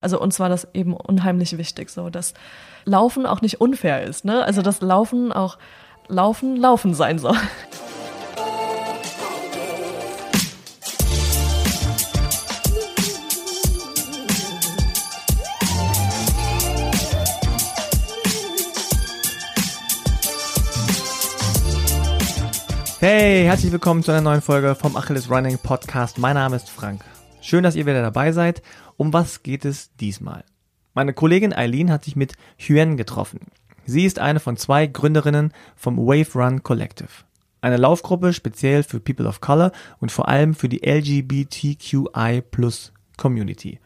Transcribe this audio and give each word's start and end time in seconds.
Also 0.00 0.20
uns 0.20 0.38
war 0.38 0.48
das 0.48 0.68
eben 0.74 0.94
unheimlich 0.94 1.58
wichtig, 1.58 1.90
so 1.90 2.08
dass 2.08 2.32
Laufen 2.84 3.26
auch 3.26 3.40
nicht 3.40 3.60
unfair 3.60 4.04
ist, 4.04 4.24
ne? 4.24 4.44
Also 4.44 4.62
dass 4.62 4.80
Laufen 4.80 5.32
auch 5.32 5.58
Laufen 6.06 6.56
Laufen 6.56 6.94
sein 6.94 7.18
soll. 7.18 7.36
Hey, 23.00 23.44
herzlich 23.44 23.72
willkommen 23.72 24.04
zu 24.04 24.12
einer 24.12 24.20
neuen 24.20 24.42
Folge 24.42 24.76
vom 24.76 24.96
Achilles 24.96 25.28
Running 25.28 25.58
Podcast. 25.58 26.18
Mein 26.18 26.34
Name 26.34 26.54
ist 26.54 26.70
Frank. 26.70 27.04
Schön, 27.48 27.62
dass 27.62 27.76
ihr 27.76 27.86
wieder 27.86 28.02
dabei 28.02 28.32
seid. 28.32 28.60
Um 28.98 29.14
was 29.14 29.42
geht 29.42 29.64
es 29.64 29.96
diesmal? 29.96 30.44
Meine 30.92 31.14
Kollegin 31.14 31.54
Eileen 31.54 31.90
hat 31.90 32.04
sich 32.04 32.14
mit 32.14 32.34
Huen 32.58 32.98
getroffen. 32.98 33.40
Sie 33.86 34.04
ist 34.04 34.18
eine 34.18 34.38
von 34.38 34.58
zwei 34.58 34.86
Gründerinnen 34.86 35.54
vom 35.74 35.96
Wave 35.96 36.34
Run 36.34 36.62
Collective. 36.62 37.08
Eine 37.62 37.78
Laufgruppe 37.78 38.34
speziell 38.34 38.82
für 38.82 39.00
People 39.00 39.26
of 39.26 39.40
Color 39.40 39.72
und 39.98 40.12
vor 40.12 40.28
allem 40.28 40.52
für 40.52 40.68
die 40.68 40.86
LGBTQI 40.86 42.42
Plus 42.50 42.92
Community. 43.16 43.80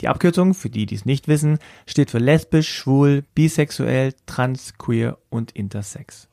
Die 0.00 0.08
Abkürzung, 0.08 0.52
für 0.52 0.68
die, 0.68 0.86
die 0.86 0.96
es 0.96 1.06
nicht 1.06 1.28
wissen, 1.28 1.60
steht 1.86 2.10
für 2.10 2.18
lesbisch, 2.18 2.74
schwul, 2.74 3.22
bisexuell, 3.36 4.14
trans, 4.26 4.78
queer 4.78 5.16
und 5.28 5.52
intersex. 5.52 6.26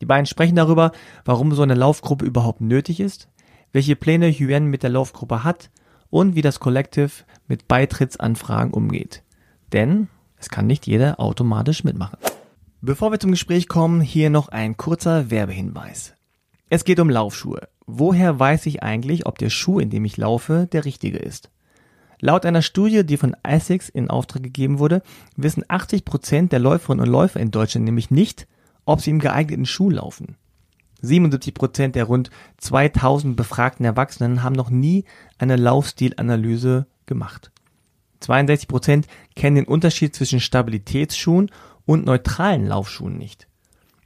Die 0.00 0.06
beiden 0.06 0.24
sprechen 0.24 0.56
darüber, 0.56 0.92
warum 1.26 1.52
so 1.52 1.60
eine 1.60 1.74
Laufgruppe 1.74 2.24
überhaupt 2.24 2.62
nötig 2.62 3.00
ist, 3.00 3.28
welche 3.74 3.96
Pläne 3.96 4.30
Huen 4.30 4.66
mit 4.68 4.84
der 4.84 4.90
Laufgruppe 4.90 5.42
hat 5.42 5.68
und 6.08 6.36
wie 6.36 6.42
das 6.42 6.60
Collective 6.60 7.10
mit 7.48 7.66
Beitrittsanfragen 7.66 8.72
umgeht. 8.72 9.24
Denn 9.72 10.06
es 10.38 10.48
kann 10.48 10.68
nicht 10.68 10.86
jeder 10.86 11.18
automatisch 11.18 11.82
mitmachen. 11.82 12.18
Bevor 12.80 13.10
wir 13.10 13.18
zum 13.18 13.32
Gespräch 13.32 13.66
kommen, 13.66 14.00
hier 14.00 14.30
noch 14.30 14.48
ein 14.48 14.76
kurzer 14.76 15.28
Werbehinweis. 15.30 16.14
Es 16.70 16.84
geht 16.84 17.00
um 17.00 17.10
Laufschuhe. 17.10 17.68
Woher 17.84 18.38
weiß 18.38 18.66
ich 18.66 18.84
eigentlich, 18.84 19.26
ob 19.26 19.38
der 19.38 19.50
Schuh, 19.50 19.80
in 19.80 19.90
dem 19.90 20.04
ich 20.04 20.16
laufe, 20.16 20.68
der 20.70 20.84
richtige 20.84 21.18
ist? 21.18 21.50
Laut 22.20 22.46
einer 22.46 22.62
Studie, 22.62 23.04
die 23.04 23.16
von 23.16 23.34
Essex 23.42 23.88
in 23.88 24.08
Auftrag 24.08 24.44
gegeben 24.44 24.78
wurde, 24.78 25.02
wissen 25.36 25.64
80 25.66 26.04
Prozent 26.04 26.52
der 26.52 26.60
Läuferinnen 26.60 27.04
und 27.04 27.10
Läufer 27.10 27.40
in 27.40 27.50
Deutschland 27.50 27.86
nämlich 27.86 28.12
nicht, 28.12 28.46
ob 28.84 29.00
sie 29.00 29.10
im 29.10 29.18
geeigneten 29.18 29.66
Schuh 29.66 29.90
laufen. 29.90 30.36
77 31.04 31.54
Prozent 31.54 31.94
der 31.94 32.04
rund 32.04 32.30
2000 32.58 33.36
befragten 33.36 33.84
Erwachsenen 33.84 34.42
haben 34.42 34.54
noch 34.54 34.70
nie 34.70 35.04
eine 35.38 35.56
Laufstilanalyse 35.56 36.86
gemacht. 37.06 37.50
62 38.20 38.68
Prozent 38.68 39.06
kennen 39.36 39.56
den 39.56 39.66
Unterschied 39.66 40.14
zwischen 40.14 40.40
Stabilitätsschuhen 40.40 41.50
und 41.86 42.06
neutralen 42.06 42.66
Laufschuhen 42.66 43.18
nicht. 43.18 43.46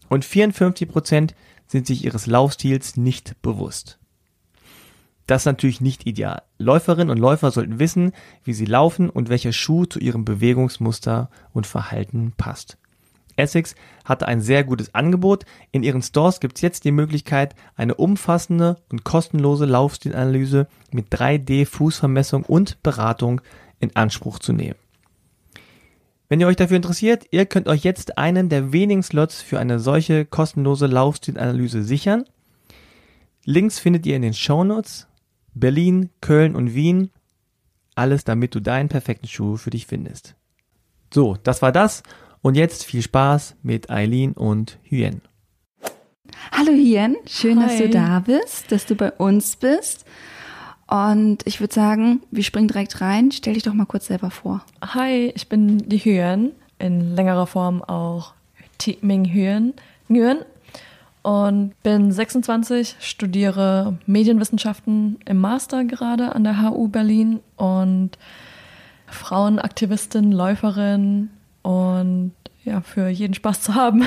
Und 0.09 0.25
54 0.25 0.89
Prozent 0.89 1.35
sind 1.67 1.87
sich 1.87 2.05
ihres 2.05 2.27
Laufstils 2.27 2.97
nicht 2.97 3.41
bewusst. 3.43 3.99
Das 5.27 5.43
ist 5.43 5.47
natürlich 5.47 5.83
nicht 5.83 6.07
ideal. 6.07 6.43
Läuferinnen 6.57 7.11
und 7.11 7.19
Läufer 7.19 7.51
sollten 7.51 7.79
wissen, 7.79 8.13
wie 8.45 8.55
sie 8.55 8.65
laufen 8.65 9.11
und 9.11 9.29
welcher 9.29 9.53
Schuh 9.53 9.85
zu 9.85 9.99
ihrem 9.99 10.25
Bewegungsmuster 10.25 11.31
und 11.53 11.67
Verhalten 11.67 12.33
passt. 12.37 12.79
Essex 13.39 13.75
hatte 14.05 14.29
ein 14.29 14.41
sehr 14.41 14.65
gutes 14.65 14.95
Angebot. 14.95 15.45
In 15.73 15.83
ihren 15.83 16.03
Stores 16.03 16.41
gibt 16.41 16.57
es 16.57 16.63
jetzt 16.63 16.85
die 16.85 16.93
Möglichkeit, 16.93 17.55
eine 17.77 17.95
umfassende 17.95 18.77
und 18.91 19.05
kostenlose 19.05 19.65
Laufstilanalyse 19.65 20.67
mit 20.91 21.13
3D-Fußvermessung 21.13 22.45
und 22.45 22.83
Beratung 22.83 23.41
in 23.81 23.95
Anspruch 23.97 24.39
zu 24.39 24.53
nehmen. 24.53 24.77
Wenn 26.29 26.41
ihr 26.41 26.47
euch 26.47 26.57
dafür 26.57 26.77
interessiert, 26.77 27.25
ihr 27.31 27.47
könnt 27.47 27.69
euch 27.69 27.85
jetzt 27.85 28.19
einen 28.19 28.51
der 28.51 28.73
wenigen 28.73 29.03
Slots 29.03 29.41
für 29.41 29.59
eine 29.59 29.79
solche 29.79 30.27
kostenlose 30.27 30.87
Laufstilanalyse 30.87 31.83
sichern. 31.83 32.25
Links 33.45 33.79
findet 33.79 34.05
ihr 34.05 34.17
in 34.17 34.23
den 34.23 34.35
Shownotes. 34.35 35.07
Berlin, 35.55 36.11
Köln 36.21 36.55
und 36.55 36.75
Wien. 36.75 37.11
Alles, 37.95 38.25
damit 38.25 38.55
du 38.55 38.61
deinen 38.61 38.91
perfekten 38.91 39.27
Schuh 39.27 39.57
für 39.57 39.71
dich 39.71 39.87
findest. 39.87 40.35
So, 41.13 41.37
das 41.43 41.63
war 41.63 41.73
das. 41.73 42.03
Und 42.43 42.57
jetzt 42.57 42.85
viel 42.85 43.03
Spaß 43.03 43.57
mit 43.63 43.91
Eileen 43.91 44.33
und 44.33 44.79
Hyen. 44.83 45.23
Hallo 46.53 46.73
Hyen, 46.73 47.17
schön, 47.27 47.61
Hi. 47.61 47.67
dass 47.67 47.79
du 47.79 47.89
da 47.91 48.21
bist, 48.21 48.71
dass 48.73 48.87
du 48.87 48.95
bei 48.95 49.11
uns 49.13 49.57
bist. 49.57 50.05
Und 50.87 51.47
ich 51.47 51.61
würde 51.61 51.75
sagen, 51.75 52.23
wir 52.31 52.43
springen 52.43 52.69
direkt 52.69 53.01
rein. 53.01 53.31
Stell 53.33 53.55
dich 53.55 53.63
doch 53.63 53.75
mal 53.75 53.85
kurz 53.85 54.07
selber 54.07 54.31
vor. 54.31 54.65
Hi, 54.83 55.33
ich 55.35 55.49
bin 55.49 55.79
die 55.89 55.99
Hyen, 55.99 56.53
in 56.79 57.15
längerer 57.15 57.47
Form 57.47 57.83
auch 57.83 58.35
Ming 59.03 59.25
Hyen, 59.25 59.75
Nguyen 60.09 60.39
und 61.23 61.75
bin 61.83 62.13
26, 62.13 62.97
studiere 63.01 63.99
Medienwissenschaften 64.07 65.19
im 65.27 65.39
Master 65.39 65.85
gerade 65.85 66.35
an 66.35 66.45
der 66.45 66.63
HU 66.63 66.89
Berlin 66.89 67.41
und 67.57 68.13
Frauenaktivistin, 69.09 70.33
Läuferin, 70.33 71.31
und 71.69 72.33
ja, 72.65 72.81
für 72.81 73.09
jeden 73.09 73.35
Spaß 73.35 73.61
zu 73.61 73.75
haben. 73.75 74.07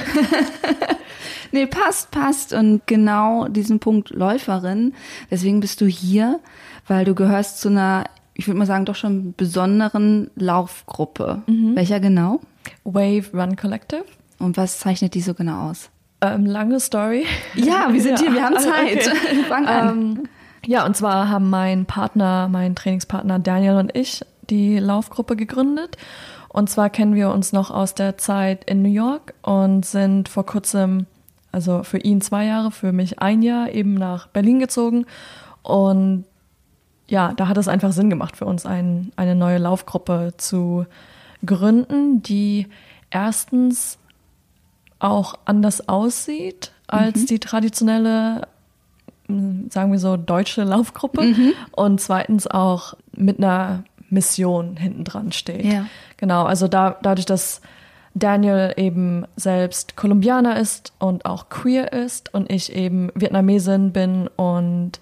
nee, 1.52 1.68
passt, 1.68 2.10
passt. 2.10 2.54
Und 2.54 2.82
genau 2.88 3.48
diesen 3.48 3.80
Punkt 3.80 4.10
Läuferin, 4.10 4.96
deswegen 5.30 5.60
bist 5.60 5.80
du 5.80 5.86
hier, 5.86 6.40
weil 6.88 7.06
du 7.06 7.14
gehörst 7.14 7.62
zu 7.62 7.70
einer, 7.70 8.06
ich 8.34 8.48
würde 8.48 8.58
mal 8.58 8.66
sagen, 8.66 8.86
doch 8.86 8.96
schon 8.96 9.36
besonderen 9.38 10.32
Laufgruppe. 10.36 11.44
Mhm. 11.46 11.76
Welcher 11.76 12.00
genau? 12.00 12.42
Wave 12.84 13.26
Run 13.32 13.56
Collective. 13.56 14.06
Und 14.40 14.58
was 14.58 14.80
zeichnet 14.80 15.14
die 15.14 15.22
so 15.22 15.36
genau 15.36 15.70
aus? 15.70 15.92
Ähm, 16.22 16.48
lange 16.48 16.80
Story. 16.80 17.28
Ja, 17.54 17.94
wir 17.94 18.02
sind 18.02 18.14
ja. 18.20 18.26
hier, 18.26 18.34
wir 18.34 18.44
haben 18.44 18.58
Zeit. 18.58 19.08
Okay. 19.08 19.44
Fang 19.48 19.68
an. 19.68 19.90
Ähm, 19.90 20.24
ja, 20.66 20.84
und 20.84 20.98
zwar 20.98 21.30
haben 21.30 21.52
mein 21.52 21.86
Partner, 21.86 22.48
mein 22.52 22.76
Trainingspartner 22.76 23.38
Daniel 23.38 23.76
und 23.76 23.96
ich 23.96 24.22
die 24.50 24.80
Laufgruppe 24.80 25.36
gegründet. 25.36 25.98
Und 26.52 26.70
zwar 26.70 26.90
kennen 26.90 27.16
wir 27.16 27.32
uns 27.32 27.54
noch 27.54 27.72
aus 27.72 27.96
der 27.96 28.18
Zeit 28.18 28.66
in 28.66 28.82
New 28.82 28.90
York 28.92 29.34
und 29.42 29.86
sind 29.86 30.28
vor 30.28 30.46
kurzem, 30.46 31.06
also 31.54 31.84
für 31.84 31.98
ihn 32.00 32.20
zwei 32.20 32.46
Jahre, 32.46 32.72
für 32.72 32.92
mich 32.92 33.20
ein 33.20 33.42
Jahr, 33.42 33.70
eben 33.70 33.94
nach 33.94 34.28
Berlin 34.28 34.60
gezogen. 34.60 35.06
Und 35.64 36.26
ja, 37.08 37.34
da 37.34 37.48
hat 37.48 37.58
es 37.58 37.70
einfach 37.70 37.94
Sinn 37.94 38.10
gemacht 38.10 38.36
für 38.36 38.46
uns, 38.46 38.66
ein, 38.66 39.14
eine 39.16 39.36
neue 39.36 39.60
Laufgruppe 39.60 40.34
zu 40.36 40.86
gründen, 41.46 42.22
die 42.22 42.68
erstens 43.12 43.98
auch 45.00 45.36
anders 45.46 45.88
aussieht 45.88 46.72
als 46.88 47.22
mhm. 47.22 47.26
die 47.28 47.40
traditionelle, 47.40 48.48
sagen 49.28 49.92
wir 49.92 50.00
so, 50.00 50.18
deutsche 50.18 50.64
Laufgruppe 50.64 51.24
mhm. 51.24 51.54
und 51.72 52.02
zweitens 52.02 52.46
auch 52.46 52.96
mit 53.14 53.38
einer 53.38 53.86
Mission 54.10 54.76
hinten 54.76 55.06
dran 55.06 55.32
steht. 55.32 55.66
Ja. 55.66 55.86
Genau, 56.22 56.44
also 56.44 56.68
da, 56.68 56.98
dadurch, 57.02 57.26
dass 57.26 57.62
Daniel 58.14 58.74
eben 58.78 59.26
selbst 59.36 59.98
Kolumbianer 59.98 60.60
ist 60.60 60.94
und 61.00 61.26
auch 61.26 61.50
queer 61.50 61.92
ist 61.94 62.34
und 62.34 62.52
ich 62.52 62.74
eben 62.74 63.10
Vietnamesin 63.16 63.92
bin 63.92 64.30
und 64.36 65.00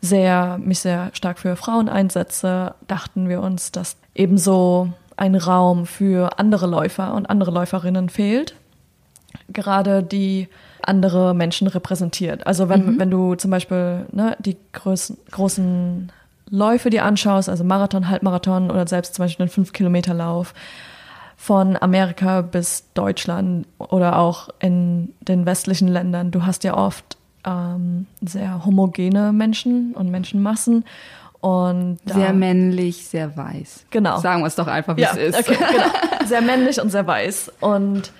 sehr, 0.00 0.58
mich 0.58 0.80
sehr 0.80 1.10
stark 1.12 1.38
für 1.38 1.54
Frauen 1.54 1.88
einsetze, 1.88 2.74
dachten 2.88 3.28
wir 3.28 3.40
uns, 3.40 3.70
dass 3.70 3.96
ebenso 4.16 4.92
ein 5.16 5.36
Raum 5.36 5.86
für 5.86 6.38
andere 6.40 6.66
Läufer 6.66 7.14
und 7.14 7.30
andere 7.30 7.52
Läuferinnen 7.52 8.08
fehlt. 8.08 8.56
Gerade 9.48 10.02
die 10.02 10.48
andere 10.82 11.34
Menschen 11.34 11.68
repräsentiert. 11.68 12.46
Also 12.48 12.68
wenn, 12.68 12.94
mhm. 12.94 12.98
wenn 12.98 13.10
du 13.10 13.36
zum 13.36 13.52
Beispiel 13.52 14.06
ne, 14.10 14.36
die 14.40 14.56
großen, 14.72 15.18
großen 15.30 16.10
Läufe 16.50 16.90
dir 16.90 17.04
anschaust, 17.04 17.48
also 17.48 17.64
Marathon, 17.64 18.08
Halbmarathon 18.08 18.70
oder 18.70 18.86
selbst 18.86 19.14
zum 19.14 19.24
Beispiel 19.24 19.44
einen 19.44 19.64
5-Kilometer-Lauf 19.64 20.54
von 21.36 21.76
Amerika 21.80 22.40
bis 22.40 22.84
Deutschland 22.94 23.66
oder 23.78 24.18
auch 24.18 24.48
in 24.58 25.14
den 25.20 25.46
westlichen 25.46 25.88
Ländern, 25.88 26.30
du 26.30 26.44
hast 26.44 26.64
ja 26.64 26.76
oft 26.76 27.16
ähm, 27.44 28.06
sehr 28.20 28.64
homogene 28.64 29.32
Menschen 29.32 29.94
und 29.94 30.10
Menschenmassen. 30.10 30.84
Und 31.40 31.98
sehr 32.04 32.32
männlich, 32.32 33.06
sehr 33.06 33.36
weiß. 33.36 33.86
Genau. 33.90 34.18
Sagen 34.18 34.42
wir 34.42 34.48
es 34.48 34.56
doch 34.56 34.66
einfach, 34.66 34.96
wie 34.96 35.02
ja, 35.02 35.10
es 35.12 35.36
ist. 35.36 35.38
Okay, 35.38 35.56
genau. 35.56 35.86
Sehr 36.26 36.42
männlich 36.42 36.80
und 36.80 36.90
sehr 36.90 37.06
weiß. 37.06 37.52
Und 37.60 38.12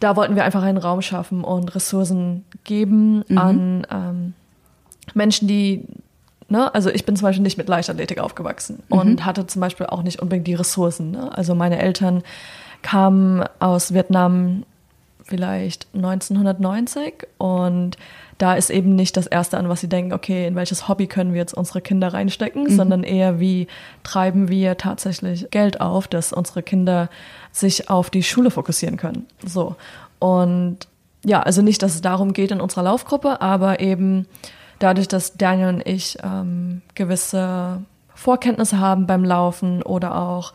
da 0.00 0.16
wollten 0.16 0.34
wir 0.34 0.44
einfach 0.44 0.62
einen 0.64 0.76
Raum 0.76 1.00
schaffen 1.00 1.44
und 1.44 1.72
Ressourcen 1.74 2.44
geben 2.64 3.24
mhm. 3.28 3.38
an 3.38 3.86
ähm, 3.90 4.34
Menschen, 5.14 5.46
die 5.46 5.86
Ne? 6.48 6.74
Also 6.74 6.90
ich 6.90 7.04
bin 7.04 7.16
zum 7.16 7.26
Beispiel 7.26 7.42
nicht 7.42 7.58
mit 7.58 7.68
Leichtathletik 7.68 8.18
aufgewachsen 8.18 8.82
mhm. 8.88 8.98
und 8.98 9.24
hatte 9.24 9.46
zum 9.46 9.60
Beispiel 9.60 9.86
auch 9.86 10.02
nicht 10.02 10.20
unbedingt 10.20 10.46
die 10.46 10.54
Ressourcen. 10.54 11.12
Ne? 11.12 11.36
Also 11.36 11.54
meine 11.54 11.78
Eltern 11.78 12.22
kamen 12.82 13.44
aus 13.60 13.94
Vietnam 13.94 14.64
vielleicht 15.22 15.86
1990 15.94 17.26
und 17.38 17.96
da 18.38 18.54
ist 18.54 18.68
eben 18.70 18.94
nicht 18.94 19.16
das 19.16 19.26
Erste, 19.26 19.58
an 19.58 19.68
was 19.68 19.80
sie 19.80 19.88
denken, 19.88 20.12
okay, 20.12 20.46
in 20.46 20.54
welches 20.54 20.88
Hobby 20.88 21.06
können 21.06 21.32
wir 21.32 21.40
jetzt 21.40 21.54
unsere 21.54 21.80
Kinder 21.80 22.12
reinstecken, 22.12 22.64
mhm. 22.64 22.76
sondern 22.76 23.04
eher, 23.04 23.40
wie 23.40 23.68
treiben 24.02 24.48
wir 24.48 24.76
tatsächlich 24.76 25.50
Geld 25.50 25.80
auf, 25.80 26.08
dass 26.08 26.32
unsere 26.32 26.62
Kinder 26.62 27.08
sich 27.52 27.88
auf 27.88 28.10
die 28.10 28.22
Schule 28.22 28.50
fokussieren 28.50 28.96
können. 28.96 29.26
So. 29.46 29.76
Und 30.18 30.78
ja, 31.24 31.40
also 31.40 31.62
nicht, 31.62 31.82
dass 31.82 31.94
es 31.94 32.02
darum 32.02 32.32
geht 32.32 32.50
in 32.50 32.60
unserer 32.60 32.82
Laufgruppe, 32.82 33.40
aber 33.40 33.80
eben 33.80 34.26
dadurch, 34.84 35.08
dass 35.08 35.36
Daniel 35.36 35.68
und 35.68 35.86
ich 35.86 36.18
ähm, 36.22 36.82
gewisse 36.94 37.82
Vorkenntnisse 38.14 38.78
haben 38.78 39.06
beim 39.06 39.24
Laufen 39.24 39.82
oder 39.82 40.14
auch 40.14 40.52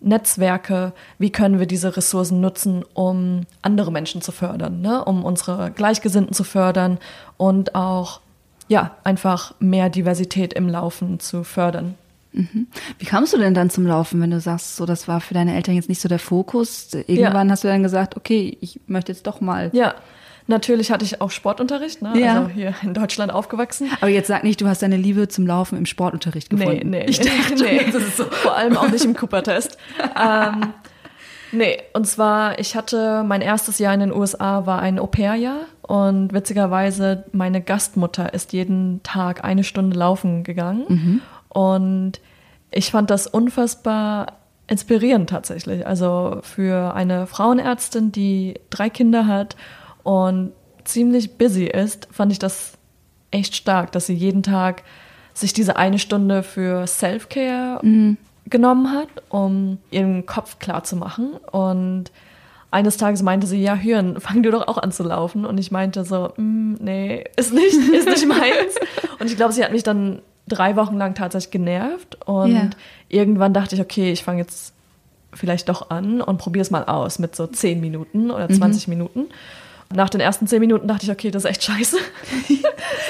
Netzwerke, 0.00 0.92
wie 1.18 1.30
können 1.30 1.60
wir 1.60 1.66
diese 1.66 1.96
Ressourcen 1.96 2.40
nutzen, 2.40 2.84
um 2.94 3.42
andere 3.62 3.92
Menschen 3.92 4.22
zu 4.22 4.32
fördern, 4.32 4.80
ne? 4.80 5.04
um 5.04 5.24
unsere 5.24 5.70
Gleichgesinnten 5.70 6.34
zu 6.34 6.42
fördern 6.42 6.98
und 7.36 7.74
auch 7.76 8.20
ja, 8.66 8.96
einfach 9.04 9.54
mehr 9.60 9.88
Diversität 9.88 10.52
im 10.52 10.68
Laufen 10.68 11.20
zu 11.20 11.44
fördern. 11.44 11.94
Mhm. 12.32 12.68
Wie 12.98 13.04
kamst 13.04 13.32
du 13.32 13.38
denn 13.38 13.54
dann 13.54 13.70
zum 13.70 13.86
Laufen, 13.86 14.20
wenn 14.20 14.30
du 14.30 14.40
sagst, 14.40 14.76
so 14.76 14.86
das 14.86 15.06
war 15.06 15.20
für 15.20 15.34
deine 15.34 15.54
Eltern 15.54 15.74
jetzt 15.74 15.88
nicht 15.88 16.00
so 16.00 16.08
der 16.08 16.20
Fokus? 16.20 16.92
Irgendwann 16.92 17.48
ja. 17.48 17.52
hast 17.52 17.64
du 17.64 17.68
dann 17.68 17.82
gesagt, 17.82 18.16
okay, 18.16 18.56
ich 18.60 18.80
möchte 18.86 19.12
jetzt 19.12 19.26
doch 19.26 19.40
mal. 19.40 19.70
Ja, 19.72 19.94
Natürlich 20.46 20.90
hatte 20.90 21.04
ich 21.04 21.20
auch 21.20 21.30
Sportunterricht, 21.30 22.02
ne? 22.02 22.18
Ja. 22.18 22.40
also 22.40 22.48
hier 22.48 22.74
in 22.82 22.94
Deutschland 22.94 23.32
aufgewachsen. 23.32 23.90
Aber 24.00 24.10
jetzt 24.10 24.26
sag 24.28 24.42
nicht, 24.44 24.60
du 24.60 24.66
hast 24.66 24.82
deine 24.82 24.96
Liebe 24.96 25.28
zum 25.28 25.46
Laufen 25.46 25.78
im 25.78 25.86
Sportunterricht 25.86 26.50
gefunden. 26.50 26.90
Nee, 26.90 27.04
nee, 27.04 27.06
ich 27.06 27.20
dachte, 27.20 27.54
nee. 27.62 27.84
das 27.92 28.02
ist 28.02 28.16
so. 28.16 28.24
vor 28.24 28.56
allem 28.56 28.76
auch 28.76 28.88
nicht 28.88 29.04
im 29.04 29.14
Cooper-Test. 29.14 29.78
ähm, 30.20 30.72
nee, 31.52 31.78
und 31.92 32.06
zwar, 32.06 32.58
ich 32.58 32.74
hatte, 32.74 33.22
mein 33.24 33.40
erstes 33.40 33.78
Jahr 33.78 33.94
in 33.94 34.00
den 34.00 34.12
USA 34.12 34.66
war 34.66 34.80
ein 34.80 34.98
Au-pair-Jahr 34.98 35.66
und 35.82 36.32
witzigerweise, 36.32 37.24
meine 37.32 37.60
Gastmutter 37.60 38.34
ist 38.34 38.52
jeden 38.52 39.02
Tag 39.02 39.44
eine 39.44 39.64
Stunde 39.64 39.96
laufen 39.96 40.44
gegangen 40.44 40.84
mhm. 40.88 41.20
und 41.48 42.20
ich 42.70 42.90
fand 42.90 43.10
das 43.10 43.26
unfassbar 43.26 44.38
inspirierend 44.70 45.28
tatsächlich. 45.28 45.86
Also 45.86 46.38
für 46.42 46.94
eine 46.94 47.26
Frauenärztin, 47.26 48.12
die 48.12 48.54
drei 48.70 48.88
Kinder 48.88 49.26
hat 49.26 49.56
und 50.02 50.52
ziemlich 50.84 51.36
busy 51.36 51.64
ist, 51.64 52.08
fand 52.10 52.32
ich 52.32 52.38
das 52.38 52.72
echt 53.30 53.54
stark, 53.54 53.92
dass 53.92 54.06
sie 54.06 54.14
jeden 54.14 54.42
Tag 54.42 54.82
sich 55.34 55.52
diese 55.52 55.76
eine 55.76 55.98
Stunde 55.98 56.42
für 56.42 56.86
Self-Care 56.86 57.84
mhm. 57.84 58.16
genommen 58.46 58.92
hat, 58.92 59.08
um 59.28 59.78
ihren 59.90 60.26
Kopf 60.26 60.58
klar 60.58 60.84
zu 60.84 60.96
machen. 60.96 61.34
Und 61.50 62.10
eines 62.70 62.96
Tages 62.96 63.22
meinte 63.22 63.46
sie, 63.46 63.62
ja, 63.62 63.74
Hirn, 63.74 64.20
fang 64.20 64.42
du 64.42 64.50
doch 64.50 64.68
auch 64.68 64.78
an 64.78 64.92
zu 64.92 65.02
laufen. 65.02 65.44
Und 65.44 65.58
ich 65.58 65.70
meinte 65.70 66.04
so, 66.04 66.32
mm, 66.36 66.74
nee, 66.80 67.24
ist 67.36 67.52
nicht, 67.52 67.74
ist 67.92 68.08
nicht 68.08 68.26
meins. 68.26 68.76
und 69.18 69.30
ich 69.30 69.36
glaube, 69.36 69.52
sie 69.52 69.64
hat 69.64 69.72
mich 69.72 69.82
dann 69.82 70.22
drei 70.48 70.76
Wochen 70.76 70.96
lang 70.96 71.14
tatsächlich 71.14 71.52
genervt. 71.52 72.18
Und 72.26 72.52
yeah. 72.52 72.70
irgendwann 73.08 73.54
dachte 73.54 73.74
ich, 73.76 73.80
okay, 73.80 74.12
ich 74.12 74.24
fange 74.24 74.40
jetzt 74.40 74.74
vielleicht 75.32 75.68
doch 75.68 75.90
an 75.90 76.20
und 76.20 76.38
probiere 76.38 76.62
es 76.62 76.72
mal 76.72 76.84
aus 76.84 77.20
mit 77.20 77.36
so 77.36 77.46
zehn 77.46 77.80
Minuten 77.80 78.32
oder 78.32 78.48
20 78.48 78.88
mhm. 78.88 78.94
Minuten. 78.94 79.26
Nach 79.92 80.08
den 80.08 80.20
ersten 80.20 80.46
zehn 80.46 80.60
Minuten 80.60 80.86
dachte 80.86 81.04
ich, 81.04 81.10
okay, 81.10 81.30
das 81.30 81.44
ist 81.44 81.50
echt 81.50 81.64
scheiße. 81.64 81.96
ist 82.48 82.64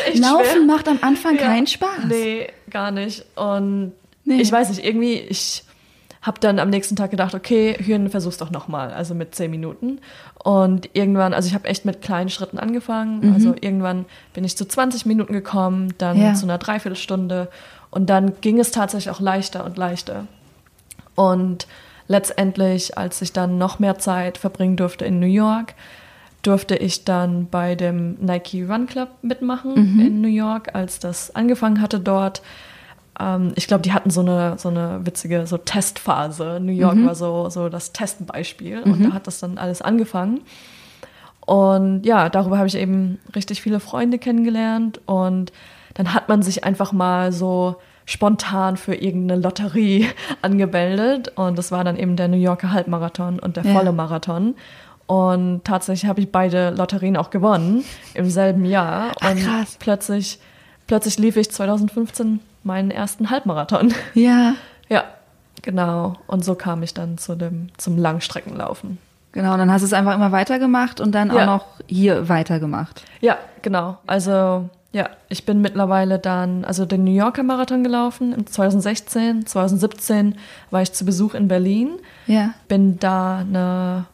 echt 0.07 0.19
Laufen 0.19 0.45
schwer. 0.45 0.63
macht 0.67 0.89
am 0.89 0.99
Anfang 1.03 1.37
ja. 1.37 1.43
keinen 1.43 1.67
Spaß. 1.67 2.07
Nee, 2.09 2.49
gar 2.71 2.91
nicht. 2.91 3.25
Und 3.37 3.93
nee. 4.25 4.41
ich 4.41 4.51
weiß 4.51 4.71
nicht, 4.71 4.85
irgendwie, 4.85 5.15
ich 5.15 5.65
habe 6.23 6.39
dann 6.41 6.59
am 6.59 6.71
nächsten 6.71 6.97
Tag 6.97 7.11
gedacht, 7.11 7.35
okay, 7.35 7.77
Hürden 7.79 8.11
versuch's 8.11 8.37
doch 8.37 8.51
nochmal, 8.51 8.93
also 8.93 9.15
mit 9.15 9.35
zehn 9.35 9.51
Minuten. 9.51 10.01
Und 10.43 10.91
irgendwann, 10.95 11.35
also 11.35 11.49
ich 11.49 11.55
habe 11.55 11.69
echt 11.69 11.85
mit 11.85 12.03
kleinen 12.03 12.31
Schritten 12.31 12.59
angefangen. 12.59 13.29
Mhm. 13.29 13.35
Also 13.35 13.55
irgendwann 13.61 14.07
bin 14.33 14.45
ich 14.45 14.57
zu 14.57 14.67
20 14.67 15.07
Minuten 15.07 15.33
gekommen, 15.33 15.95
dann 15.99 16.21
ja. 16.21 16.35
zu 16.35 16.45
einer 16.45 16.59
Dreiviertelstunde. 16.59 17.49
Und 17.91 18.09
dann 18.09 18.41
ging 18.41 18.59
es 18.59 18.71
tatsächlich 18.71 19.11
auch 19.11 19.21
leichter 19.21 19.65
und 19.65 19.77
leichter. 19.77 20.27
Und 21.15 21.67
letztendlich, 22.07 22.97
als 22.97 23.21
ich 23.23 23.33
dann 23.33 23.59
noch 23.59 23.79
mehr 23.79 23.99
Zeit 23.99 24.39
verbringen 24.39 24.77
durfte 24.77 25.05
in 25.05 25.21
New 25.21 25.27
York, 25.27 25.75
durfte 26.43 26.77
ich 26.77 27.05
dann 27.05 27.49
bei 27.49 27.75
dem 27.75 28.17
Nike 28.21 28.65
Run 28.65 28.87
Club 28.87 29.09
mitmachen 29.23 29.95
mhm. 29.95 30.01
in 30.01 30.21
New 30.21 30.29
York, 30.29 30.75
als 30.75 30.99
das 30.99 31.35
angefangen 31.35 31.81
hatte 31.81 32.01
dort. 32.01 32.43
Ähm, 33.19 33.53
ich 33.57 33.67
glaube, 33.67 33.83
die 33.83 33.93
hatten 33.93 34.11
so 34.11 34.21
eine, 34.21 34.59
so 34.59 34.69
eine 34.69 35.05
witzige 35.05 35.47
so 35.47 35.59
Testphase. 35.59 36.59
New 36.61 36.73
York 36.73 36.97
mhm. 36.97 37.07
war 37.07 37.15
so, 37.15 37.51
so 37.51 37.69
das 37.69 37.93
Testbeispiel 37.93 38.85
mhm. 38.85 38.93
und 38.93 39.05
da 39.05 39.13
hat 39.13 39.27
das 39.27 39.41
dann 39.41 39.59
alles 39.59 39.83
angefangen. 39.83 40.41
Und 41.45 42.05
ja, 42.05 42.29
darüber 42.29 42.59
habe 42.59 42.69
ich 42.69 42.77
eben 42.77 43.19
richtig 43.35 43.61
viele 43.61 43.81
Freunde 43.81 44.19
kennengelernt 44.19 45.01
und 45.07 45.53
dann 45.95 46.15
hat 46.15 46.29
man 46.29 46.43
sich 46.43 46.65
einfach 46.65 46.93
mal 46.93 47.33
so 47.33 47.77
spontan 48.05 48.77
für 48.77 48.95
irgendeine 48.95 49.41
Lotterie 49.41 50.07
angemeldet 50.43 51.33
und 51.37 51.59
das 51.59 51.71
war 51.73 51.85
dann 51.85 51.97
eben 51.97 52.17
der 52.17 52.29
New 52.29 52.37
Yorker 52.37 52.73
Halbmarathon 52.73 53.39
und 53.39 53.57
der 53.57 53.65
volle 53.65 53.87
ja. 53.87 53.93
Marathon. 53.93 54.55
Und 55.11 55.65
tatsächlich 55.65 56.09
habe 56.09 56.21
ich 56.21 56.31
beide 56.31 56.71
Lotterien 56.71 57.17
auch 57.17 57.31
gewonnen 57.31 57.83
im 58.15 58.31
selben 58.31 58.65
Jahr. 58.65 59.11
Ach, 59.21 59.33
und 59.33 59.41
krass. 59.41 59.77
plötzlich, 59.81 60.39
plötzlich 60.87 61.19
lief 61.19 61.37
ich 61.37 61.51
2015 61.51 62.39
meinen 62.63 62.93
ersten 62.93 63.29
Halbmarathon. 63.29 63.93
Ja. 64.15 64.55
Ja, 64.89 65.03
genau. 65.63 66.15
Und 66.29 66.45
so 66.45 66.55
kam 66.55 66.85
ich 66.85 66.95
dann 66.95 67.19
zu 67.19 67.35
dem, 67.35 67.71
zum 67.77 67.99
Langstreckenlaufen. 67.99 68.99
Genau, 69.33 69.55
und 69.55 69.59
dann 69.59 69.73
hast 69.73 69.81
du 69.81 69.87
es 69.87 69.93
einfach 69.93 70.15
immer 70.15 70.31
weitergemacht 70.31 71.01
und 71.01 71.13
dann 71.13 71.35
ja. 71.35 71.43
auch 71.43 71.47
noch 71.47 71.67
hier 71.89 72.29
weitergemacht. 72.29 73.03
Ja, 73.21 73.37
genau. 73.63 73.99
Also 74.07 74.69
ja, 74.93 75.11
ich 75.29 75.45
bin 75.45 75.61
mittlerweile 75.61 76.21
dann, 76.21 76.65
also 76.65 76.85
den 76.85 77.03
New 77.03 77.11
Yorker 77.11 77.43
Marathon 77.43 77.83
gelaufen 77.83 78.33
im 78.33 78.47
2016, 78.47 79.45
2017 79.45 80.37
war 80.71 80.83
ich 80.83 80.93
zu 80.93 81.05
Besuch 81.05 81.35
in 81.35 81.49
Berlin. 81.49 81.99
Ja. 82.29 82.55
Bin 82.69 83.01
da 83.01 83.39
eine 83.39 84.07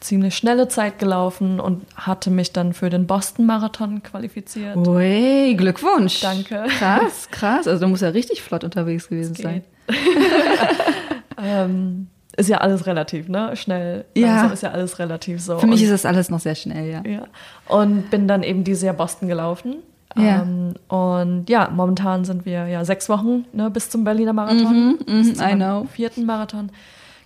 ziemlich 0.00 0.36
schnelle 0.36 0.68
Zeit 0.68 0.98
gelaufen 0.98 1.60
und 1.60 1.84
hatte 1.96 2.30
mich 2.30 2.52
dann 2.52 2.72
für 2.72 2.90
den 2.90 3.06
Boston 3.06 3.46
Marathon 3.46 4.02
qualifiziert. 4.02 4.76
Ui, 4.76 5.54
Glückwunsch. 5.56 6.20
Danke. 6.20 6.64
Krass, 6.78 7.28
krass. 7.30 7.66
Also 7.66 7.84
du 7.84 7.88
musst 7.88 8.02
ja 8.02 8.08
richtig 8.08 8.42
flott 8.42 8.64
unterwegs 8.64 9.08
gewesen 9.08 9.34
sein. 9.34 9.64
ähm, 11.42 12.08
ist 12.36 12.48
ja 12.48 12.58
alles 12.58 12.86
relativ, 12.86 13.28
ne? 13.28 13.56
Schnell. 13.56 14.04
Ja. 14.14 14.46
Ist 14.46 14.62
ja 14.62 14.70
alles 14.70 14.98
relativ 14.98 15.40
so. 15.40 15.58
Für 15.58 15.66
mich 15.66 15.82
ist 15.82 15.90
das 15.90 16.06
alles 16.06 16.30
noch 16.30 16.40
sehr 16.40 16.54
schnell, 16.54 16.88
ja. 16.88 17.02
ja. 17.04 17.26
Und 17.66 18.10
bin 18.10 18.28
dann 18.28 18.42
eben 18.42 18.62
dieses 18.62 18.82
Jahr 18.82 18.94
Boston 18.94 19.28
gelaufen. 19.28 19.76
Ja. 20.16 20.42
Ähm, 20.42 20.74
und 20.88 21.50
ja, 21.50 21.68
momentan 21.68 22.24
sind 22.24 22.46
wir 22.46 22.66
ja 22.68 22.84
sechs 22.84 23.08
Wochen 23.08 23.44
ne, 23.52 23.70
bis 23.70 23.90
zum 23.90 24.04
Berliner 24.04 24.32
Marathon. 24.32 24.98
Mhm, 25.06 25.20
mm 25.20 25.40
I 25.40 25.54
know. 25.54 25.86
Vierten 25.92 26.24
Marathon. 26.26 26.70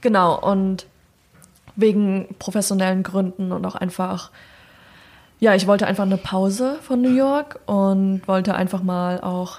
Genau. 0.01 0.39
Und 0.41 0.87
wegen 1.77 2.35
professionellen 2.39 3.03
Gründen 3.03 3.53
und 3.53 3.65
auch 3.65 3.75
einfach, 3.75 4.31
ja, 5.41 5.55
ich 5.55 5.67
wollte 5.67 5.87
einfach 5.87 6.05
eine 6.05 6.19
Pause 6.19 6.79
von 6.83 7.01
New 7.01 7.15
York 7.15 7.61
und 7.67 8.27
wollte 8.27 8.55
einfach 8.55 8.83
mal 8.83 9.21
auch, 9.21 9.59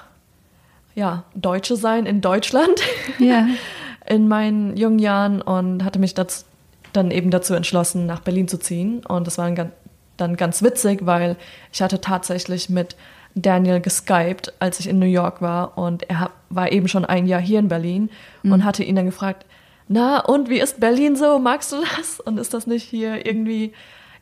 ja, 0.95 1.23
Deutsche 1.33 1.75
sein 1.75 2.05
in 2.05 2.21
Deutschland. 2.21 2.79
Ja. 3.19 3.47
in 4.05 4.27
meinen 4.27 4.75
jungen 4.75 4.99
Jahren 4.99 5.41
und 5.41 5.83
hatte 5.83 5.99
mich 5.99 6.13
das 6.13 6.45
dann 6.91 7.11
eben 7.11 7.31
dazu 7.31 7.53
entschlossen, 7.53 8.05
nach 8.05 8.19
Berlin 8.19 8.47
zu 8.47 8.57
ziehen. 8.57 9.03
Und 9.05 9.27
das 9.27 9.37
war 9.37 9.49
dann, 9.49 9.71
dann 10.17 10.35
ganz 10.35 10.61
witzig, 10.61 11.05
weil 11.05 11.37
ich 11.71 11.81
hatte 11.81 12.01
tatsächlich 12.01 12.69
mit 12.69 12.95
Daniel 13.35 13.79
geskypt, 13.79 14.53
als 14.59 14.79
ich 14.79 14.87
in 14.87 14.99
New 14.99 15.07
York 15.07 15.41
war. 15.41 15.77
Und 15.77 16.09
er 16.09 16.29
war 16.49 16.71
eben 16.71 16.87
schon 16.87 17.05
ein 17.05 17.25
Jahr 17.25 17.41
hier 17.41 17.59
in 17.59 17.67
Berlin 17.67 18.09
mhm. 18.43 18.51
und 18.51 18.63
hatte 18.65 18.83
ihn 18.83 18.95
dann 18.95 19.05
gefragt, 19.05 19.45
na, 19.87 20.19
und 20.19 20.49
wie 20.49 20.59
ist 20.59 20.79
Berlin 20.79 21.15
so? 21.15 21.39
Magst 21.39 21.71
du 21.71 21.77
das? 21.97 22.19
Und 22.19 22.37
ist 22.37 22.53
das 22.53 22.67
nicht 22.67 22.83
hier 22.83 23.25
irgendwie 23.25 23.73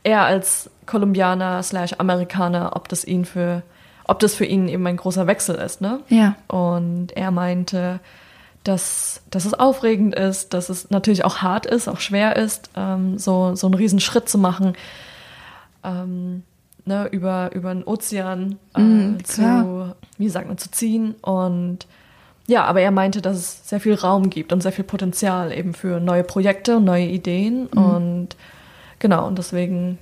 er 0.03 0.23
als 0.23 0.69
Kolumbianer 0.85 1.61
slash 1.63 1.93
Amerikaner, 1.97 2.75
ob 2.75 2.89
das 2.89 3.05
ihn 3.05 3.25
für, 3.25 3.61
ob 4.05 4.19
das 4.19 4.33
für 4.33 4.45
ihn 4.45 4.67
eben 4.67 4.85
ein 4.87 4.97
großer 4.97 5.27
Wechsel 5.27 5.55
ist, 5.55 5.81
ne? 5.81 5.99
Ja. 6.09 6.35
Und 6.47 7.15
er 7.15 7.31
meinte, 7.31 7.99
dass, 8.63 9.21
dass 9.29 9.45
es 9.45 9.53
aufregend 9.53 10.15
ist, 10.15 10.53
dass 10.53 10.69
es 10.69 10.89
natürlich 10.89 11.25
auch 11.25 11.37
hart 11.37 11.65
ist, 11.65 11.87
auch 11.87 11.99
schwer 11.99 12.35
ist, 12.35 12.69
ähm, 12.75 13.17
so, 13.17 13.55
so 13.55 13.67
einen 13.67 13.73
riesen 13.73 13.99
Schritt 13.99 14.29
zu 14.29 14.37
machen, 14.37 14.73
ähm, 15.83 16.43
ne, 16.85 17.07
über, 17.11 17.51
über 17.53 17.69
einen 17.69 17.83
Ozean 17.83 18.57
äh, 18.75 18.81
mm, 18.81 19.23
zu, 19.23 19.95
wie 20.17 20.29
sagt 20.29 20.47
man, 20.47 20.57
zu 20.57 20.69
ziehen 20.69 21.15
und 21.21 21.87
ja, 22.51 22.65
aber 22.65 22.81
er 22.81 22.91
meinte, 22.91 23.21
dass 23.21 23.37
es 23.37 23.69
sehr 23.69 23.79
viel 23.79 23.93
Raum 23.93 24.29
gibt 24.29 24.51
und 24.51 24.61
sehr 24.61 24.73
viel 24.73 24.83
Potenzial 24.83 25.57
eben 25.57 25.73
für 25.73 26.01
neue 26.01 26.23
Projekte 26.23 26.77
und 26.77 26.83
neue 26.83 27.05
Ideen. 27.05 27.69
Mhm. 27.73 27.83
Und 27.83 28.27
genau, 28.99 29.25
und 29.25 29.37
deswegen 29.37 29.97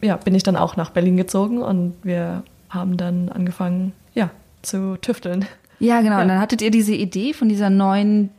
ja, 0.00 0.16
bin 0.16 0.36
ich 0.36 0.44
dann 0.44 0.54
auch 0.56 0.76
nach 0.76 0.90
Berlin 0.90 1.16
gezogen 1.16 1.60
und 1.60 1.94
wir 2.04 2.44
haben 2.70 2.96
dann 2.96 3.28
angefangen, 3.28 3.92
ja, 4.14 4.30
zu 4.62 4.96
tüfteln. 5.00 5.44
Ja, 5.80 6.00
genau. 6.00 6.16
Ja. 6.16 6.22
Und 6.22 6.28
dann 6.28 6.40
hattet 6.40 6.62
ihr 6.62 6.70
diese 6.70 6.94
Idee 6.94 7.32
von 7.32 7.48
dieser 7.48 7.70
neuen 7.70 8.30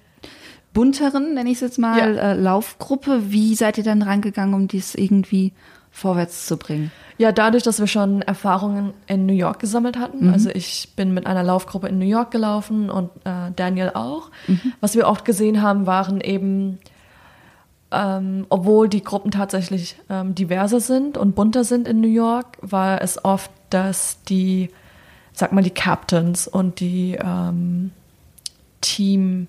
bunteren, 0.73 1.33
nenne 1.33 1.49
ich 1.49 1.55
es 1.55 1.61
jetzt 1.61 1.79
mal, 1.79 2.15
ja. 2.15 2.31
äh, 2.31 2.33
Laufgruppe. 2.35 3.31
Wie 3.31 3.53
seid 3.55 3.77
ihr 3.77 3.83
dann 3.83 4.01
rangegangen, 4.01 4.55
um 4.55 4.69
dies 4.69 4.95
irgendwie 4.95 5.51
vorwärts 5.93 6.47
zu 6.47 6.57
bringen? 6.57 6.91
Ja, 7.19 7.31
dadurch, 7.31 7.63
dass 7.63 7.79
wir 7.79 7.87
schon 7.87 8.23
Erfahrungen 8.23 8.93
in 9.07 9.25
New 9.27 9.33
York 9.33 9.59
gesammelt 9.59 9.97
hatten. 9.97 10.29
Also 10.33 10.49
ich 10.49 10.89
bin 10.95 11.13
mit 11.13 11.27
einer 11.27 11.43
Laufgruppe 11.43 11.87
in 11.87 11.99
New 11.99 12.05
York 12.05 12.31
gelaufen 12.31 12.89
und 12.89 13.11
äh, 13.23 13.51
Daniel 13.55 13.91
auch. 13.93 14.31
Was 14.81 14.95
wir 14.95 15.07
oft 15.07 15.23
gesehen 15.23 15.61
haben, 15.61 15.85
waren 15.85 16.19
eben, 16.19 16.79
ähm, 17.91 18.47
obwohl 18.49 18.89
die 18.89 19.03
Gruppen 19.03 19.29
tatsächlich 19.29 19.95
ähm, 20.09 20.33
diverser 20.33 20.79
sind 20.79 21.15
und 21.17 21.35
bunter 21.35 21.63
sind 21.63 21.87
in 21.87 22.01
New 22.01 22.07
York, 22.07 22.57
war 22.61 22.99
es 23.03 23.23
oft, 23.23 23.51
dass 23.69 24.23
die, 24.23 24.71
sag 25.31 25.53
mal, 25.53 25.63
die 25.63 25.69
Captains 25.69 26.47
und 26.47 26.79
die 26.79 27.15
ähm, 27.23 27.91
Teamgründer 28.81 29.47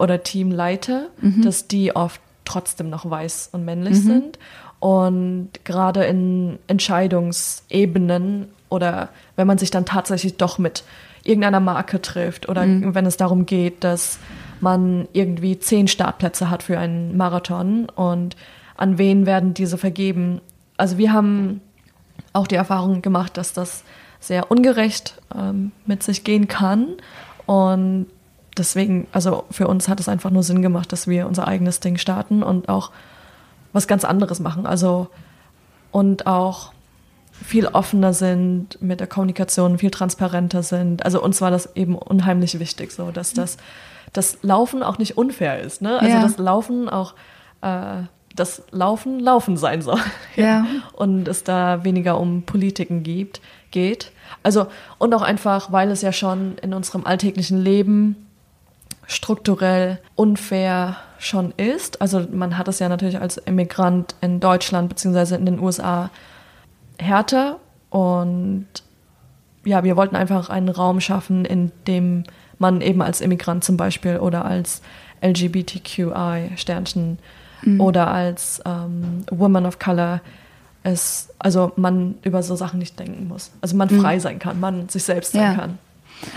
oder 0.00 0.22
Teamleiter, 0.22 1.08
dass 1.42 1.68
die 1.68 1.94
oft 1.94 2.22
trotzdem 2.46 2.88
noch 2.90 3.08
weiß 3.08 3.50
und 3.52 3.64
männlich 3.64 4.00
sind. 4.02 4.38
Und 4.84 5.48
gerade 5.64 6.04
in 6.04 6.58
Entscheidungsebenen 6.66 8.48
oder 8.68 9.08
wenn 9.34 9.46
man 9.46 9.56
sich 9.56 9.70
dann 9.70 9.86
tatsächlich 9.86 10.36
doch 10.36 10.58
mit 10.58 10.84
irgendeiner 11.22 11.60
Marke 11.60 12.02
trifft 12.02 12.50
oder 12.50 12.66
wenn 12.66 13.06
es 13.06 13.16
darum 13.16 13.46
geht, 13.46 13.82
dass 13.82 14.18
man 14.60 15.08
irgendwie 15.14 15.58
zehn 15.58 15.88
Startplätze 15.88 16.50
hat 16.50 16.62
für 16.62 16.78
einen 16.78 17.16
Marathon 17.16 17.88
und 17.88 18.36
an 18.76 18.98
wen 18.98 19.24
werden 19.24 19.54
diese 19.54 19.78
vergeben. 19.78 20.42
Also 20.76 20.98
wir 20.98 21.14
haben 21.14 21.62
auch 22.34 22.46
die 22.46 22.56
Erfahrung 22.56 23.00
gemacht, 23.00 23.38
dass 23.38 23.54
das 23.54 23.84
sehr 24.20 24.50
ungerecht 24.50 25.18
ähm, 25.34 25.72
mit 25.86 26.02
sich 26.02 26.24
gehen 26.24 26.46
kann. 26.46 26.88
Und 27.46 28.04
deswegen, 28.58 29.06
also 29.12 29.44
für 29.50 29.66
uns 29.66 29.88
hat 29.88 29.98
es 29.98 30.10
einfach 30.10 30.30
nur 30.30 30.42
Sinn 30.42 30.60
gemacht, 30.60 30.92
dass 30.92 31.08
wir 31.08 31.26
unser 31.26 31.48
eigenes 31.48 31.80
Ding 31.80 31.96
starten 31.96 32.42
und 32.42 32.68
auch 32.68 32.90
was 33.74 33.86
ganz 33.86 34.04
anderes 34.06 34.40
machen. 34.40 34.64
Also 34.64 35.08
und 35.92 36.26
auch 36.26 36.72
viel 37.32 37.66
offener 37.66 38.14
sind 38.14 38.80
mit 38.80 39.00
der 39.00 39.06
Kommunikation, 39.06 39.76
viel 39.78 39.90
transparenter 39.90 40.62
sind. 40.62 41.04
Also 41.04 41.22
uns 41.22 41.40
war 41.42 41.50
das 41.50 41.76
eben 41.76 41.96
unheimlich 41.96 42.58
wichtig, 42.58 42.92
so 42.92 43.10
dass 43.10 43.32
das, 43.34 43.58
das 44.12 44.38
Laufen 44.42 44.82
auch 44.82 44.98
nicht 44.98 45.18
unfair 45.18 45.60
ist. 45.60 45.82
Ne? 45.82 45.98
Also 46.00 46.14
Ja. 46.16 46.22
das 46.22 46.38
Laufen 46.38 46.88
auch 46.88 47.14
äh, 47.60 48.02
das 48.36 48.62
Laufen 48.72 49.20
Laufen 49.20 49.56
sein 49.56 49.82
soll. 49.82 50.00
Ja. 50.36 50.64
Und 50.92 51.28
es 51.28 51.44
da 51.44 51.84
weniger 51.84 52.18
um 52.18 52.42
Politiken 52.42 53.02
gibt, 53.04 53.40
geht. 53.70 54.10
Also, 54.42 54.66
und 54.98 55.14
auch 55.14 55.22
einfach, 55.22 55.70
weil 55.70 55.90
es 55.92 56.02
ja 56.02 56.12
schon 56.12 56.58
in 56.58 56.74
unserem 56.74 57.06
alltäglichen 57.06 57.60
Leben 57.62 58.23
strukturell 59.06 59.98
unfair 60.16 60.96
schon 61.18 61.52
ist. 61.56 62.00
Also 62.00 62.26
man 62.32 62.58
hat 62.58 62.68
es 62.68 62.78
ja 62.78 62.88
natürlich 62.88 63.20
als 63.20 63.36
Immigrant 63.38 64.14
in 64.20 64.40
Deutschland 64.40 64.88
beziehungsweise 64.88 65.36
in 65.36 65.46
den 65.46 65.58
USA 65.58 66.10
härter 66.98 67.58
und 67.90 68.66
ja, 69.64 69.82
wir 69.84 69.96
wollten 69.96 70.16
einfach 70.16 70.50
einen 70.50 70.68
Raum 70.68 71.00
schaffen, 71.00 71.44
in 71.44 71.72
dem 71.86 72.24
man 72.58 72.80
eben 72.80 73.00
als 73.02 73.20
Immigrant 73.20 73.64
zum 73.64 73.76
Beispiel 73.76 74.18
oder 74.18 74.44
als 74.44 74.82
LGBTQI-Sternchen 75.22 77.18
oder 77.78 78.08
als 78.08 78.60
ähm, 78.66 79.24
Woman 79.30 79.64
of 79.64 79.78
Color 79.78 80.20
es, 80.82 81.30
also 81.38 81.72
man 81.76 82.16
über 82.22 82.42
so 82.42 82.56
Sachen 82.56 82.78
nicht 82.78 82.98
denken 82.98 83.26
muss. 83.26 83.50
Also 83.62 83.74
man 83.74 83.88
frei 83.88 84.18
sein 84.18 84.38
kann, 84.38 84.60
man 84.60 84.90
sich 84.90 85.02
selbst 85.04 85.32
sein 85.32 85.42
Ja. 85.42 85.54
kann. 85.54 85.78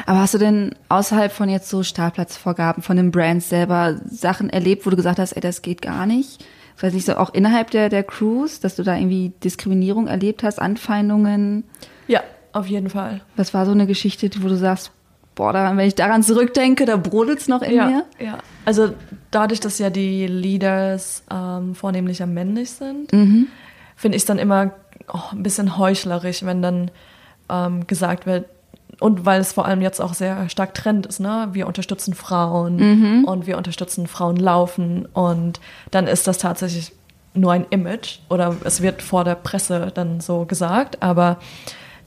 Aber 0.06 0.20
hast 0.20 0.34
du 0.34 0.38
denn 0.38 0.76
außerhalb 0.90 1.32
von 1.32 1.50
jetzt 1.50 1.70
so 1.70 1.84
Startplatzvorgaben 1.84 2.84
von 2.84 2.98
den 2.98 3.12
Brands 3.12 3.50
selber 3.50 3.96
Sachen 4.10 4.50
erlebt, 4.50 4.86
wo 4.86 4.90
du 4.90 4.96
gesagt 4.96 5.20
hast, 5.20 5.34
ey, 5.34 5.42
das 5.42 5.62
geht 5.62 5.82
gar 5.82 6.06
nicht? 6.06 6.44
Weiß 6.80 6.94
nicht, 6.94 7.06
so 7.06 7.16
auch 7.18 7.34
innerhalb 7.34 7.72
der, 7.72 7.90
der 7.90 8.04
Crews, 8.04 8.60
dass 8.60 8.76
du 8.76 8.84
da 8.84 8.96
irgendwie 8.96 9.34
Diskriminierung 9.44 10.08
erlebt 10.08 10.44
hast, 10.44 10.60
Anfeindungen? 10.60 11.64
Ja, 12.08 12.22
auf 12.54 12.68
jeden 12.68 12.90
Fall. 12.90 13.22
Was 13.36 13.54
war 13.54 13.66
so 13.66 13.72
eine 13.72 13.88
Geschichte, 13.88 14.30
wo 14.42 14.48
du 14.48 14.58
sagst, 14.58 14.92
boah, 15.34 15.54
daran, 15.54 15.78
wenn 15.78 15.88
ich 15.88 15.96
daran 15.96 16.22
zurückdenke, 16.22 16.86
da 16.86 16.98
brodelt's 16.98 17.48
noch 17.48 17.62
in 17.62 17.76
ja, 17.76 17.86
mir? 17.88 18.06
Ja, 18.20 18.38
also 18.66 18.94
dadurch, 19.32 19.60
dass 19.60 19.80
ja 19.80 19.90
die 19.90 20.28
Leaders 20.28 21.24
ähm, 21.32 21.74
vornehmlich 21.76 22.24
männlich 22.26 22.72
sind, 22.72 23.12
Mhm. 23.14 23.48
finde 23.96 24.16
ich 24.16 24.22
es 24.24 24.28
dann 24.28 24.38
immer 24.40 24.72
oh, 25.12 25.32
ein 25.32 25.44
bisschen 25.44 25.78
heuchlerisch, 25.78 26.44
wenn 26.44 26.62
dann 26.62 26.92
ähm, 27.50 27.88
gesagt 27.88 28.26
wird, 28.26 28.46
und 29.00 29.26
weil 29.26 29.40
es 29.42 29.54
vor 29.54 29.66
allem 29.66 29.82
jetzt 29.82 30.00
auch 30.02 30.14
sehr 30.14 30.50
stark 30.50 30.74
Trend 30.74 31.06
ist, 31.06 31.20
ne? 31.20 31.50
Wir 31.52 31.68
unterstützen 31.68 32.14
Frauen 32.14 32.76
Mhm. 32.78 33.26
und 33.26 33.46
wir 33.48 33.58
unterstützen 33.58 34.08
Frauen 34.08 34.38
laufen 34.38 35.06
und 35.14 35.60
dann 35.92 36.08
ist 36.08 36.28
das 36.28 36.38
tatsächlich 36.40 36.92
nur 37.34 37.52
ein 37.52 37.66
Image 37.70 38.20
oder 38.30 38.56
es 38.64 38.82
wird 38.82 39.02
vor 39.04 39.24
der 39.24 39.36
Presse 39.36 39.92
dann 39.94 40.20
so 40.22 40.46
gesagt, 40.46 41.04
aber 41.04 41.38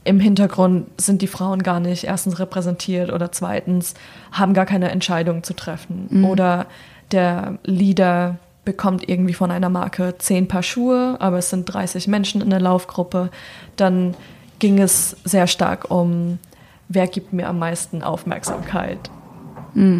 im 0.03 0.19
Hintergrund 0.19 0.87
sind 0.99 1.21
die 1.21 1.27
Frauen 1.27 1.61
gar 1.63 1.79
nicht 1.79 2.03
erstens 2.05 2.39
repräsentiert 2.39 3.13
oder 3.13 3.31
zweitens 3.31 3.93
haben 4.31 4.53
gar 4.53 4.65
keine 4.65 4.89
Entscheidung 4.89 5.43
zu 5.43 5.53
treffen. 5.53 6.25
Oder 6.25 6.65
der 7.11 7.59
Leader 7.63 8.37
bekommt 8.65 9.07
irgendwie 9.07 9.35
von 9.35 9.51
einer 9.51 9.69
Marke 9.69 10.15
zehn 10.17 10.47
Paar 10.47 10.63
Schuhe, 10.63 11.17
aber 11.19 11.37
es 11.37 11.51
sind 11.51 11.65
30 11.71 12.07
Menschen 12.07 12.41
in 12.41 12.49
der 12.49 12.59
Laufgruppe. 12.59 13.29
Dann 13.75 14.15
ging 14.57 14.79
es 14.79 15.15
sehr 15.23 15.45
stark 15.45 15.91
um, 15.91 16.39
wer 16.93 17.07
gibt 17.07 17.33
mir 17.33 17.47
am 17.47 17.59
meisten 17.59 18.03
Aufmerksamkeit, 18.03 19.09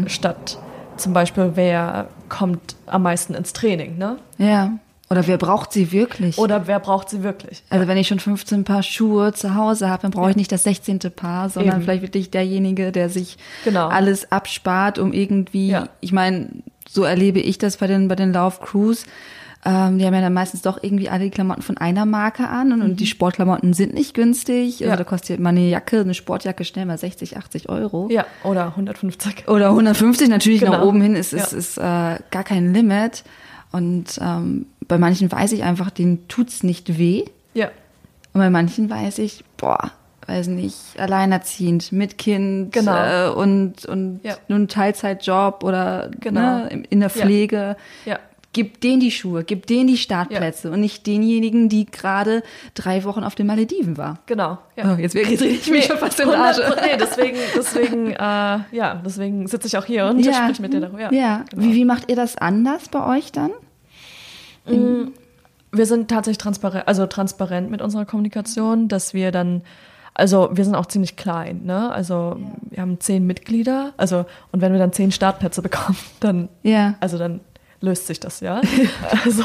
statt 0.08 0.58
zum 0.98 1.14
Beispiel, 1.14 1.52
wer 1.56 2.08
kommt 2.30 2.76
am 2.86 3.04
meisten 3.04 3.34
ins 3.34 3.54
Training, 3.54 3.98
ne? 3.98 4.18
Ja. 4.38 4.74
Oder 5.10 5.26
wer 5.28 5.38
braucht 5.38 5.74
sie 5.74 5.92
wirklich? 5.92 6.38
Oder 6.38 6.68
wer 6.68 6.80
braucht 6.80 7.10
sie 7.10 7.24
wirklich? 7.24 7.64
Also 7.70 7.88
wenn 7.88 7.98
ich 7.98 8.08
schon 8.08 8.20
15 8.20 8.64
Paar 8.64 8.82
Schuhe 8.84 9.34
zu 9.34 9.56
Hause 9.56 9.90
habe, 9.90 10.04
dann 10.04 10.12
brauche 10.12 10.30
ich 10.30 10.36
nicht 10.38 10.52
das 10.52 10.64
16. 10.64 11.00
Paar, 11.16 11.50
sondern 11.50 11.76
Eben. 11.76 11.84
vielleicht 11.84 12.02
wirklich 12.02 12.32
derjenige, 12.32 12.92
der 12.94 13.10
sich 13.10 13.38
Genau. 13.66 13.88
alles 13.90 14.32
abspart, 14.32 15.00
um 15.00 15.12
irgendwie, 15.12 15.70
Ja. 15.70 15.88
ich 16.00 16.12
meine, 16.14 16.48
so 16.88 17.04
erlebe 17.04 17.40
ich 17.40 17.58
das 17.58 17.78
bei 17.78 17.88
den, 17.88 18.08
bei 18.08 18.16
den 18.16 18.32
Laufcrews. 18.32 19.06
Ähm, 19.64 20.00
die 20.00 20.06
haben 20.06 20.14
ja 20.16 20.22
dann 20.22 20.34
meistens 20.34 20.64
doch 20.64 20.80
irgendwie 20.82 21.10
alle 21.10 21.26
die 21.26 21.30
Klamotten 21.30 21.62
von 21.62 21.78
einer 21.78 22.06
Marke 22.08 22.48
an 22.48 22.72
und, 22.74 22.82
und 22.82 23.00
die 23.00 23.06
Sportklamotten 23.06 23.74
sind 23.74 23.94
nicht 23.94 24.16
günstig. 24.16 24.74
Also 24.82 24.86
Mhm. 24.86 24.90
Ja. 24.90 24.96
da 24.96 25.04
kostet 25.04 25.40
mal 25.40 25.50
eine 25.50 25.68
Jacke, 25.70 26.00
eine 26.00 26.16
Sportjacke 26.16 26.64
schnell 26.66 26.86
mal 26.88 26.98
60, 26.98 27.38
80 27.38 27.70
Euro. 27.70 28.08
Ja, 28.12 28.26
oder 28.44 28.68
150. 28.76 29.48
Oder 29.48 29.70
150 29.70 30.30
natürlich 30.30 30.62
nach 30.62 30.72
Genau. 30.74 30.88
oben 30.88 31.02
hin 31.02 31.16
ist, 31.16 31.32
ist, 31.34 31.52
Ja. 31.52 31.58
ist 31.58 31.78
äh, 31.78 32.24
gar 32.32 32.44
kein 32.44 32.74
Limit. 32.74 33.24
Und 33.72 34.20
ähm, 34.20 34.66
bei 34.88 34.98
manchen 34.98 35.32
weiß 35.32 35.52
ich 35.52 35.64
einfach, 35.64 35.92
denen 35.92 36.28
tut's 36.28 36.64
nicht 36.64 36.98
weh. 36.98 37.26
Ja, 37.54 37.68
Und 38.34 38.40
bei 38.42 38.50
manchen 38.50 38.90
weiß 38.90 39.20
ich, 39.20 39.44
boah, 39.58 39.92
weiß 40.28 40.48
nicht, 40.48 40.76
alleinerziehend, 40.98 41.92
mit 41.92 42.18
Kind 42.18 42.72
Genau. 42.74 43.28
äh, 43.28 43.30
und, 43.30 43.86
und 43.86 44.22
Ja. 44.24 44.36
nur 44.48 44.60
ein 44.60 44.68
Teilzeitjob 44.68 45.64
oder 45.64 46.10
Genau. 46.20 46.40
ne, 46.66 46.86
in- 46.90 47.00
der 47.00 47.10
Ja. 47.10 47.22
Pflege. 47.24 47.76
ja. 48.06 48.18
Gib 48.54 48.82
denen 48.82 49.00
die 49.00 49.12
Schuhe, 49.12 49.46
gib 49.46 49.66
denen 49.68 49.88
die 49.88 49.96
Startplätze 49.98 50.72
und 50.72 50.82
nicht 50.82 51.08
denjenigen, 51.08 51.70
die 51.70 51.86
gerade 51.86 52.44
drei 52.74 53.06
Wochen 53.06 53.24
auf 53.24 53.34
den 53.34 53.48
Malediven 53.48 53.96
war. 53.98 54.20
Genau. 54.26 54.58
Ja. 54.76 54.94
Oh, 54.94 54.98
jetzt 55.00 55.16
rede 55.16 55.46
ich 55.46 55.70
mich 55.72 55.86
schon 55.86 55.98
fast 55.98 56.20
in 56.20 56.28
Rage. 56.28 56.64
100 56.66 56.82
nee, 56.86 56.98
deswegen, 57.00 57.38
deswegen, 57.56 58.08
äh, 58.12 58.16
ja, 58.18 59.02
deswegen 59.06 59.48
sitze 59.48 59.68
ich 59.68 59.78
auch 59.78 59.86
hier 59.86 60.06
und 60.08 60.22
spreche 60.22 60.62
mit 60.62 60.74
dir 60.74 60.82
darüber. 60.82 61.00
Ja. 61.00 61.12
Ja, 61.14 61.46
genau. 61.50 61.64
Wie, 61.64 61.76
wie 61.76 61.86
macht 61.86 62.10
ihr 62.10 62.18
das 62.18 62.38
anders 62.38 62.90
bei 62.90 63.06
euch 63.18 63.32
dann? 63.32 63.52
Wir 64.66 65.86
sind 65.86 66.10
tatsächlich 66.10 66.38
transparent, 66.38 66.88
also 66.88 67.06
transparent 67.08 67.72
mit 67.72 67.82
unserer 67.82 68.06
Kommunikation, 68.06 68.88
dass 68.90 69.14
wir 69.14 69.32
dann, 69.32 69.62
also 70.14 70.50
wir 70.52 70.66
sind 70.66 70.76
auch 70.76 70.86
ziemlich 70.88 71.16
klein, 71.16 71.62
ne? 71.64 71.90
Also 71.92 72.38
wir 72.70 72.82
haben 72.82 73.00
zehn 73.00 73.26
Mitglieder, 73.26 73.94
also 73.98 74.26
und 74.52 74.60
wenn 74.62 74.74
wir 74.74 74.80
dann 74.80 74.92
zehn 74.92 75.12
Startplätze 75.14 75.62
bekommen, 75.62 75.98
dann, 76.20 76.50
Ja. 76.64 76.96
also 77.00 77.18
dann 77.18 77.40
löst 77.82 78.08
sich 78.08 78.20
das, 78.20 78.40
ja. 78.40 78.62
also 79.26 79.44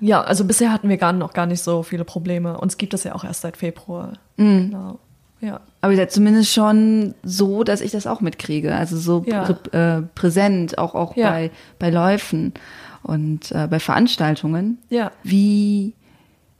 ja, 0.00 0.20
also 0.22 0.44
bisher 0.44 0.72
hatten 0.72 0.88
wir 0.88 0.96
gar 0.96 1.12
noch 1.12 1.32
gar 1.32 1.46
nicht 1.46 1.62
so 1.62 1.82
viele 1.82 2.04
Probleme. 2.04 2.58
Uns 2.58 2.76
gibt 2.78 2.94
es 2.94 3.04
ja 3.04 3.14
auch 3.14 3.24
erst 3.24 3.42
seit 3.42 3.56
Februar. 3.56 4.14
Mhm. 4.36 4.70
Genau. 4.70 4.98
Ja. 5.40 5.60
Aber 5.80 5.92
ihr 5.92 5.96
seid 5.96 6.12
zumindest 6.12 6.52
schon 6.52 7.14
so, 7.22 7.64
dass 7.64 7.80
ich 7.80 7.90
das 7.92 8.06
auch 8.06 8.20
mitkriege. 8.20 8.74
Also 8.74 8.96
so 8.98 9.24
Ja. 9.26 9.42
prä 9.44 9.78
äh, 9.98 10.02
präsent, 10.14 10.78
auch, 10.78 10.94
auch 10.94 11.16
Ja. 11.16 11.30
bei, 11.30 11.50
bei 11.78 11.90
Läufen 11.90 12.52
und 13.02 13.50
äh, 13.52 13.66
bei 13.68 13.80
Veranstaltungen. 13.80 14.78
Ja. 14.90 15.12
Wie 15.22 15.94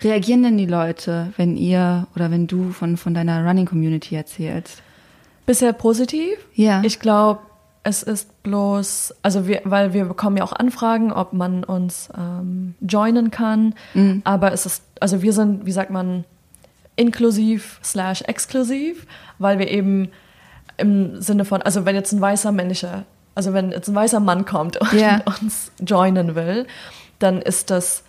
reagieren 0.03 0.43
denn 0.43 0.57
die 0.59 0.67
Leute, 0.67 1.33
wenn 1.37 1.57
ihr 1.57 2.07
oder 2.17 2.31
wenn 2.31 2.47
du 2.47 2.71
von, 2.73 2.97
von 2.97 3.13
deiner 3.15 3.47
Running 3.47 3.67
Community 3.67 4.17
erzählst? 4.17 4.83
Bisher 5.47 5.73
positiv. 5.73 6.39
Ja. 6.55 6.83
Ich 6.85 7.01
glaube, 7.01 7.41
es 7.83 8.03
ist 8.03 8.43
bloß, 8.43 9.15
also 9.23 9.47
wir, 9.47 9.63
weil 9.65 9.93
wir 9.93 10.05
bekommen 10.05 10.37
ja 10.37 10.45
auch 10.45 10.53
Anfragen, 10.53 11.13
ob 11.13 11.33
man 11.33 11.65
uns 11.65 12.11
ähm, 12.17 12.75
joinen 12.81 13.31
kann. 13.31 13.75
Mhm. 13.95 14.21
Aber 14.25 14.53
es 14.53 14.67
ist, 14.67 14.83
also 15.01 15.23
wir 15.23 15.33
sind, 15.33 15.65
wie 15.67 15.73
sagt 15.73 15.91
man, 15.91 16.25
inklusiv 16.97 17.81
slash 17.83 18.23
exklusiv, 18.23 19.07
weil 19.39 19.59
wir 19.59 19.69
eben 19.71 20.11
im 20.77 21.21
Sinne 21.23 21.45
von, 21.45 21.63
also 21.63 21.85
wenn 21.87 21.95
jetzt 21.95 22.13
ein 22.13 22.21
weißer 22.21 22.53
männlicher, 22.53 23.05
also 23.35 23.55
wenn 23.55 23.71
jetzt 23.71 23.89
ein 23.89 23.95
weißer 23.95 24.21
Mann 24.21 24.45
kommt 24.45 24.77
und 24.77 24.93
Ja. 24.93 25.23
uns 25.41 25.73
joinen 25.81 26.35
will, 26.35 26.67
dann 27.19 27.41
ist 27.41 27.71
das 27.71 28.03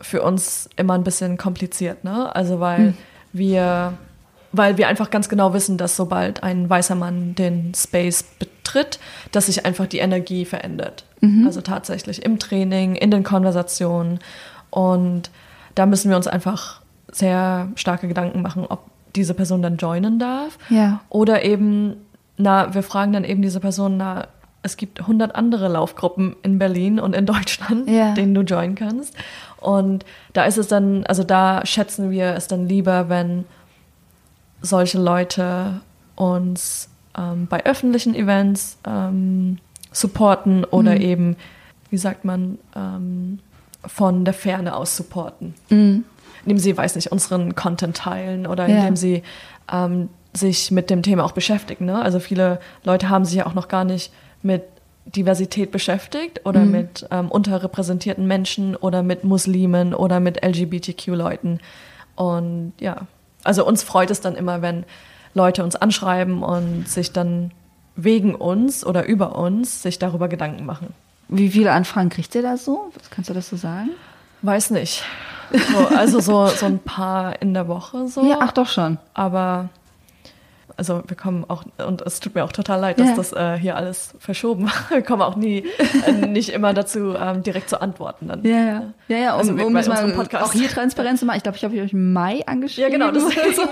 für 0.00 0.22
uns 0.22 0.68
immer 0.76 0.94
ein 0.94 1.04
bisschen 1.04 1.38
kompliziert, 1.38 2.04
ne? 2.04 2.34
Also 2.34 2.60
weil 2.60 2.94
wir, 3.32 3.94
weil 4.52 4.78
wir 4.78 4.88
einfach 4.88 5.10
ganz 5.10 5.28
genau 5.28 5.52
wissen, 5.54 5.76
dass 5.78 5.96
sobald 5.96 6.42
ein 6.42 6.68
weißer 6.70 6.94
Mann 6.94 7.34
den 7.34 7.72
Space 7.74 8.22
betritt, 8.22 8.98
dass 9.32 9.46
sich 9.46 9.66
einfach 9.66 9.86
die 9.86 9.98
Energie 9.98 10.44
verändert. 10.44 11.04
Also 11.44 11.60
tatsächlich 11.62 12.24
im 12.24 12.38
Training, 12.38 12.94
in 12.94 13.10
den 13.10 13.24
Konversationen. 13.24 14.20
Und 14.70 15.30
da 15.74 15.84
müssen 15.86 16.10
wir 16.10 16.16
uns 16.16 16.28
einfach 16.28 16.80
sehr 17.10 17.68
starke 17.74 18.06
Gedanken 18.06 18.40
machen, 18.40 18.66
ob 18.68 18.80
diese 19.16 19.34
Person 19.34 19.60
dann 19.62 19.78
joinen 19.78 20.18
darf. 20.20 20.58
Ja. 20.68 21.00
Oder 21.08 21.42
eben, 21.44 21.96
na, 22.36 22.72
wir 22.72 22.82
fragen 22.84 23.12
dann 23.12 23.24
eben 23.24 23.42
diese 23.42 23.58
Person, 23.58 23.96
na, 23.96 24.28
es 24.62 24.76
gibt 24.76 25.00
100 25.00 25.34
andere 25.34 25.66
Laufgruppen 25.68 26.36
in 26.42 26.58
Berlin 26.58 27.00
und 27.00 27.16
in 27.16 27.26
Deutschland, 27.26 27.88
Ja. 27.88 28.12
denen 28.14 28.34
du 28.34 28.42
joinen 28.42 28.74
kannst. 28.76 29.14
Und 29.60 30.04
da 30.34 30.44
ist 30.44 30.58
es 30.58 30.68
dann, 30.68 31.04
also 31.06 31.24
da 31.24 31.64
schätzen 31.66 32.10
wir 32.10 32.34
es 32.34 32.46
dann 32.46 32.68
lieber, 32.68 33.08
wenn 33.08 33.44
solche 34.62 34.98
Leute 34.98 35.80
uns 36.16 36.88
ähm, 37.16 37.46
bei 37.46 37.64
öffentlichen 37.64 38.14
Events 38.14 38.78
ähm, 38.86 39.58
supporten 39.92 40.64
oder 40.64 40.94
Mhm. 40.94 41.00
eben, 41.00 41.36
wie 41.90 41.98
sagt 41.98 42.24
man, 42.24 42.58
ähm, 42.76 43.38
von 43.86 44.24
der 44.24 44.34
Ferne 44.34 44.74
aus 44.76 44.96
supporten. 44.96 45.54
Mhm. 45.70 46.04
Indem 46.44 46.58
sie, 46.58 46.76
weiß 46.76 46.96
nicht, 46.96 47.12
unseren 47.12 47.54
Content 47.54 47.96
teilen 47.96 48.46
oder 48.46 48.66
Ja. 48.68 48.78
indem 48.80 48.96
sie 48.96 49.22
ähm, 49.72 50.08
sich 50.32 50.70
mit 50.70 50.90
dem 50.90 51.02
Thema 51.02 51.24
auch 51.24 51.32
beschäftigen. 51.32 51.86
Ne? 51.86 52.00
Also 52.00 52.20
viele 52.20 52.60
Leute 52.84 53.08
haben 53.08 53.24
sich 53.24 53.34
ja 53.36 53.46
auch 53.46 53.54
noch 53.54 53.68
gar 53.68 53.84
nicht 53.84 54.12
mit 54.42 54.62
Diversität 55.06 55.70
beschäftigt 55.70 56.42
oder 56.44 56.60
Mhm. 56.64 56.70
mit 56.70 57.06
ähm, 57.10 57.30
unterrepräsentierten 57.30 58.26
Menschen 58.26 58.76
oder 58.76 59.02
mit 59.02 59.24
Muslimen 59.24 59.94
oder 59.94 60.20
mit 60.20 60.42
LGBTQ-Leuten. 60.44 61.60
Und 62.14 62.72
ja, 62.80 63.06
also 63.44 63.66
uns 63.66 63.82
freut 63.82 64.10
es 64.10 64.20
dann 64.20 64.34
immer, 64.34 64.62
wenn 64.62 64.84
Leute 65.34 65.64
uns 65.64 65.76
anschreiben 65.76 66.42
und 66.42 66.88
sich 66.88 67.12
dann 67.12 67.52
wegen 67.96 68.34
uns 68.34 68.84
oder 68.84 69.06
über 69.06 69.36
uns 69.36 69.82
sich 69.82 69.98
darüber 69.98 70.28
Gedanken 70.28 70.64
machen. 70.64 70.94
Wie 71.28 71.50
viele 71.50 71.72
Anfragen 71.72 72.08
kriegt 72.08 72.34
ihr 72.34 72.42
da 72.42 72.56
so? 72.56 72.92
Kannst 73.10 73.28
du 73.28 73.34
das 73.34 73.48
so 73.48 73.56
sagen? 73.56 73.90
Weiß 74.42 74.70
nicht. 74.70 75.02
So, 75.50 75.88
also 75.96 76.20
so, 76.20 76.46
so 76.46 76.66
ein 76.66 76.78
paar 76.78 77.40
in 77.42 77.54
der 77.54 77.68
Woche 77.68 78.06
so. 78.08 78.24
Ja, 78.24 78.38
ach 78.40 78.52
doch 78.52 78.68
schon. 78.68 78.98
Aber 79.14 79.68
also 80.78 81.02
wir 81.06 81.16
kommen 81.16 81.44
auch, 81.48 81.64
und 81.86 82.00
es 82.02 82.20
tut 82.20 82.34
mir 82.34 82.44
auch 82.44 82.52
total 82.52 82.80
leid, 82.80 82.98
dass 82.98 83.08
Ja. 83.08 83.14
das 83.16 83.32
äh, 83.34 83.58
hier 83.58 83.76
alles 83.76 84.14
verschoben 84.18 84.64
war. 84.64 84.72
Wir 84.90 85.02
kommen 85.02 85.20
auch 85.22 85.36
nie, 85.36 85.64
äh, 86.06 86.12
nicht 86.12 86.48
immer 86.50 86.72
dazu, 86.72 87.14
ähm, 87.20 87.42
direkt 87.42 87.68
zu 87.68 87.82
antworten 87.82 88.28
dann. 88.28 88.42
Ja, 88.44 88.56
ja. 88.64 88.82
Ja, 89.08 89.16
ja, 89.18 89.32
um, 89.34 89.38
Also 89.40 89.52
um 89.52 89.72
mal 89.72 90.12
Podcast. 90.14 90.44
auch 90.44 90.52
hier 90.52 90.68
Transparenz 90.68 91.20
zu 91.20 91.26
machen. 91.26 91.36
Ich 91.38 91.42
glaube, 91.42 91.58
ich 91.58 91.64
habe 91.64 91.78
euch 91.80 91.92
im 91.92 92.12
Mai 92.12 92.36
Ja, 92.38 92.44
angeschrieben. 92.46 92.92
genau, 92.92 93.10
das, 93.10 93.22
so. 93.56 93.62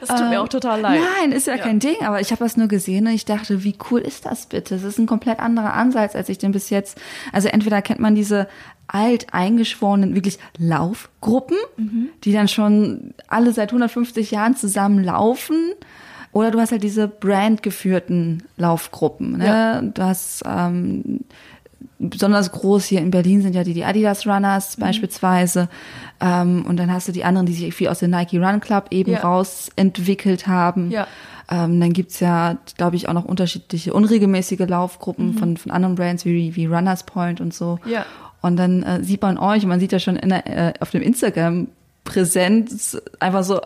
das 0.00 0.08
tut 0.08 0.28
mir 0.30 0.40
auch 0.40 0.48
total 0.48 0.80
leid. 0.80 1.00
Nein, 1.20 1.32
ist 1.32 1.46
ja, 1.46 1.56
Ja. 1.56 1.62
kein 1.62 1.80
Ding, 1.80 1.96
aber 2.02 2.20
ich 2.20 2.30
habe 2.30 2.42
das 2.44 2.56
nur 2.56 2.68
gesehen 2.68 3.06
und 3.06 3.12
ich 3.12 3.24
dachte, 3.26 3.64
wie 3.64 3.76
cool 3.90 4.00
ist 4.00 4.24
das 4.24 4.46
bitte? 4.46 4.74
Das 4.76 4.84
ist 4.84 4.98
ein 4.98 5.06
komplett 5.06 5.40
anderer 5.40 5.74
Ansatz, 5.74 6.14
als 6.14 6.28
ich 6.28 6.38
den 6.38 6.52
bis 6.52 6.70
jetzt. 6.70 6.98
Also 7.32 7.48
entweder 7.48 7.82
kennt 7.82 8.00
man 8.00 8.14
diese 8.14 8.46
alt 8.88 9.26
eingeschworenen, 9.34 10.14
wirklich 10.14 10.38
Laufgruppen, 10.58 11.56
Mhm. 11.76 12.10
die 12.22 12.32
dann 12.32 12.46
schon 12.46 13.14
alle 13.26 13.52
seit 13.52 13.72
150 13.72 14.30
Jahren 14.30 14.54
zusammen 14.54 15.02
laufen. 15.02 15.56
Oder 16.36 16.50
du 16.50 16.60
hast 16.60 16.70
halt 16.72 16.82
diese 16.82 17.08
brandgeführten 17.08 18.42
Laufgruppen. 18.58 19.38
Ne? 19.38 19.46
Ja. 19.46 19.80
Du 19.80 20.02
hast 20.02 20.42
ähm, 20.46 21.20
besonders 21.98 22.52
groß 22.52 22.84
hier 22.84 23.00
in 23.00 23.10
Berlin 23.10 23.40
sind 23.40 23.54
ja 23.54 23.64
die, 23.64 23.72
die 23.72 23.84
Adidas 23.84 24.26
Mhm. 24.26 24.32
Runners 24.32 24.76
beispielsweise. 24.76 25.68
Ähm, 26.20 26.66
und 26.68 26.76
dann 26.76 26.92
hast 26.92 27.08
du 27.08 27.12
die 27.12 27.24
anderen, 27.24 27.46
die 27.46 27.54
sich 27.54 27.74
viel 27.74 27.88
aus 27.88 28.00
dem 28.00 28.10
Nike 28.10 28.38
Run 28.38 28.60
Club 28.60 28.88
eben 28.90 29.12
Ja. 29.12 29.20
rausentwickelt 29.20 30.46
haben. 30.46 30.90
Ja. 30.90 31.06
Ähm, 31.50 31.80
dann 31.80 31.92
gibt's 31.94 32.20
ja, 32.20 32.58
glaube 32.76 32.96
ich, 32.96 33.08
auch 33.08 33.14
noch 33.14 33.24
unterschiedliche 33.24 33.94
unregelmäßige 33.94 34.66
Laufgruppen 34.68 35.28
Mhm. 35.28 35.38
von, 35.38 35.56
von 35.56 35.72
anderen 35.72 35.94
Brands 35.94 36.24
wie, 36.26 36.54
wie 36.54 36.66
Runners 36.66 37.04
Point 37.04 37.40
und 37.40 37.54
so. 37.54 37.78
Ja. 37.86 38.04
Und 38.42 38.56
dann 38.56 38.82
äh, 38.82 39.02
sieht 39.02 39.22
man 39.22 39.38
euch, 39.38 39.64
man 39.64 39.80
sieht 39.80 39.92
ja 39.92 39.98
schon 40.00 40.16
in 40.16 40.30
äh, 40.32 40.74
auf 40.80 40.90
dem 40.90 41.00
Instagram 41.02 41.68
Präsenz 42.04 43.00
einfach 43.20 43.42
so, 43.42 43.60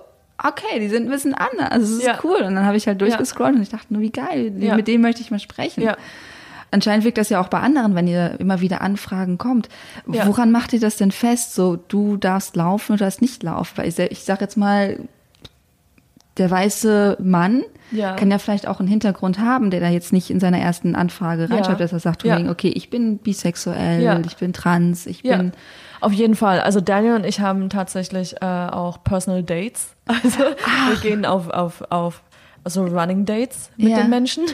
okay, 0.48 0.79
die 0.81 0.88
sind 0.88 1.05
ein 1.07 1.11
bisschen 1.11 1.35
anders. 1.35 1.70
Also 1.70 1.85
es 1.87 1.98
ist 2.00 2.07
Ja. 2.07 2.18
cool. 2.24 2.42
Und 2.42 2.55
dann 2.55 2.64
habe 2.66 2.76
ich 2.76 2.87
halt 2.87 3.00
durchgescrollt 3.00 3.55
und 3.57 3.62
ich 3.62 3.68
dachte 3.70 3.92
nur, 3.92 4.03
wie 4.03 4.11
geil, 4.11 4.53
Ja. 4.59 4.76
mit 4.76 4.88
dem 4.88 5.00
möchte 5.00 5.20
ich 5.22 5.31
mal 5.31 5.38
sprechen. 5.40 5.83
Ja. 5.83 5.96
Anscheinend 6.72 7.05
wirkt 7.05 7.18
das 7.18 7.29
ja 7.31 7.40
auch 7.40 7.48
bei 7.48 7.59
anderen, 7.59 7.96
wenn 7.96 8.07
ihr 8.07 8.38
immer 8.38 8.61
wieder 8.61 8.81
Anfragen 8.81 9.38
kommt. 9.38 9.68
Ja. 10.07 10.26
Woran 10.29 10.53
macht 10.53 10.72
ihr 10.72 10.79
das 10.81 10.96
denn 10.96 11.11
fest? 11.11 11.55
So, 11.55 11.76
du 11.76 12.16
darfst 12.16 12.55
laufen, 12.55 12.92
du 12.96 12.98
darfst 13.05 13.20
nicht 13.20 13.42
laufen. 13.42 13.72
Weil 13.79 13.88
ich, 13.88 13.98
ich 13.98 14.20
sag 14.24 14.40
jetzt 14.40 14.57
mal, 14.57 14.98
der 16.37 16.50
weiße 16.50 17.16
Mann 17.20 17.62
Ja. 17.90 18.14
kann 18.14 18.31
ja 18.31 18.38
vielleicht 18.38 18.68
auch 18.68 18.79
einen 18.79 18.88
Hintergrund 18.88 19.40
haben, 19.40 19.70
der 19.70 19.81
da 19.81 19.88
jetzt 19.88 20.12
nicht 20.12 20.31
in 20.31 20.38
seiner 20.38 20.59
ersten 20.61 20.94
Anfrage 20.94 21.46
Ja. 21.50 21.55
reinschreibt, 21.57 21.81
dass 21.81 21.92
er 21.92 21.98
sagt, 21.98 22.22
Ja. 22.22 22.38
okay, 22.48 22.68
ich 22.68 22.88
bin 22.88 23.18
bisexuell, 23.18 24.00
Ja. 24.00 24.20
ich 24.24 24.37
bin 24.37 24.53
trans, 24.53 25.07
ich 25.07 25.22
Ja, 25.24 25.38
bin 25.38 25.53
auf 26.00 26.12
jeden 26.12 26.34
Fall. 26.34 26.60
Also 26.60 26.80
Daniel 26.80 27.14
und 27.14 27.24
ich 27.26 27.40
haben 27.40 27.68
tatsächlich 27.70 28.40
äh, 28.40 28.44
auch 28.44 29.02
Personal 29.04 29.42
Dates. 29.42 29.94
Also 30.06 30.38
wir 30.40 30.96
gehen 31.02 31.24
auf, 31.24 31.48
auf, 31.50 31.84
auf 31.90 32.22
so 32.66 32.84
Running 32.84 33.24
Dates 33.24 33.70
mit 33.76 33.88
Ja. 33.90 33.98
den 33.98 34.10
Menschen. 34.10 34.44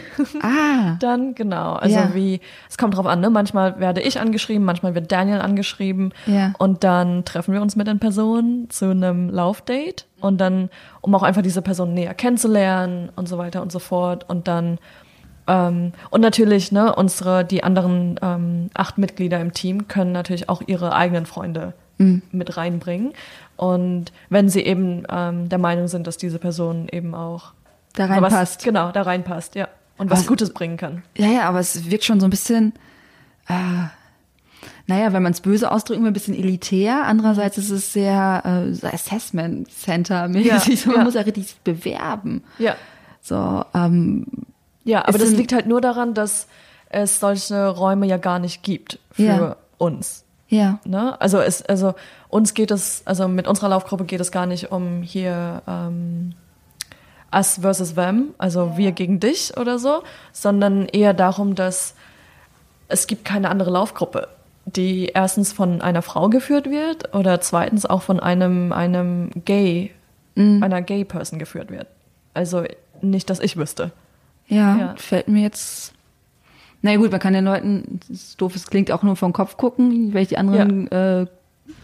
Ah, 0.43 0.97
Dann, 1.01 1.35
genau. 1.35 1.73
Also 1.73 1.97
Ja. 1.97 2.15
wie, 2.15 2.41
es 2.69 2.77
kommt 2.79 2.97
drauf 2.97 3.07
an, 3.07 3.21
ne? 3.21 3.31
Manchmal 3.31 3.81
werde 3.81 4.01
ich 4.01 4.21
angeschrieben, 4.21 4.65
manchmal 4.65 4.95
wird 4.95 5.11
Daniel 5.11 5.41
angeschrieben. 5.41 6.13
Ja. 6.27 6.53
Und 6.59 6.85
dann 6.85 7.25
treffen 7.25 7.53
wir 7.55 7.63
uns 7.63 7.75
mit 7.75 7.87
den 7.89 7.99
Personen 7.99 8.71
zu 8.71 8.91
einem 8.91 9.29
Laufdate. 9.31 10.05
Und 10.21 10.41
dann, 10.41 10.71
um 11.01 11.15
auch 11.15 11.23
einfach 11.25 11.43
diese 11.43 11.63
Person 11.63 11.95
näher 11.95 12.15
kennenzulernen 12.15 13.11
und 13.17 13.29
so 13.29 13.39
weiter 13.39 13.61
und 13.63 13.73
so 13.73 13.79
fort. 13.81 14.25
Und 14.29 14.47
dann, 14.47 14.79
ähm, 15.47 15.93
und 16.11 16.21
natürlich, 16.21 16.73
ne, 16.73 16.95
unsere, 16.95 17.45
die 17.45 17.63
anderen 17.65 18.19
ähm, 18.23 18.71
acht 18.75 18.99
Mitglieder 18.99 19.41
im 19.41 19.53
Team 19.53 19.89
können 19.89 20.13
natürlich 20.13 20.49
auch 20.49 20.63
ihre 20.67 20.95
eigenen 20.95 21.27
Freunde 21.27 21.75
mit 21.99 22.59
reinbringen. 22.59 23.15
Und 23.57 24.13
wenn 24.29 24.51
sie 24.51 24.61
eben 24.61 25.05
ähm, 25.09 25.49
der 25.49 25.59
Meinung 25.59 25.89
sind, 25.89 26.07
dass 26.07 26.19
diese 26.19 26.39
Person 26.39 26.89
eben 26.93 27.15
auch 27.15 27.55
da 27.95 28.05
reinpasst. 28.05 28.63
Genau, 28.65 28.93
da 28.93 29.01
reinpasst, 29.01 29.55
ja. 29.55 29.69
Und 29.97 30.11
was 30.11 30.21
Was- 30.21 30.27
Gutes 30.27 30.53
bringen 30.53 30.77
kann. 30.77 31.03
Ja, 31.17 31.29
ja, 31.29 31.49
aber 31.49 31.59
es 31.61 31.91
wirkt 31.91 32.05
schon 32.05 32.21
so 32.21 32.27
ein 32.27 32.31
bisschen, 32.31 32.75
äh, 33.49 33.87
naja, 34.87 35.13
wenn 35.15 35.23
man 35.23 35.33
es 35.33 35.41
böse 35.41 35.71
ausdrücken 35.71 36.03
will, 36.03 36.11
ein 36.11 36.13
bisschen 36.13 36.35
elitär. 36.35 37.05
Andererseits 37.07 37.57
ist 37.57 37.71
es 37.71 37.95
sehr 37.95 38.43
äh, 38.45 38.87
Assessment 38.87 39.71
Center 39.73 40.29
mäßig. 40.29 40.69
Ja, 40.69 40.77
so, 40.77 40.89
man 40.91 40.99
ja. 40.99 41.05
muss 41.05 41.15
ja 41.15 41.23
richtig 41.23 41.57
bewerben. 41.65 42.45
Ja. 42.59 42.77
So, 43.23 43.65
ähm, 43.75 44.27
Ja, 44.87 45.07
aber 45.07 45.19
das 45.19 45.31
liegt 45.33 45.53
halt 45.53 45.67
nur 45.67 45.81
daran, 45.81 46.15
dass 46.15 46.47
es 46.89 47.19
solche 47.21 47.69
Räume 47.69 48.07
ja 48.07 48.17
gar 48.17 48.39
nicht 48.39 48.63
gibt 48.63 48.99
für 49.11 49.23
Ja. 49.23 49.57
uns. 49.79 50.25
ja. 50.49 50.79
Ne? 50.85 51.21
Also 51.21 51.39
es, 51.41 51.63
also 51.67 51.95
uns 52.29 52.55
geht 52.55 52.71
es, 52.71 53.03
also 53.05 53.27
mit 53.27 53.49
unserer 53.49 53.69
Laufgruppe 53.69 54.05
geht 54.05 54.21
es 54.21 54.31
gar 54.31 54.47
nicht 54.47 54.71
um 54.71 55.03
hier 55.03 55.61
ähm, 55.67 56.35
us 57.35 57.59
versus 57.61 57.95
them, 57.97 58.35
also 58.39 58.77
wir 58.77 58.93
gegen 58.93 59.19
dich 59.19 59.57
oder 59.57 59.81
so, 59.81 60.05
sondern 60.33 60.87
eher 60.87 61.13
darum, 61.15 61.57
dass 61.57 61.95
es 62.89 63.09
gibt 63.09 63.25
keine 63.25 63.51
andere 63.51 63.71
Laufgruppe, 63.71 64.29
die 64.67 65.07
erstens 65.13 65.53
von 65.53 65.83
einer 65.83 66.03
Frau 66.03 66.29
geführt 66.29 66.71
wird 66.71 67.13
oder 67.13 67.41
zweitens 67.41 67.85
auch 67.85 68.03
von 68.03 68.21
einem, 68.21 68.73
einem 68.73 69.31
Gay, 69.45 69.91
einer 70.37 70.83
Gay-Person 70.83 71.39
geführt 71.41 71.71
wird. 71.71 71.89
Also 72.35 72.63
nicht, 73.01 73.29
dass 73.31 73.41
ich 73.41 73.57
wüsste. 73.57 73.91
Ja, 74.49 74.77
Ja. 74.79 74.95
fällt 74.97 75.29
mir 75.29 75.43
jetzt. 75.43 75.93
Na 76.83 76.93
ja, 76.93 76.99
gut, 76.99 77.11
man 77.11 77.21
kann 77.21 77.33
den 77.33 77.45
Leuten, 77.45 78.01
das 78.01 78.11
ist 78.11 78.41
doof, 78.41 78.55
es 78.55 78.67
klingt 78.69 78.93
auch 78.93 79.03
nur 79.03 79.17
vom 79.17 79.33
Kopf 79.33 79.57
gucken, 79.57 80.13
wenn 80.15 80.23
ich 80.23 80.29
die 80.29 80.39
anderen 80.39 80.91
äh, 80.93 81.27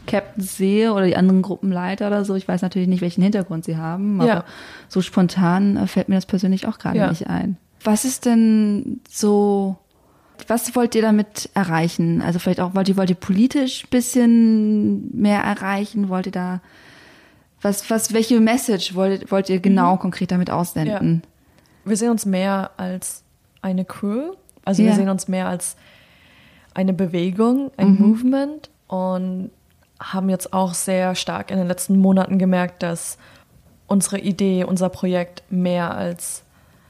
Captains 0.06 0.56
sehe 0.56 0.92
oder 0.92 1.06
die 1.06 1.16
anderen 1.16 1.42
Gruppenleiter 1.42 2.06
oder 2.06 2.24
so. 2.24 2.34
Ich 2.36 2.46
weiß 2.46 2.62
natürlich 2.62 2.88
nicht, 2.88 3.00
welchen 3.00 3.22
Hintergrund 3.22 3.64
sie 3.64 3.76
haben, 3.76 4.20
aber 4.20 4.28
Ja. 4.28 4.44
so 4.88 5.00
spontan 5.00 5.76
äh, 5.76 5.86
fällt 5.88 6.08
mir 6.08 6.14
das 6.16 6.26
persönlich 6.26 6.66
auch 6.68 6.78
gerade 6.78 6.98
Ja. 6.98 7.08
nicht 7.08 7.26
ein. 7.28 7.56
Was 7.82 8.04
ist 8.04 8.26
denn 8.26 9.00
so, 9.10 9.76
was 10.46 10.76
wollt 10.76 10.94
ihr 10.94 11.02
damit 11.02 11.50
erreichen? 11.54 12.22
Also 12.22 12.38
vielleicht 12.38 12.60
auch, 12.60 12.74
wollt 12.76 12.88
ihr, 12.88 12.96
wollt 12.96 13.10
ihr 13.10 13.16
politisch 13.16 13.84
ein 13.84 13.90
bisschen 13.90 15.10
mehr 15.20 15.40
erreichen? 15.40 16.08
Wollt 16.10 16.26
ihr 16.26 16.32
da, 16.32 16.60
was, 17.60 17.90
was, 17.90 18.12
welche 18.12 18.38
Message 18.38 18.94
wollt, 18.94 19.32
wollt 19.32 19.48
ihr 19.48 19.58
genau 19.58 19.96
konkret 19.96 20.30
damit 20.30 20.50
aussenden? 20.50 21.22
Wir 21.84 21.96
sehen 21.96 22.10
uns 22.10 22.26
mehr 22.26 22.70
als 22.76 23.22
eine 23.60 23.84
Crew. 23.84 24.32
Also 24.64 24.82
Ja. 24.82 24.88
wir 24.88 24.94
sehen 24.94 25.08
uns 25.08 25.28
mehr 25.28 25.48
als 25.48 25.76
eine 26.74 26.92
Bewegung, 26.92 27.70
ein 27.76 27.96
Movement 27.98 28.70
und 28.88 29.50
haben 30.00 30.30
jetzt 30.30 30.52
auch 30.52 30.74
sehr 30.74 31.14
stark 31.14 31.50
in 31.50 31.58
den 31.58 31.68
letzten 31.68 31.98
Monaten 31.98 32.38
gemerkt, 32.38 32.82
dass 32.82 33.18
unsere 33.86 34.18
Idee, 34.18 34.64
unser 34.64 34.88
Projekt 34.88 35.42
mehr 35.50 35.94
als 35.94 36.42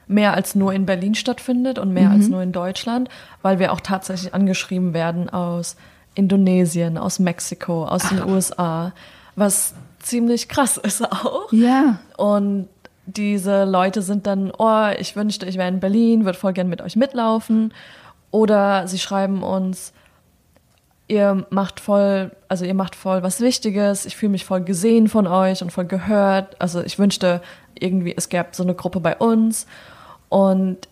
mehr 0.09 0.35
als 0.35 0.55
nur 0.55 0.73
in 0.75 0.85
Berlin 0.85 1.15
stattfindet 1.15 1.79
und 1.79 1.93
mehr 1.95 2.11
als 2.11 2.29
nur 2.29 2.43
in 2.43 2.53
Deutschland, 2.53 3.09
weil 3.41 3.59
wir 3.59 3.73
auch 3.73 3.81
tatsächlich 3.81 4.35
angeschrieben 4.35 4.93
werden 4.93 5.31
aus 5.31 5.77
Indonesien, 6.15 6.99
aus 6.99 7.19
Mexiko, 7.19 7.87
aus 7.87 8.09
den 8.09 8.23
USA, 8.29 8.93
was 9.37 9.75
ziemlich 10.01 10.49
krass 10.49 10.77
ist 10.77 11.03
auch. 11.11 11.51
Ja. 11.53 11.99
Und 12.19 12.69
diese 13.07 13.65
Leute 13.65 14.03
sind 14.03 14.27
dann, 14.27 14.53
oh, 14.57 14.89
ich 14.99 15.17
wünschte, 15.17 15.47
ich 15.47 15.57
wäre 15.57 15.69
in 15.69 15.81
Berlin, 15.81 16.25
würde 16.25 16.39
voll 16.39 16.53
gern 16.53 16.69
mit 16.69 16.81
euch 16.81 16.97
mitlaufen. 16.97 17.75
Oder 18.31 18.87
sie 18.87 18.99
schreiben 18.99 19.43
uns, 19.43 19.93
ihr 21.09 21.47
macht 21.51 21.81
voll, 21.81 22.31
also 22.49 22.65
ihr 22.65 22.75
macht 22.75 22.95
voll 22.95 23.23
was 23.23 23.41
Wichtiges, 23.41 24.07
ich 24.07 24.17
fühle 24.17 24.33
mich 24.33 24.45
voll 24.45 24.63
gesehen 24.63 25.09
von 25.09 25.27
euch 25.27 25.63
und 25.63 25.71
voll 25.71 25.85
gehört. 25.85 26.61
Also 26.61 26.83
ich 26.83 26.99
wünschte 26.99 27.43
irgendwie, 27.79 28.15
es 28.17 28.29
gäbe 28.29 28.49
so 28.53 28.63
eine 28.63 28.75
Gruppe 28.75 29.01
bei 29.01 29.17
uns. 29.17 29.67
Und 30.29 30.89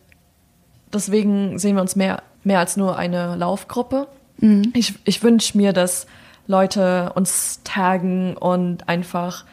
deswegen 0.93 1.59
sehen 1.59 1.77
wir 1.77 1.83
uns 1.83 1.97
mehr, 1.97 2.23
mehr 2.45 2.59
als 2.59 2.77
nur 2.77 2.97
eine 2.97 3.37
Laufgruppe. 3.37 4.09
Mhm. 4.39 4.73
Ich, 4.75 4.95
ich 5.05 5.23
wünsche 5.23 5.57
mir, 5.57 5.73
dass 5.73 6.07
Leute 6.47 7.13
uns 7.15 7.61
taggen 7.63 8.37
und 8.37 8.89
einfach 8.89 9.45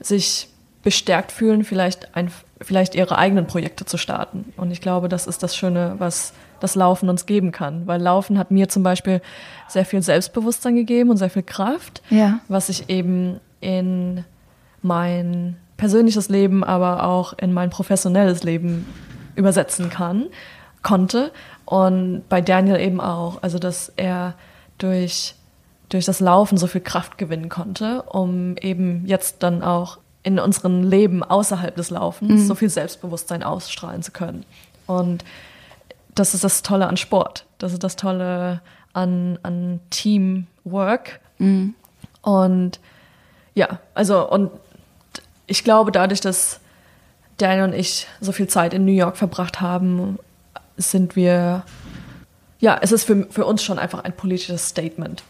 sich 0.00 0.49
bestärkt 0.82 1.32
fühlen, 1.32 1.64
vielleicht, 1.64 2.16
ein, 2.16 2.30
vielleicht 2.60 2.94
ihre 2.94 3.18
eigenen 3.18 3.46
Projekte 3.46 3.84
zu 3.84 3.98
starten. 3.98 4.52
Und 4.56 4.70
ich 4.70 4.80
glaube, 4.80 5.08
das 5.08 5.26
ist 5.26 5.42
das 5.42 5.56
Schöne, 5.56 5.96
was 5.98 6.32
das 6.60 6.74
Laufen 6.74 7.08
uns 7.08 7.26
geben 7.26 7.52
kann. 7.52 7.86
Weil 7.86 8.00
Laufen 8.00 8.38
hat 8.38 8.50
mir 8.50 8.68
zum 8.68 8.82
Beispiel 8.82 9.20
sehr 9.68 9.84
viel 9.84 10.02
Selbstbewusstsein 10.02 10.74
gegeben 10.74 11.10
und 11.10 11.16
sehr 11.16 11.30
viel 11.30 11.42
Kraft, 11.42 12.02
ja. 12.10 12.40
was 12.48 12.68
ich 12.68 12.88
eben 12.88 13.40
in 13.60 14.24
mein 14.82 15.56
persönliches 15.76 16.28
Leben, 16.28 16.64
aber 16.64 17.04
auch 17.04 17.34
in 17.38 17.52
mein 17.52 17.70
professionelles 17.70 18.42
Leben 18.42 18.86
übersetzen 19.34 19.90
kann, 19.90 20.26
konnte. 20.82 21.32
Und 21.64 22.24
bei 22.28 22.40
Daniel 22.40 22.80
eben 22.80 23.00
auch. 23.00 23.42
Also, 23.42 23.58
dass 23.58 23.92
er 23.96 24.34
durch, 24.78 25.34
durch 25.88 26.04
das 26.04 26.20
Laufen 26.20 26.56
so 26.58 26.66
viel 26.66 26.80
Kraft 26.80 27.18
gewinnen 27.18 27.48
konnte, 27.48 28.02
um 28.02 28.56
eben 28.56 29.04
jetzt 29.06 29.42
dann 29.42 29.62
auch 29.62 29.98
in 30.22 30.38
unserem 30.38 30.82
Leben 30.82 31.22
außerhalb 31.22 31.74
des 31.76 31.90
Laufens 31.90 32.42
mhm. 32.42 32.46
so 32.46 32.54
viel 32.54 32.68
Selbstbewusstsein 32.68 33.42
ausstrahlen 33.42 34.02
zu 34.02 34.12
können. 34.12 34.44
Und 34.86 35.24
das 36.14 36.34
ist 36.34 36.44
das 36.44 36.62
Tolle 36.62 36.88
an 36.88 36.96
Sport. 36.96 37.46
Das 37.58 37.72
ist 37.72 37.82
das 37.82 37.96
Tolle 37.96 38.60
an, 38.92 39.38
an 39.42 39.80
Teamwork. 39.90 41.20
Mhm. 41.38 41.74
Und 42.22 42.80
ja, 43.54 43.78
also 43.94 44.28
und 44.30 44.50
ich 45.46 45.64
glaube, 45.64 45.90
dadurch, 45.90 46.20
dass 46.20 46.60
Daniel 47.38 47.64
und 47.64 47.74
ich 47.74 48.06
so 48.20 48.32
viel 48.32 48.46
Zeit 48.46 48.74
in 48.74 48.84
New 48.84 48.92
York 48.92 49.16
verbracht 49.16 49.60
haben, 49.60 50.18
sind 50.76 51.16
wir, 51.16 51.64
ja, 52.58 52.78
es 52.80 52.92
ist 52.92 53.04
für, 53.04 53.26
für 53.30 53.46
uns 53.46 53.62
schon 53.62 53.78
einfach 53.78 54.04
ein 54.04 54.12
politisches 54.12 54.68
Statement. 54.68 55.22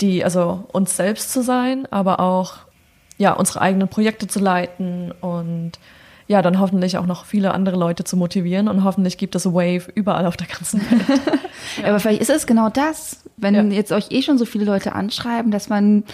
Die, 0.00 0.24
also 0.24 0.64
uns 0.72 0.96
selbst 0.96 1.32
zu 1.32 1.42
sein, 1.42 1.86
aber 1.90 2.20
auch, 2.20 2.58
ja, 3.18 3.32
unsere 3.32 3.60
eigenen 3.60 3.88
Projekte 3.88 4.26
zu 4.26 4.40
leiten 4.40 5.12
und 5.20 5.72
ja, 6.26 6.40
dann 6.40 6.58
hoffentlich 6.58 6.96
auch 6.96 7.06
noch 7.06 7.26
viele 7.26 7.52
andere 7.52 7.76
Leute 7.76 8.04
zu 8.04 8.16
motivieren 8.16 8.68
und 8.68 8.82
hoffentlich 8.82 9.18
gibt 9.18 9.34
es 9.34 9.44
Wave 9.44 9.92
überall 9.94 10.26
auf 10.26 10.36
der 10.36 10.46
ganzen 10.46 10.80
Welt. 10.90 11.02
ja. 11.82 11.88
Aber 11.88 12.00
vielleicht 12.00 12.22
ist 12.22 12.30
es 12.30 12.46
genau 12.46 12.70
das, 12.70 13.24
wenn 13.36 13.54
ja. 13.54 13.62
jetzt 13.62 13.92
euch 13.92 14.06
eh 14.10 14.22
schon 14.22 14.38
so 14.38 14.46
viele 14.46 14.64
Leute 14.64 14.94
anschreiben, 14.94 15.50
dass 15.50 15.68
man 15.68 16.04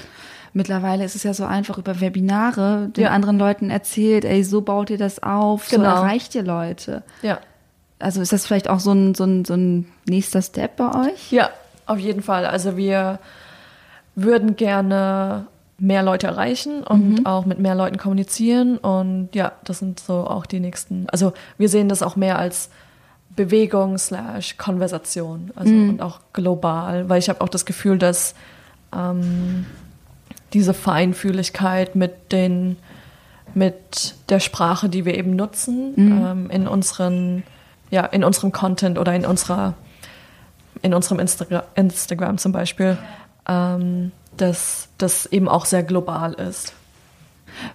mittlerweile 0.52 1.04
ist 1.04 1.14
es 1.14 1.22
ja 1.22 1.32
so 1.32 1.44
einfach 1.44 1.78
über 1.78 2.00
Webinare 2.00 2.88
den 2.88 3.04
ja. 3.04 3.10
anderen 3.10 3.38
Leuten 3.38 3.70
erzählt, 3.70 4.24
ey, 4.24 4.42
so 4.42 4.62
baut 4.62 4.90
ihr 4.90 4.98
das 4.98 5.22
auf, 5.22 5.68
genau. 5.68 5.84
so 5.84 6.02
erreicht 6.02 6.34
ihr 6.34 6.42
Leute. 6.42 7.04
Ja. 7.22 7.38
Also 8.00 8.20
ist 8.20 8.32
das 8.32 8.46
vielleicht 8.46 8.68
auch 8.68 8.80
so 8.80 8.92
ein, 8.92 9.14
so 9.14 9.24
ein, 9.24 9.44
so 9.44 9.54
ein 9.54 9.86
nächster 10.08 10.42
Step 10.42 10.76
bei 10.76 11.08
euch? 11.08 11.30
Ja, 11.30 11.50
auf 11.86 11.98
jeden 11.98 12.22
Fall. 12.22 12.46
Also 12.46 12.76
wir 12.76 13.20
würden 14.16 14.56
gerne 14.56 15.46
mehr 15.80 16.02
Leute 16.02 16.26
erreichen 16.26 16.84
und 16.84 17.20
mhm. 17.20 17.26
auch 17.26 17.46
mit 17.46 17.58
mehr 17.58 17.74
Leuten 17.74 17.96
kommunizieren. 17.96 18.76
Und 18.78 19.30
ja, 19.34 19.52
das 19.64 19.78
sind 19.78 19.98
so 19.98 20.26
auch 20.26 20.46
die 20.46 20.60
nächsten. 20.60 21.06
Also 21.10 21.32
wir 21.58 21.68
sehen 21.68 21.88
das 21.88 22.02
auch 22.02 22.16
mehr 22.16 22.38
als 22.38 22.70
Bewegung 23.34 23.96
slash 23.96 24.56
Konversation, 24.58 25.50
also 25.56 25.72
mhm. 25.72 25.90
und 25.90 26.02
auch 26.02 26.20
global, 26.32 27.08
weil 27.08 27.18
ich 27.18 27.28
habe 27.28 27.40
auch 27.40 27.48
das 27.48 27.64
Gefühl, 27.64 27.96
dass 27.96 28.34
ähm, 28.94 29.66
diese 30.52 30.74
Feinfühligkeit 30.74 31.94
mit 31.94 32.32
den 32.32 32.76
mit 33.54 34.14
der 34.28 34.40
Sprache, 34.40 34.88
die 34.88 35.04
wir 35.04 35.16
eben 35.16 35.34
nutzen, 35.34 35.92
mhm. 35.96 36.24
ähm, 36.24 36.50
in 36.50 36.68
unseren, 36.68 37.42
ja, 37.90 38.04
in 38.06 38.22
unserem 38.24 38.52
Content 38.52 38.98
oder 38.98 39.14
in 39.14 39.26
unserer, 39.26 39.74
in 40.82 40.94
unserem 40.94 41.18
Instagram, 41.18 41.62
Instagram 41.74 42.38
zum 42.38 42.52
Beispiel, 42.52 42.96
ähm, 43.48 44.12
dass 44.40 44.88
das 44.98 45.26
eben 45.26 45.48
auch 45.48 45.66
sehr 45.66 45.82
global 45.82 46.34
ist. 46.34 46.74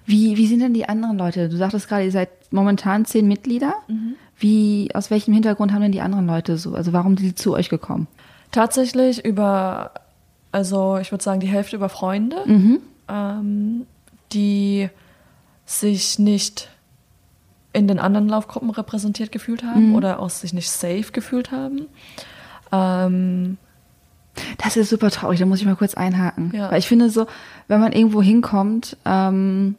Wie, 0.05 0.37
wie 0.37 0.47
sind 0.47 0.59
denn 0.59 0.73
die 0.73 0.87
anderen 0.87 1.17
Leute? 1.17 1.49
Du 1.49 1.57
sagtest 1.57 1.87
gerade, 1.87 2.05
ihr 2.05 2.11
seid 2.11 2.29
momentan 2.51 3.05
zehn 3.05 3.27
Mitglieder. 3.27 3.73
Mhm. 3.87 4.15
Wie, 4.37 4.89
aus 4.93 5.11
welchem 5.11 5.33
Hintergrund 5.33 5.71
haben 5.71 5.81
denn 5.81 5.91
die 5.91 6.01
anderen 6.01 6.27
Leute 6.27 6.57
so? 6.57 6.75
Also 6.75 6.93
warum 6.93 7.17
sind 7.17 7.25
die 7.25 7.35
zu 7.35 7.53
euch 7.53 7.69
gekommen? 7.69 8.07
Tatsächlich 8.51 9.23
über, 9.23 9.91
also 10.51 10.97
ich 10.97 11.11
würde 11.11 11.23
sagen, 11.23 11.39
die 11.39 11.47
Hälfte 11.47 11.75
über 11.75 11.89
Freunde, 11.89 12.37
mhm. 12.45 12.79
ähm, 13.07 13.85
die 14.31 14.89
sich 15.65 16.19
nicht 16.19 16.69
in 17.73 17.87
den 17.87 17.99
anderen 17.99 18.29
Laufgruppen 18.29 18.69
repräsentiert 18.69 19.31
gefühlt 19.31 19.63
haben 19.63 19.89
mhm. 19.89 19.95
oder 19.95 20.19
auch 20.19 20.29
sich 20.29 20.53
nicht 20.53 20.69
safe 20.69 21.11
gefühlt 21.11 21.51
haben. 21.51 21.87
Ähm, 22.71 23.57
das 24.57 24.77
ist 24.77 24.89
super 24.89 25.11
traurig, 25.11 25.39
da 25.39 25.45
muss 25.45 25.59
ich 25.59 25.65
mal 25.65 25.75
kurz 25.75 25.93
einhaken. 25.93 26.51
Ja. 26.53 26.71
Weil 26.71 26.79
ich 26.79 26.87
finde 26.87 27.09
so, 27.09 27.27
wenn 27.67 27.79
man 27.79 27.91
irgendwo 27.91 28.21
hinkommt, 28.21 28.97
ähm, 29.05 29.75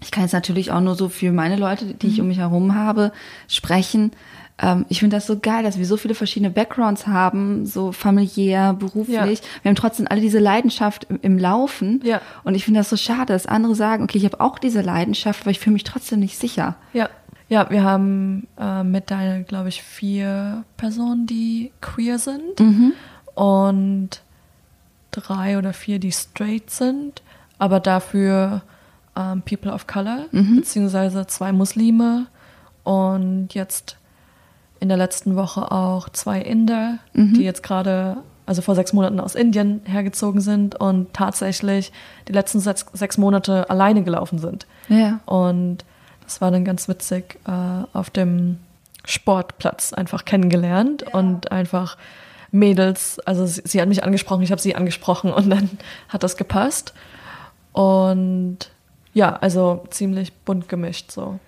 ich 0.00 0.10
kann 0.10 0.24
jetzt 0.24 0.32
natürlich 0.32 0.70
auch 0.70 0.80
nur 0.80 0.94
so 0.94 1.08
für 1.08 1.32
meine 1.32 1.56
Leute, 1.56 1.86
die 1.86 2.08
ich 2.08 2.16
mhm. 2.18 2.22
um 2.22 2.28
mich 2.28 2.38
herum 2.38 2.74
habe, 2.74 3.12
sprechen. 3.48 4.12
Ähm, 4.58 4.86
ich 4.88 5.00
finde 5.00 5.16
das 5.16 5.26
so 5.26 5.38
geil, 5.38 5.62
dass 5.62 5.78
wir 5.78 5.86
so 5.86 5.96
viele 5.96 6.14
verschiedene 6.14 6.50
Backgrounds 6.50 7.06
haben, 7.06 7.66
so 7.66 7.92
familiär, 7.92 8.72
beruflich. 8.72 9.38
Ja. 9.40 9.46
Wir 9.62 9.68
haben 9.68 9.76
trotzdem 9.76 10.06
alle 10.08 10.20
diese 10.20 10.38
Leidenschaft 10.38 11.04
im, 11.04 11.18
im 11.22 11.38
Laufen. 11.38 12.00
Ja. 12.04 12.20
Und 12.44 12.54
ich 12.54 12.64
finde 12.64 12.80
das 12.80 12.90
so 12.90 12.96
schade, 12.96 13.32
dass 13.32 13.46
andere 13.46 13.74
sagen, 13.74 14.04
okay, 14.04 14.18
ich 14.18 14.24
habe 14.24 14.40
auch 14.40 14.58
diese 14.58 14.80
Leidenschaft, 14.80 15.42
aber 15.42 15.50
ich 15.50 15.60
fühle 15.60 15.74
mich 15.74 15.84
trotzdem 15.84 16.20
nicht 16.20 16.38
sicher. 16.38 16.76
Ja. 16.92 17.08
Ja, 17.48 17.70
wir 17.70 17.84
haben 17.84 18.48
äh, 18.58 18.82
mit 18.82 19.12
deiner, 19.12 19.44
glaube 19.44 19.68
ich, 19.68 19.80
vier 19.80 20.64
Personen, 20.76 21.26
die 21.26 21.70
queer 21.80 22.18
sind. 22.18 22.58
Mhm 22.58 22.92
und 23.36 24.22
drei 25.12 25.58
oder 25.58 25.72
vier, 25.72 26.00
die 26.00 26.10
straight 26.10 26.70
sind, 26.70 27.22
aber 27.58 27.78
dafür 27.78 28.62
ähm, 29.16 29.42
People 29.42 29.72
of 29.72 29.86
Color, 29.86 30.26
mhm. 30.32 30.56
beziehungsweise 30.56 31.26
zwei 31.26 31.52
Muslime 31.52 32.26
und 32.82 33.54
jetzt 33.54 33.98
in 34.80 34.88
der 34.88 34.98
letzten 34.98 35.36
Woche 35.36 35.70
auch 35.70 36.08
zwei 36.08 36.40
Inder, 36.40 36.98
mhm. 37.12 37.34
die 37.34 37.42
jetzt 37.42 37.62
gerade, 37.62 38.18
also 38.46 38.62
vor 38.62 38.74
sechs 38.74 38.92
Monaten 38.92 39.20
aus 39.20 39.34
Indien 39.34 39.80
hergezogen 39.84 40.40
sind 40.40 40.74
und 40.74 41.12
tatsächlich 41.12 41.92
die 42.28 42.32
letzten 42.32 42.60
sechs, 42.60 42.86
sechs 42.92 43.18
Monate 43.18 43.68
alleine 43.70 44.02
gelaufen 44.02 44.38
sind. 44.38 44.66
Ja. 44.88 45.20
Und 45.26 45.84
das 46.24 46.40
war 46.40 46.50
dann 46.50 46.64
ganz 46.64 46.88
witzig 46.88 47.38
äh, 47.46 47.86
auf 47.92 48.10
dem 48.10 48.58
Sportplatz 49.04 49.92
einfach 49.92 50.24
kennengelernt 50.24 51.04
ja. 51.06 51.18
und 51.18 51.52
einfach 51.52 51.96
Mädels, 52.58 53.18
also 53.20 53.46
sie, 53.46 53.62
sie 53.64 53.80
hat 53.80 53.88
mich 53.88 54.04
angesprochen, 54.04 54.42
ich 54.42 54.50
habe 54.50 54.60
sie 54.60 54.74
angesprochen 54.74 55.32
und 55.32 55.50
dann 55.50 55.70
hat 56.08 56.22
das 56.22 56.36
gepasst. 56.36 56.94
Und 57.72 58.58
ja, 59.12 59.36
also 59.36 59.84
ziemlich 59.90 60.32
bunt 60.32 60.68
gemischt 60.68 61.10
so. 61.10 61.38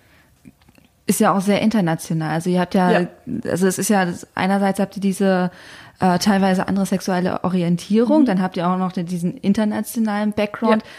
Ist 1.05 1.19
ja 1.19 1.35
auch 1.35 1.41
sehr 1.41 1.61
international. 1.61 2.31
Also 2.31 2.49
ihr 2.49 2.59
habt 2.59 2.75
ja, 2.75 2.91
ja. 2.91 3.07
also 3.45 3.67
es 3.67 3.79
ist 3.79 3.89
ja, 3.89 4.07
einerseits 4.35 4.79
habt 4.79 4.95
ihr 4.97 5.01
diese 5.01 5.51
äh, 5.99 6.19
teilweise 6.19 6.67
andere 6.67 6.85
sexuelle 6.85 7.43
Orientierung, 7.43 8.21
mhm. 8.21 8.25
dann 8.25 8.41
habt 8.41 8.57
ihr 8.57 8.67
auch 8.67 8.77
noch 8.77 8.91
diesen 8.91 9.37
internationalen 9.37 10.33
Background. 10.33 10.83
Ja. 10.83 10.89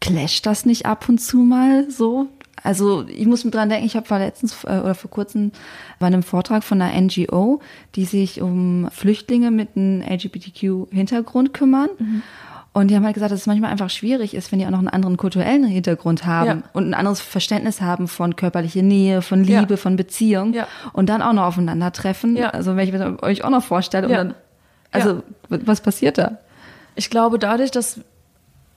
Clasht 0.00 0.46
das 0.46 0.64
nicht 0.64 0.86
ab 0.86 1.08
und 1.08 1.18
zu 1.18 1.38
mal 1.38 1.90
so? 1.90 2.28
Also 2.62 3.06
ich 3.08 3.26
muss 3.26 3.44
mir 3.44 3.50
dran 3.50 3.68
denken, 3.68 3.86
ich 3.86 3.96
habe 3.96 4.18
letztens 4.18 4.64
äh, 4.64 4.80
oder 4.80 4.94
vor 4.94 5.10
kurzem 5.10 5.52
bei 5.98 6.06
einem 6.06 6.22
Vortrag 6.22 6.64
von 6.64 6.80
einer 6.80 7.00
NGO, 7.00 7.60
die 7.94 8.04
sich 8.04 8.40
um 8.40 8.88
Flüchtlinge 8.90 9.50
mit 9.50 9.76
einem 9.76 10.02
LGBTQ-Hintergrund 10.02 11.54
kümmern. 11.54 11.90
Mhm. 11.98 12.22
Und 12.72 12.88
die 12.88 12.96
haben 12.96 13.04
halt 13.04 13.14
gesagt, 13.14 13.32
dass 13.32 13.40
es 13.40 13.46
manchmal 13.46 13.70
einfach 13.70 13.90
schwierig 13.90 14.34
ist, 14.34 14.52
wenn 14.52 14.60
die 14.60 14.66
auch 14.66 14.70
noch 14.70 14.78
einen 14.78 14.88
anderen 14.88 15.16
kulturellen 15.16 15.64
Hintergrund 15.64 16.26
haben 16.26 16.46
ja. 16.46 16.62
und 16.74 16.88
ein 16.88 16.94
anderes 16.94 17.20
Verständnis 17.20 17.80
haben 17.80 18.06
von 18.06 18.36
körperlicher 18.36 18.82
Nähe, 18.82 19.22
von 19.22 19.42
Liebe, 19.42 19.74
ja. 19.74 19.76
von 19.76 19.96
Beziehung 19.96 20.52
ja. 20.52 20.68
und 20.92 21.08
dann 21.08 21.22
auch 21.22 21.32
noch 21.32 21.44
aufeinandertreffen. 21.44 22.38
Also 22.38 22.76
wenn 22.76 22.86
ich 22.86 22.92
mir 22.92 23.20
euch 23.22 23.42
auch 23.42 23.50
noch 23.50 23.64
vorstelle, 23.64 24.06
und 24.06 24.14
dann, 24.14 24.34
also 24.92 25.22
was 25.48 25.80
passiert 25.80 26.18
da? 26.18 26.38
Ich 26.94 27.10
glaube, 27.10 27.38
dadurch, 27.38 27.70
dass 27.70 28.00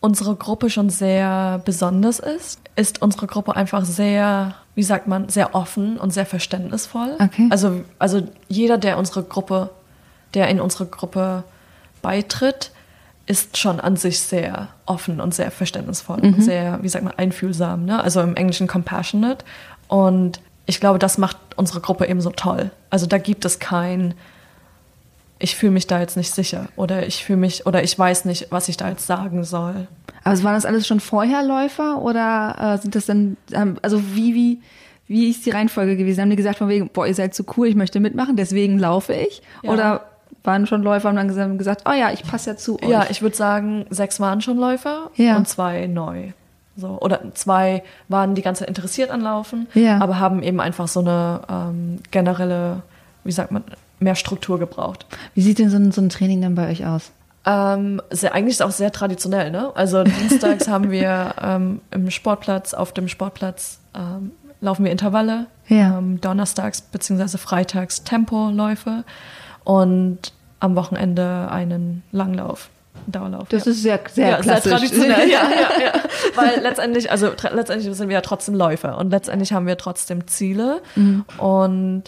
unsere 0.01 0.35
Gruppe 0.35 0.69
schon 0.69 0.89
sehr 0.89 1.61
besonders 1.63 2.19
ist, 2.19 2.59
ist 2.75 3.01
unsere 3.01 3.27
Gruppe 3.27 3.55
einfach 3.55 3.85
sehr, 3.85 4.55
wie 4.75 4.83
sagt 4.83 5.07
man, 5.07 5.29
sehr 5.29 5.55
offen 5.55 5.97
und 5.97 6.11
sehr 6.11 6.25
verständnisvoll. 6.25 7.15
Okay. 7.19 7.47
Also, 7.51 7.81
also 7.99 8.27
jeder, 8.49 8.77
der 8.77 8.97
unsere 8.97 9.23
Gruppe, 9.23 9.69
der 10.33 10.49
in 10.49 10.59
unsere 10.59 10.87
Gruppe 10.87 11.43
beitritt, 12.01 12.71
ist 13.27 13.57
schon 13.57 13.79
an 13.79 13.95
sich 13.95 14.19
sehr 14.19 14.69
offen 14.87 15.21
und 15.21 15.33
sehr 15.33 15.51
verständnisvoll 15.51 16.19
und 16.19 16.43
sehr, 16.43 16.79
wie 16.81 16.89
sagt 16.89 17.05
man, 17.05 17.13
einfühlsam. 17.15 17.85
Ne? 17.85 18.03
Also 18.03 18.19
im 18.21 18.35
Englischen 18.35 18.67
compassionate. 18.67 19.45
Und 19.87 20.41
ich 20.65 20.79
glaube, 20.79 20.99
das 20.99 21.17
macht 21.17 21.37
unsere 21.55 21.79
Gruppe 21.79 22.07
eben 22.07 22.19
so 22.19 22.31
toll. 22.31 22.71
Also 22.89 23.05
da 23.05 23.19
gibt 23.19 23.45
es 23.45 23.59
kein, 23.59 24.15
ich 25.41 25.55
fühle 25.55 25.71
mich 25.71 25.87
da 25.87 25.99
jetzt 25.99 26.17
nicht 26.17 26.33
sicher 26.33 26.67
oder 26.75 27.05
ich 27.07 27.23
fühle 27.25 27.37
mich 27.39 27.65
oder 27.65 27.83
ich 27.83 27.97
weiß 27.97 28.25
nicht, 28.25 28.47
was 28.51 28.69
ich 28.69 28.77
da 28.77 28.89
jetzt 28.89 29.05
sagen 29.07 29.43
soll. 29.43 29.87
Also 30.23 30.43
waren 30.43 30.53
das 30.53 30.65
alles 30.65 30.85
schon 30.87 30.99
Vorherläufer 30.99 32.01
oder 32.01 32.75
äh, 32.75 32.77
sind 32.81 32.95
das 32.95 33.05
dann, 33.07 33.37
ähm, 33.53 33.77
also 33.81 34.01
wie, 34.15 34.35
wie, 34.35 34.61
wie 35.07 35.29
ist 35.29 35.45
die 35.45 35.49
Reihenfolge 35.49 35.97
gewesen? 35.97 36.21
Haben 36.21 36.29
die 36.29 36.35
gesagt 36.35 36.59
von 36.59 36.69
wegen, 36.69 36.89
boah, 36.89 37.07
ihr 37.07 37.15
seid 37.15 37.33
zu 37.33 37.43
cool, 37.57 37.67
ich 37.67 37.75
möchte 37.75 37.99
mitmachen, 37.99 38.35
deswegen 38.35 38.77
laufe 38.79 39.13
ich? 39.13 39.41
Ja. 39.63 39.71
Oder 39.71 40.05
waren 40.43 40.65
schon 40.67 40.81
Läufer 40.83 41.09
und 41.09 41.15
dann 41.17 41.57
gesagt, 41.57 41.83
oh 41.89 41.93
ja, 41.93 42.11
ich 42.11 42.23
passe 42.23 42.51
ja 42.51 42.55
zu 42.57 42.81
euch? 42.81 42.89
Ja, 42.89 43.05
ich 43.09 43.21
würde 43.21 43.35
sagen, 43.35 43.85
sechs 43.89 44.19
waren 44.19 44.41
schon 44.41 44.57
Läufer 44.57 45.09
Ja. 45.15 45.37
und 45.37 45.47
zwei 45.47 45.87
neu. 45.87 46.29
So, 46.77 46.97
oder 47.01 47.33
zwei 47.33 47.83
waren 48.07 48.33
die 48.33 48.41
ganze 48.41 48.59
Zeit 48.59 48.69
interessiert 48.69 49.11
an 49.11 49.21
Laufen, 49.21 49.67
Ja. 49.73 49.99
aber 49.99 50.19
haben 50.19 50.41
eben 50.41 50.59
einfach 50.61 50.87
so 50.87 51.01
eine 51.01 51.41
ähm, 51.49 51.99
generelle, 52.11 52.81
wie 53.23 53.31
sagt 53.31 53.51
man, 53.51 53.63
mehr 54.01 54.15
Struktur 54.15 54.59
gebraucht. 54.59 55.05
Wie 55.35 55.41
sieht 55.41 55.59
denn 55.59 55.69
so 55.69 55.77
ein, 55.77 55.91
so 55.91 56.01
ein 56.01 56.09
Training 56.09 56.41
dann 56.41 56.55
bei 56.55 56.69
euch 56.69 56.85
aus? 56.85 57.11
Ähm, 57.45 58.01
sehr, 58.11 58.33
eigentlich 58.35 58.51
ist 58.51 58.61
es 58.61 58.65
auch 58.65 58.71
sehr 58.71 58.91
traditionell, 58.91 59.51
ne? 59.51 59.71
Also 59.75 60.03
dienstags 60.03 60.67
haben 60.67 60.91
wir 60.91 61.35
ähm, 61.41 61.81
im 61.91 62.11
Sportplatz, 62.11 62.73
auf 62.73 62.93
dem 62.93 63.07
Sportplatz 63.07 63.79
ähm, 63.95 64.31
laufen 64.59 64.85
wir 64.85 64.91
Intervalle. 64.91 65.47
Ja. 65.67 65.97
Ähm, 65.97 66.19
donnerstags 66.21 66.81
bzw. 66.81 67.37
freitags 67.37 68.03
Tempoläufe 68.03 69.03
und 69.63 70.33
am 70.59 70.75
Wochenende 70.75 71.49
einen 71.49 72.03
Langlauf, 72.11 72.69
Dauerlauf. 73.07 73.47
Das 73.49 73.65
ja. 73.65 73.71
ist 73.71 73.81
sehr, 73.81 73.99
sehr 74.11 74.29
ja, 74.29 74.37
klassisch. 74.37 74.63
Sehr 74.63 74.77
traditionell, 74.77 75.29
ja, 75.29 75.41
ja, 75.49 75.85
ja. 75.85 75.93
Weil 76.35 76.61
letztendlich, 76.61 77.09
also 77.09 77.31
letztendlich 77.51 77.95
sind 77.95 78.09
wir 78.09 78.15
ja 78.15 78.21
trotzdem 78.21 78.53
Läufer 78.53 78.97
und 78.97 79.09
letztendlich 79.09 79.53
haben 79.53 79.65
wir 79.65 79.77
trotzdem 79.77 80.27
Ziele 80.27 80.81
Mhm. 80.95 81.25
und 81.37 82.03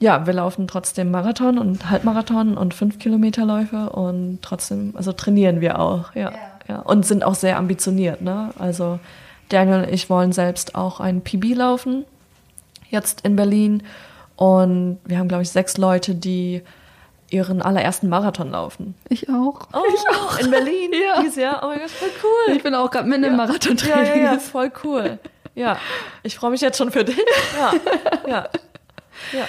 ja, 0.00 0.26
wir 0.26 0.32
laufen 0.32 0.66
trotzdem 0.66 1.10
Marathon 1.10 1.58
und 1.58 1.88
Halbmarathon 1.90 2.56
und 2.56 2.74
fünf 2.74 2.98
Kilometerläufe 2.98 3.90
und 3.90 4.40
trotzdem, 4.42 4.94
also 4.96 5.12
trainieren 5.12 5.60
wir 5.60 5.78
auch, 5.78 6.14
ja, 6.14 6.32
ja. 6.68 6.80
Und 6.80 7.06
sind 7.06 7.22
auch 7.22 7.34
sehr 7.34 7.56
ambitioniert, 7.58 8.22
ne? 8.22 8.50
Also 8.58 8.98
Daniel 9.50 9.82
und 9.84 9.92
ich 9.92 10.08
wollen 10.10 10.32
selbst 10.32 10.74
auch 10.74 11.00
ein 11.00 11.20
PB 11.22 11.54
laufen, 11.54 12.04
jetzt 12.90 13.20
in 13.22 13.36
Berlin. 13.36 13.82
Und 14.36 14.98
wir 15.04 15.18
haben, 15.18 15.28
glaube 15.28 15.42
ich, 15.42 15.50
sechs 15.50 15.76
Leute, 15.76 16.14
die 16.14 16.62
ihren 17.28 17.60
allerersten 17.60 18.08
Marathon 18.08 18.50
laufen. 18.50 18.94
Ich 19.08 19.28
auch. 19.28 19.68
Oh, 19.72 19.82
ich 19.94 20.16
auch. 20.16 20.38
In 20.38 20.50
Berlin? 20.50 20.90
Ja. 21.06 21.22
Dies 21.22 21.36
Jahr? 21.36 21.60
Oh 21.62 21.68
mein 21.68 21.78
Gott, 21.80 21.90
voll 21.90 22.08
cool. 22.22 22.56
Ich 22.56 22.62
bin 22.62 22.74
auch 22.74 22.90
gerade 22.90 23.06
mit 23.08 23.18
einem 23.18 23.32
Ja. 23.32 23.36
Marathontraining. 23.36 24.06
Ja, 24.06 24.16
ja, 24.16 24.32
ja, 24.32 24.38
voll 24.38 24.72
cool. 24.84 25.18
Ja, 25.54 25.78
ich 26.22 26.36
freue 26.36 26.50
mich 26.52 26.60
jetzt 26.60 26.78
schon 26.78 26.90
für 26.90 27.04
dich. 27.04 27.18
Ja, 27.58 27.72
ja, 28.26 28.48
ja. 29.32 29.48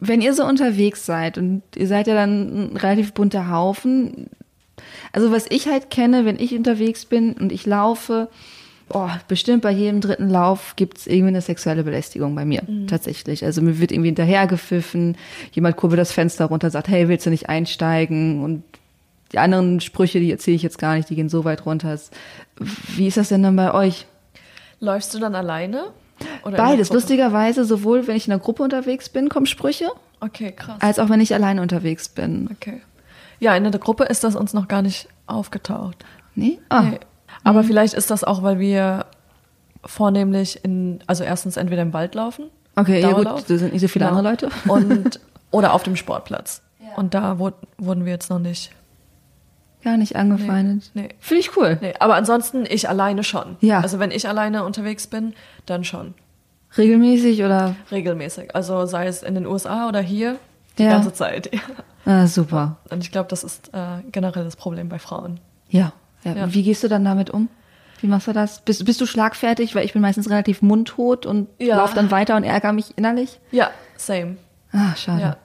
Wenn 0.00 0.20
ihr 0.20 0.34
so 0.34 0.44
unterwegs 0.44 1.04
seid 1.06 1.38
und 1.38 1.62
ihr 1.76 1.88
seid 1.88 2.06
ja 2.06 2.14
dann 2.14 2.72
ein 2.72 2.76
relativ 2.76 3.14
bunter 3.14 3.50
Haufen, 3.50 4.30
also 5.12 5.32
was 5.32 5.46
ich 5.48 5.66
halt 5.66 5.90
kenne, 5.90 6.24
wenn 6.24 6.38
ich 6.38 6.54
unterwegs 6.54 7.04
bin 7.04 7.32
und 7.32 7.50
ich 7.50 7.66
laufe, 7.66 8.28
oh, 8.90 9.08
bestimmt 9.26 9.62
bei 9.62 9.70
jedem 9.70 10.00
dritten 10.00 10.28
Lauf 10.28 10.74
gibt's 10.76 11.06
irgendwie 11.06 11.28
eine 11.28 11.40
sexuelle 11.40 11.84
Belästigung 11.84 12.34
bei 12.34 12.44
mir, 12.44 12.62
tatsächlich. 12.86 13.44
Also 13.44 13.60
mir 13.60 13.80
wird 13.80 13.92
irgendwie 13.92 14.08
hinterhergepfiffen, 14.08 15.16
jemand 15.52 15.76
kurbelt 15.76 16.00
das 16.00 16.12
Fenster 16.12 16.46
runter, 16.46 16.70
sagt, 16.70 16.88
hey, 16.88 17.08
willst 17.08 17.26
du 17.26 17.30
nicht 17.30 17.48
einsteigen? 17.48 18.42
Und 18.42 18.62
die 19.32 19.38
anderen 19.38 19.80
Sprüche, 19.80 20.20
die 20.20 20.30
erzähle 20.30 20.56
ich 20.56 20.62
jetzt 20.62 20.78
gar 20.78 20.96
nicht, 20.96 21.10
die 21.10 21.16
gehen 21.16 21.28
so 21.28 21.44
weit 21.44 21.66
runter. 21.66 21.98
Wie 22.96 23.06
ist 23.06 23.16
das 23.16 23.28
denn 23.28 23.42
dann 23.42 23.56
bei 23.56 23.74
euch? 23.74 24.06
Läufst 24.80 25.12
du 25.12 25.18
dann 25.18 25.34
alleine? 25.34 25.92
Oder 26.44 26.56
Beides. 26.56 26.92
Lustigerweise, 26.92 27.64
sowohl 27.64 28.06
wenn 28.06 28.16
ich 28.16 28.26
in 28.26 28.32
einer 28.32 28.40
Gruppe 28.42 28.62
unterwegs 28.62 29.08
bin, 29.08 29.28
kommen 29.28 29.46
Sprüche, 29.46 29.88
Okay, 30.20 30.52
krass. 30.52 30.76
als 30.80 30.98
auch 30.98 31.08
wenn 31.08 31.20
ich 31.20 31.32
alleine 31.34 31.62
unterwegs 31.62 32.08
bin. 32.08 32.48
Okay. 32.52 32.80
Ja, 33.40 33.54
in 33.54 33.62
der 33.64 33.72
Gruppe 33.80 34.04
ist 34.04 34.24
das 34.24 34.34
uns 34.34 34.52
noch 34.52 34.66
gar 34.68 34.82
nicht 34.82 35.08
aufgetaucht. 35.26 36.04
Nee? 36.34 36.58
Ah. 36.70 36.82
Nee. 36.82 36.98
Aber 37.44 37.62
vielleicht 37.64 37.94
ist 37.94 38.10
das 38.10 38.24
auch, 38.24 38.42
weil 38.42 38.58
wir 38.58 39.06
vornehmlich 39.84 40.64
in, 40.64 41.00
also 41.06 41.24
erstens 41.24 41.56
entweder 41.56 41.82
im 41.82 41.92
Wald 41.92 42.14
laufen. 42.14 42.46
Okay, 42.76 43.00
ja 43.00 43.10
Dauerlauf. 43.10 43.40
gut, 43.40 43.50
da 43.50 43.58
sind 43.58 43.72
nicht 43.72 43.82
so 43.82 43.88
viele 43.88 44.06
Genau. 44.06 44.18
andere 44.18 44.30
Leute. 44.32 44.48
Und, 44.68 45.20
oder 45.50 45.72
auf 45.72 45.82
dem 45.82 45.96
Sportplatz. 45.96 46.62
Und 46.96 47.14
da 47.14 47.38
wurd, 47.38 47.54
wurden 47.76 48.04
wir 48.04 48.12
jetzt 48.12 48.28
noch 48.30 48.38
nicht. 48.40 48.72
Gar 49.88 49.96
nicht 49.96 50.16
angefeindet. 50.16 50.90
Nee. 50.94 51.08
Finde 51.18 51.40
ich 51.40 51.56
cool. 51.56 51.78
Nee, 51.80 51.94
aber 51.98 52.14
ansonsten 52.16 52.64
ich 52.68 52.88
alleine 52.88 53.24
schon. 53.24 53.56
Ja. 53.60 53.80
Also 53.80 53.98
wenn 53.98 54.10
ich 54.10 54.28
alleine 54.28 54.64
unterwegs 54.64 55.06
bin, 55.06 55.34
dann 55.66 55.82
schon. 55.84 56.14
Regelmäßig 56.76 57.42
oder? 57.42 57.74
Regelmäßig. 57.90 58.54
Also 58.54 58.84
sei 58.86 59.06
es 59.06 59.22
in 59.22 59.34
den 59.34 59.46
USA 59.46 59.88
oder 59.88 60.00
hier, 60.00 60.36
die 60.78 60.82
Ja. 60.84 60.90
ganze 60.90 61.12
Zeit. 61.12 61.50
Ah, 62.04 62.26
super. 62.26 62.78
Und 62.88 63.02
ich 63.04 63.12
glaube, 63.12 63.28
das 63.28 63.44
ist 63.44 63.68
äh, 63.74 64.00
generell 64.12 64.42
das 64.44 64.56
Problem 64.56 64.88
bei 64.88 64.98
Frauen. 64.98 65.40
Ja. 65.68 65.92
ja. 66.24 66.32
Ja. 66.34 66.54
Wie 66.54 66.62
gehst 66.62 66.82
du 66.82 66.88
dann 66.88 67.04
damit 67.04 67.28
um? 67.28 67.50
Wie 68.00 68.06
machst 68.06 68.28
du 68.28 68.32
das? 68.32 68.60
Bist, 68.62 68.82
bist 68.86 68.98
du 69.02 69.04
schlagfertig? 69.04 69.74
Weil 69.74 69.84
ich 69.84 69.92
bin 69.92 70.00
meistens 70.00 70.30
relativ 70.30 70.62
mundtot 70.62 71.26
und 71.26 71.48
Ja. 71.58 71.76
lauf 71.76 71.92
dann 71.92 72.10
weiter 72.10 72.36
und 72.36 72.44
ärgere 72.44 72.72
mich 72.72 72.96
innerlich. 72.96 73.40
Ja, 73.50 73.70
same. 73.98 74.38
Ah, 74.72 74.94
schade. 74.96 75.20
Ja. 75.20 75.36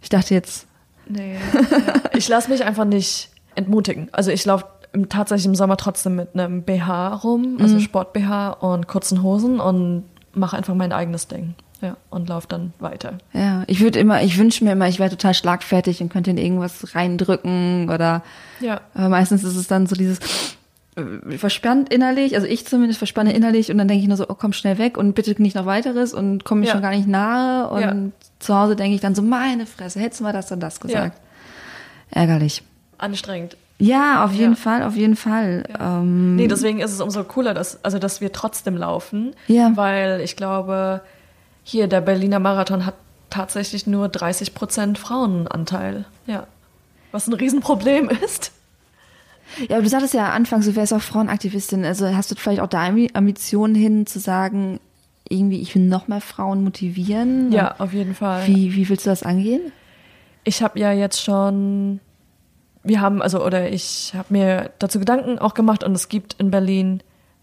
Ich 0.00 0.08
dachte 0.08 0.32
jetzt, 0.32 0.66
Nee. 1.06 1.34
ja. 1.34 1.94
Ich 2.16 2.26
lasse 2.28 2.50
mich 2.50 2.64
einfach 2.64 2.86
nicht 2.86 3.28
entmutigen. 3.54 4.08
Also 4.12 4.30
ich 4.30 4.44
laufe 4.44 4.66
tatsächlich 5.08 5.46
im 5.46 5.54
Sommer 5.54 5.76
trotzdem 5.76 6.16
mit 6.16 6.34
einem 6.34 6.62
BH 6.62 7.14
rum, 7.16 7.58
also 7.60 7.74
Mhm. 7.76 7.80
Sport-BH 7.80 8.50
und 8.52 8.88
kurzen 8.88 9.22
Hosen 9.22 9.60
und 9.60 10.04
mache 10.32 10.56
einfach 10.56 10.74
mein 10.74 10.92
eigenes 10.92 11.28
Ding. 11.28 11.54
Ja, 11.80 11.96
und 12.10 12.28
laufe 12.28 12.48
dann 12.48 12.72
weiter. 12.80 13.18
ja, 13.32 13.62
ich 13.68 13.80
würde 13.80 14.00
immer, 14.00 14.20
ich 14.24 14.36
wünsche 14.36 14.64
mir 14.64 14.72
immer, 14.72 14.88
ich 14.88 14.98
wäre 14.98 15.10
total 15.10 15.32
schlagfertig 15.32 16.00
und 16.02 16.08
könnte 16.08 16.30
in 16.30 16.36
irgendwas 16.38 16.96
reindrücken 16.96 17.88
oder 17.88 18.24
Ja. 18.58 18.80
Aber 18.94 19.08
meistens 19.10 19.44
ist 19.44 19.54
es 19.54 19.68
dann 19.68 19.86
so 19.86 19.94
dieses 19.94 20.18
äh, 20.96 21.38
verspannt 21.38 21.92
innerlich, 21.92 22.34
also 22.34 22.48
ich 22.48 22.66
zumindest 22.66 22.98
verspanne 22.98 23.32
innerlich 23.32 23.70
und 23.70 23.78
dann 23.78 23.86
denke 23.86 24.02
ich 24.02 24.08
nur 24.08 24.16
so, 24.16 24.26
oh, 24.28 24.34
komm 24.34 24.52
schnell 24.52 24.78
weg 24.78 24.96
und 24.98 25.14
bitte 25.14 25.40
nicht 25.40 25.54
noch 25.54 25.66
weiteres 25.66 26.14
und 26.14 26.42
komm 26.44 26.60
mir 26.60 26.66
Ja. 26.66 26.72
schon 26.72 26.82
gar 26.82 26.90
nicht 26.90 27.06
nahe 27.06 27.68
und 27.68 27.80
Ja. 27.80 27.94
zu 28.40 28.56
Hause 28.56 28.74
denke 28.74 28.96
ich 28.96 29.00
dann 29.00 29.14
so, 29.14 29.22
meine 29.22 29.64
Fresse, 29.64 30.00
hättest 30.00 30.18
du 30.18 30.24
mal 30.24 30.32
das 30.32 30.50
und 30.50 30.58
das 30.58 30.80
gesagt. 30.80 31.20
Ärgerlich. 32.10 32.64
Anstrengend. 32.98 33.56
Ja, 33.80 34.24
auf 34.24 34.32
jeden 34.32 34.54
Ja. 34.54 34.56
Fall, 34.58 34.82
auf 34.82 34.96
jeden 34.96 35.14
Fall. 35.16 35.62
Ähm, 35.80 36.34
Nee, 36.36 36.48
deswegen 36.48 36.80
ist 36.80 36.92
es 36.92 37.00
umso 37.00 37.22
cooler, 37.24 37.54
dass, 37.54 37.82
also, 37.84 37.98
dass 38.00 38.20
wir 38.20 38.32
trotzdem 38.32 38.76
laufen. 38.76 39.34
Ja. 39.46 39.70
Weil 39.76 40.20
ich 40.20 40.34
glaube, 40.36 41.00
hier 41.62 41.86
der 41.86 42.00
Berliner 42.00 42.40
Marathon 42.40 42.84
hat 42.84 42.94
tatsächlich 43.30 43.86
nur 43.86 44.08
30 44.08 44.54
Prozent 44.54 44.98
Frauenanteil. 44.98 46.06
Ja. 46.26 46.46
Was 47.12 47.28
ein 47.28 47.34
Riesenproblem 47.34 48.08
ist. 48.24 48.50
ja, 49.68 49.76
aber 49.76 49.82
du 49.82 49.88
sagtest 49.88 50.14
ja 50.14 50.30
anfangs, 50.30 50.66
du 50.66 50.74
wärst 50.74 50.92
auch 50.92 51.00
Frauenaktivistin, 51.00 51.84
also 51.84 52.08
hast 52.14 52.30
du 52.30 52.34
vielleicht 52.34 52.60
auch 52.60 52.68
da 52.68 52.82
Ambi- 52.84 53.14
Ambitionen 53.14 53.74
hin 53.76 54.06
zu 54.06 54.18
sagen, 54.18 54.80
irgendwie, 55.28 55.60
ich 55.60 55.74
will 55.74 55.82
noch 55.82 56.08
mehr 56.08 56.20
Frauen 56.20 56.64
motivieren? 56.64 57.52
Ja, 57.52 57.76
auf 57.78 57.92
jeden 57.92 58.14
Fall. 58.14 58.46
Wie, 58.48 58.74
wie 58.74 58.88
willst 58.88 59.06
du 59.06 59.10
das 59.10 59.22
angehen? 59.22 59.60
Ich 60.44 60.62
habe 60.62 60.78
ja 60.80 60.92
jetzt 60.92 61.22
schon, 61.22 62.00
wir 62.82 63.00
haben, 63.00 63.22
also, 63.22 63.44
oder 63.44 63.70
ich 63.70 64.12
habe 64.16 64.26
mir 64.30 64.70
dazu 64.78 64.98
Gedanken 64.98 65.38
auch 65.38 65.54
gemacht 65.54 65.84
und 65.84 65.94
es 65.94 66.08
gibt 66.08 66.34
in 66.34 66.50
Berlin 66.50 67.02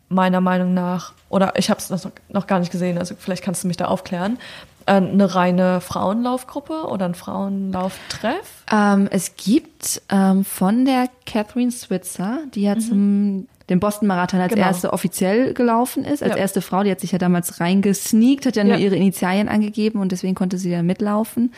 meiner 0.09 0.41
Meinung 0.41 0.73
nach, 0.73 1.13
oder 1.29 1.53
ich 1.57 1.69
habe 1.69 1.79
es 1.79 1.89
noch, 1.89 2.11
noch 2.29 2.47
gar 2.47 2.59
nicht 2.59 2.71
gesehen, 2.71 2.97
also 2.97 3.15
vielleicht 3.17 3.43
kannst 3.43 3.63
du 3.63 3.67
mich 3.67 3.77
da 3.77 3.85
aufklären, 3.85 4.37
äh, 4.85 4.93
eine 4.93 5.33
reine 5.33 5.81
Frauenlaufgruppe 5.81 6.87
oder 6.87 7.05
ein 7.05 7.15
Frauenlauftreff. 7.15 8.63
Ähm, 8.71 9.07
es 9.11 9.35
gibt 9.35 10.01
ähm, 10.09 10.45
von 10.45 10.85
der 10.85 11.09
Catherine 11.25 11.71
Switzer, 11.71 12.39
die 12.53 12.61
ja 12.61 12.77
zum 12.77 13.47
den 13.69 13.79
Boston 13.79 14.07
Marathon 14.07 14.39
als. 14.39 14.53
Genau. 14.53 14.65
erste 14.67 14.93
offiziell 14.93 15.53
gelaufen 15.53 16.05
ist, 16.05 16.21
als 16.21 16.33
Ja. 16.33 16.37
erste 16.37 16.61
Frau, 16.61 16.83
die 16.83 16.91
hat 16.91 16.99
sich 16.99 17.11
ja 17.11 17.17
damals 17.17 17.59
reingesneakt, 17.59 18.45
hat 18.45 18.55
ja 18.55 18.63
nur 18.63 18.73
Ja. 18.75 18.79
ihre 18.79 18.95
Initialien 18.95 19.49
angegeben 19.49 19.99
und 20.01 20.11
deswegen 20.11 20.35
konnte 20.35 20.57
sie 20.57 20.69
da 20.71 20.83
mitlaufen. 20.83 21.51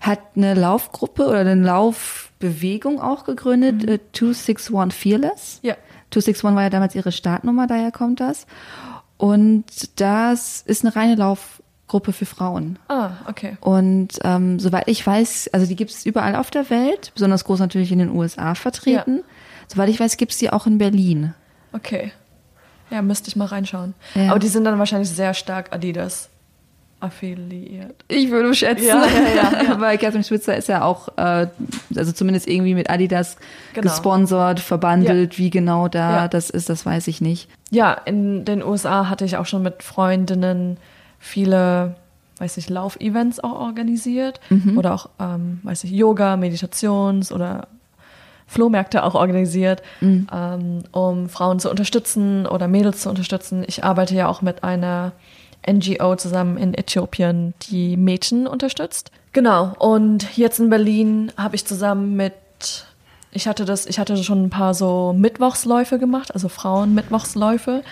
Hat 0.00 0.20
eine 0.36 0.54
Laufgruppe 0.54 1.26
oder 1.26 1.40
eine 1.40 1.56
Laufbewegung 1.56 3.00
auch 3.00 3.24
gegründet, 3.24 3.82
Mhm. 3.82 3.88
äh, 3.88 3.98
261 4.12 4.92
Fearless. 4.92 5.58
Ja. 5.62 5.74
261 6.10 6.54
war 6.56 6.62
ja 6.62 6.70
damals 6.70 6.94
ihre 6.94 7.12
Startnummer, 7.12 7.66
daher 7.66 7.90
kommt 7.92 8.20
das. 8.20 8.46
Und 9.16 9.64
das 10.00 10.62
ist 10.64 10.84
eine 10.84 10.94
reine 10.94 11.16
Laufgruppe 11.16 12.12
für 12.12 12.24
Frauen. 12.24 12.78
Ah, 12.88 13.10
okay. 13.28 13.56
Und 13.60 14.10
ähm, 14.22 14.60
soweit 14.60 14.86
ich 14.88 15.04
weiß, 15.04 15.50
also 15.52 15.66
die 15.66 15.74
gibt 15.76 15.90
es 15.90 16.06
überall 16.06 16.36
auf 16.36 16.50
der 16.50 16.70
Welt, 16.70 17.10
besonders 17.14 17.44
groß 17.44 17.58
natürlich 17.58 17.90
in 17.92 17.98
den 17.98 18.10
USA 18.14 18.54
vertreten. 18.54 19.22
Soweit 19.66 19.88
ich 19.90 19.98
weiß, 20.00 20.16
gibt 20.16 20.32
es 20.32 20.38
die 20.38 20.50
auch 20.50 20.66
in 20.66 20.78
Berlin. 20.78 21.34
Okay. 21.72 22.12
Ja, 22.90 23.02
müsste 23.02 23.28
ich 23.28 23.36
mal 23.36 23.46
reinschauen. 23.46 23.94
Ja. 24.14 24.30
Aber 24.30 24.38
die 24.38 24.48
sind 24.48 24.64
dann 24.64 24.78
wahrscheinlich 24.78 25.10
sehr 25.10 25.34
stark 25.34 25.72
Adidas. 25.74 26.28
affiliiert. 27.00 27.94
Ich 28.08 28.30
würde 28.30 28.52
schätzen, 28.54 28.86
Ja, 28.86 29.04
ja, 29.06 29.62
ja, 29.62 29.80
weil 29.80 29.98
Catherine 29.98 30.24
Switzer 30.24 30.56
ist 30.56 30.68
ja 30.68 30.82
auch, 30.82 31.08
äh, 31.16 31.46
also 31.94 32.12
zumindest 32.12 32.48
irgendwie 32.48 32.74
mit 32.74 32.90
Adidas 32.90 33.36
Genau. 33.74 33.84
gesponsert, 33.88 34.58
verbandelt. 34.60 35.38
Wie 35.38 35.50
genau 35.50 35.86
da 35.88 36.26
das 36.28 36.50
ist, 36.50 36.68
das 36.68 36.84
weiß 36.84 37.06
ich 37.08 37.20
nicht. 37.20 37.48
Ja, 37.70 37.92
in 37.92 38.44
den 38.44 38.62
USA 38.64 39.08
hatte 39.08 39.24
ich 39.24 39.36
auch 39.36 39.46
schon 39.46 39.62
mit 39.62 39.82
Freundinnen 39.84 40.78
viele, 41.20 41.94
weiß 42.38 42.56
ich, 42.56 42.68
Laufevents 42.68 43.38
auch 43.40 43.52
organisiert. 43.60 44.40
Oder 44.76 44.94
auch, 44.94 45.08
ähm, 45.20 45.60
weiß 45.62 45.84
ich, 45.84 45.90
Yoga, 45.92 46.34
Meditations- 46.36 47.30
oder 47.32 47.68
Flohmärkte 48.48 49.04
auch 49.04 49.14
organisiert, 49.14 49.82
ähm, 50.32 50.82
um 50.90 51.28
Frauen 51.28 51.60
zu 51.60 51.70
unterstützen 51.70 52.46
oder 52.46 52.66
Mädels 52.66 53.02
zu 53.02 53.10
unterstützen. 53.10 53.62
Ich 53.68 53.84
arbeite 53.84 54.14
ja 54.14 54.26
auch 54.26 54.42
mit 54.42 54.64
einer 54.64 55.12
NGO 55.70 56.16
zusammen 56.16 56.56
in 56.56 56.74
Äthiopien, 56.74 57.54
die 57.70 57.96
Mädchen 57.96 58.46
unterstützt. 58.46 59.12
Genau. 59.32 59.74
Und 59.78 60.36
jetzt 60.36 60.58
in 60.58 60.70
Berlin 60.70 61.30
habe 61.36 61.56
ich 61.56 61.66
zusammen 61.66 62.16
mit, 62.16 62.32
ich 63.32 63.46
hatte 63.46 63.66
das, 63.66 63.84
ich 63.86 63.98
hatte 63.98 64.16
schon 64.24 64.44
ein 64.44 64.50
paar 64.50 64.72
so 64.72 65.14
Mittwochsläufe 65.16 65.98
gemacht, 65.98 66.32
also 66.32 66.48
Frauen-Mittwochsläufe 66.48 67.82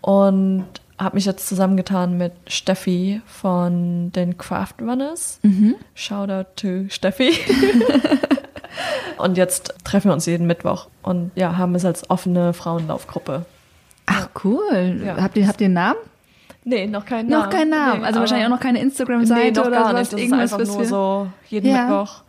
und 0.00 0.64
habe 0.98 1.16
mich 1.16 1.26
jetzt 1.26 1.46
zusammengetan 1.46 2.16
mit 2.16 2.32
Steffi 2.46 3.20
von 3.26 4.12
den 4.12 4.38
Craft 4.38 4.74
Runners. 4.80 5.40
Shoutout 5.94 6.50
to 6.56 6.88
Steffi. 6.88 7.32
und 9.18 9.36
jetzt 9.36 9.74
treffen 9.84 10.10
wir 10.10 10.12
uns 10.12 10.26
jeden 10.26 10.46
Mittwoch 10.46 10.88
und 11.02 11.30
ja, 11.34 11.56
haben 11.56 11.74
es 11.74 11.84
als 11.84 12.08
offene 12.10 12.52
Frauenlaufgruppe. 12.52 13.44
Ach, 14.06 14.28
cool. 14.44 15.02
Ja. 15.04 15.20
Habt, 15.20 15.36
ihr, 15.36 15.46
habt 15.46 15.60
ihr 15.60 15.66
einen 15.66 15.74
Namen? 15.74 15.98
Nee, 16.64 16.86
noch 16.86 17.06
keinen 17.06 17.28
Namen. 17.28 17.44
Noch 17.44 17.50
keinen 17.50 17.70
Namen. 17.70 18.00
Nee, 18.00 18.06
also 18.06 18.20
wahrscheinlich 18.20 18.46
auch 18.46 18.50
noch 18.50 18.60
keine 18.60 18.80
Instagram-Seite 18.80 19.40
nee, 19.40 19.50
noch 19.50 19.66
oder 19.66 19.70
gar 19.70 19.90
sowas. 19.90 20.00
nicht. 20.00 20.12
Das 20.12 20.20
Irgendwas, 20.20 20.44
ist 20.44 20.60
einfach 20.60 20.74
nur 20.74 20.84
so 20.84 21.26
jeden 21.48 21.70
Ja. 21.70 21.84
Mittwoch 21.84 22.22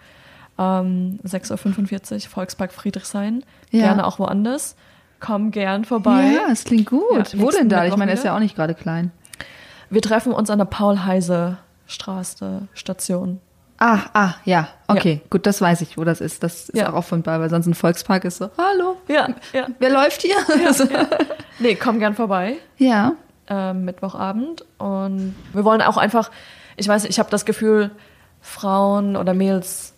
ähm, 0.61 1.19
6.45 1.25 2.13
Uhr, 2.13 2.19
Volkspark 2.29 2.71
Friedrichshain. 2.71 3.43
Ja. 3.71 3.87
Gerne 3.87 4.05
auch 4.05 4.19
woanders. 4.19 4.75
Komm 5.19 5.51
gern 5.51 5.85
vorbei. 5.85 6.31
Ja, 6.33 6.51
es 6.51 6.63
klingt 6.63 6.87
gut. 6.87 7.39
Wo 7.39 7.51
denn 7.51 7.69
da? 7.69 7.85
Ich 7.85 7.95
meine, 7.95 8.11
er 8.11 8.15
ist 8.15 8.25
ja 8.25 8.35
auch 8.35 8.39
nicht 8.39 8.55
gerade 8.55 8.73
klein. 8.73 9.11
Wir 9.89 10.01
treffen 10.01 10.33
uns 10.33 10.49
an 10.49 10.57
der 10.57 10.65
Paul-Heise-Straße 10.65 12.67
Station. 12.73 13.39
Ah, 13.83 13.99
ah, 14.13 14.33
ja. 14.45 14.67
Okay, 14.87 15.21
gut, 15.31 15.47
das 15.47 15.59
weiß 15.59 15.81
ich, 15.81 15.97
wo 15.97 16.03
das 16.03 16.21
ist. 16.21 16.43
Das 16.43 16.69
ist 16.69 16.77
Ja. 16.77 16.93
auch 16.93 17.03
bei, 17.23 17.39
weil 17.39 17.49
sonst 17.49 17.65
ein 17.65 17.73
Volkspark 17.73 18.25
ist 18.25 18.37
so, 18.37 18.51
hallo, 18.55 18.97
Ja, 19.07 19.29
ja. 19.53 19.67
wer 19.79 19.89
läuft 19.89 20.21
hier? 20.21 20.35
Also, 20.67 20.83
ja. 20.83 21.07
Nee, 21.59 21.73
komm 21.75 21.97
gern 21.97 22.13
vorbei. 22.13 22.57
ja. 22.77 23.13
ähm, 23.47 23.83
Mittwochabend. 23.85 24.63
Und 24.77 25.35
wir 25.53 25.65
wollen 25.65 25.81
auch 25.81 25.97
einfach, 25.97 26.29
ich 26.77 26.87
weiß, 26.87 27.05
ich 27.05 27.17
habe 27.17 27.31
das 27.31 27.43
Gefühl, 27.45 27.89
Frauen 28.39 29.15
oder 29.15 29.33
Mädels, 29.33 29.93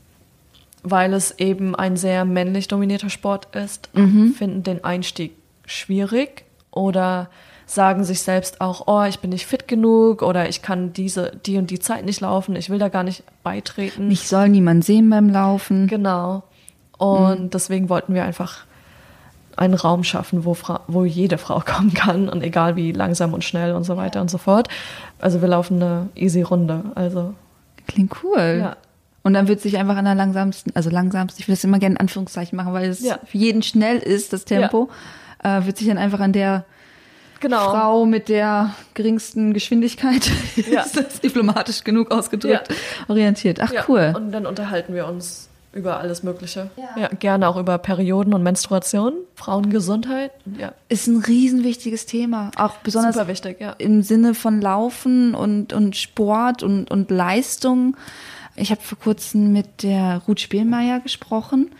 weil 0.83 1.13
es 1.13 1.37
eben 1.39 1.75
ein 1.75 1.97
sehr 1.97 2.23
männlich 2.23 2.69
dominierter 2.69 3.09
Sport 3.09 3.53
ist, 3.55 3.89
finden 3.93 4.63
den 4.63 4.83
Einstieg 4.85 5.35
schwierig 5.65 6.45
oder 6.71 7.29
sagen 7.75 8.03
sich 8.03 8.21
selbst 8.21 8.61
auch, 8.61 8.87
oh, 8.87 9.03
ich 9.03 9.19
bin 9.19 9.29
nicht 9.31 9.45
fit 9.45 9.67
genug 9.67 10.21
oder 10.21 10.49
ich 10.49 10.61
kann 10.61 10.93
diese, 10.93 11.31
die 11.45 11.57
und 11.57 11.69
die 11.71 11.79
Zeit 11.79 12.05
nicht 12.05 12.21
laufen, 12.21 12.55
ich 12.55 12.69
will 12.69 12.79
da 12.79 12.89
gar 12.89 13.03
nicht 13.03 13.23
beitreten. 13.43 14.07
Mich 14.07 14.27
soll 14.27 14.49
niemand 14.49 14.85
sehen 14.85 15.09
beim 15.09 15.29
Laufen. 15.29 15.87
Genau. 15.87 16.43
Und 16.97 17.53
deswegen 17.53 17.89
wollten 17.89 18.13
wir 18.13 18.23
einfach 18.23 18.65
einen 19.55 19.73
Raum 19.73 20.03
schaffen, 20.03 20.45
wo, 20.45 20.53
Fra 20.53 20.81
wo 20.87 21.05
jede 21.05 21.37
Frau 21.37 21.59
kommen 21.65 21.93
kann 21.93 22.29
und 22.29 22.41
egal 22.41 22.75
wie 22.75 22.91
langsam 22.91 23.33
und 23.33 23.43
schnell 23.43 23.73
und 23.75 23.83
so 23.83 23.97
weiter 23.97 24.21
und 24.21 24.31
so 24.31 24.37
fort. 24.37 24.67
Also 25.19 25.41
wir 25.41 25.47
laufen 25.47 25.81
eine 25.81 26.09
easy 26.15 26.41
Runde. 26.41 26.83
Also 26.95 27.33
Klingt 27.87 28.13
cool. 28.23 28.57
Ja. 28.61 28.77
Und 29.23 29.33
dann 29.33 29.47
wird 29.47 29.61
sich 29.61 29.77
einfach 29.77 29.95
an 29.97 30.05
der 30.05 30.15
langsamsten, 30.15 30.75
also 30.75 30.89
langsamsten, 30.89 31.41
ich 31.41 31.47
will 31.47 31.55
das 31.55 31.63
immer 31.63 31.79
gerne 31.79 31.95
in 31.95 31.99
Anführungszeichen 32.01 32.55
machen, 32.57 32.73
weil 32.73 32.89
es 32.89 33.01
Ja. 33.01 33.19
für 33.25 33.37
jeden 33.37 33.61
schnell 33.63 33.97
ist, 33.97 34.33
das 34.33 34.43
Tempo, 34.45 34.89
äh, 35.43 35.65
wird 35.65 35.77
sich 35.77 35.87
dann 35.87 35.97
einfach 35.97 36.19
an 36.19 36.33
der 36.33 36.65
genau. 37.43 37.69
Frau 37.69 38.05
mit 38.07 38.27
der 38.29 38.73
geringsten 38.95 39.53
Geschwindigkeit, 39.53 40.31
Ja. 40.71 40.81
ist 40.81 40.97
das 40.97 41.19
diplomatisch 41.21 41.83
genug 41.83 42.09
ausgedrückt, 42.11 42.69
Ja. 42.69 42.75
orientiert. 43.07 43.59
Ach 43.61 43.71
Ja, 43.71 43.83
cool. 43.87 44.13
Und 44.15 44.31
dann 44.31 44.45
unterhalten 44.47 44.95
wir 44.95 45.07
uns 45.07 45.49
über 45.73 45.99
alles 45.99 46.21
Mögliche. 46.23 46.69
Ja. 46.77 47.01
Ja. 47.01 47.07
gerne 47.19 47.47
auch 47.47 47.57
über 47.57 47.77
Perioden 47.79 48.33
und 48.33 48.43
Menstruation, 48.43 49.13
Frauengesundheit. 49.35 50.31
Ja, 50.59 50.73
Ist 50.89 51.07
ein 51.07 51.17
riesenwichtiges 51.17 52.05
Thema. 52.05 52.51
Auch 52.57 52.75
besonders 52.83 53.15
super 53.15 53.27
wichtig, 53.27 53.59
ja. 53.59 53.73
im 53.79 54.03
Sinne 54.03 54.35
von 54.35 54.61
Laufen 54.61 55.33
und, 55.35 55.73
und 55.73 55.95
Sport 55.95 56.61
und, 56.63 56.89
und 56.91 57.09
Leistung. 57.09 57.97
Ich 58.55 58.69
habe 58.71 58.81
vor 58.81 58.97
kurzem 58.99 59.51
mit 59.51 59.81
der 59.83 60.21
Ruth 60.27 60.39
Spielmeier 60.39 60.99
gesprochen 60.99 61.71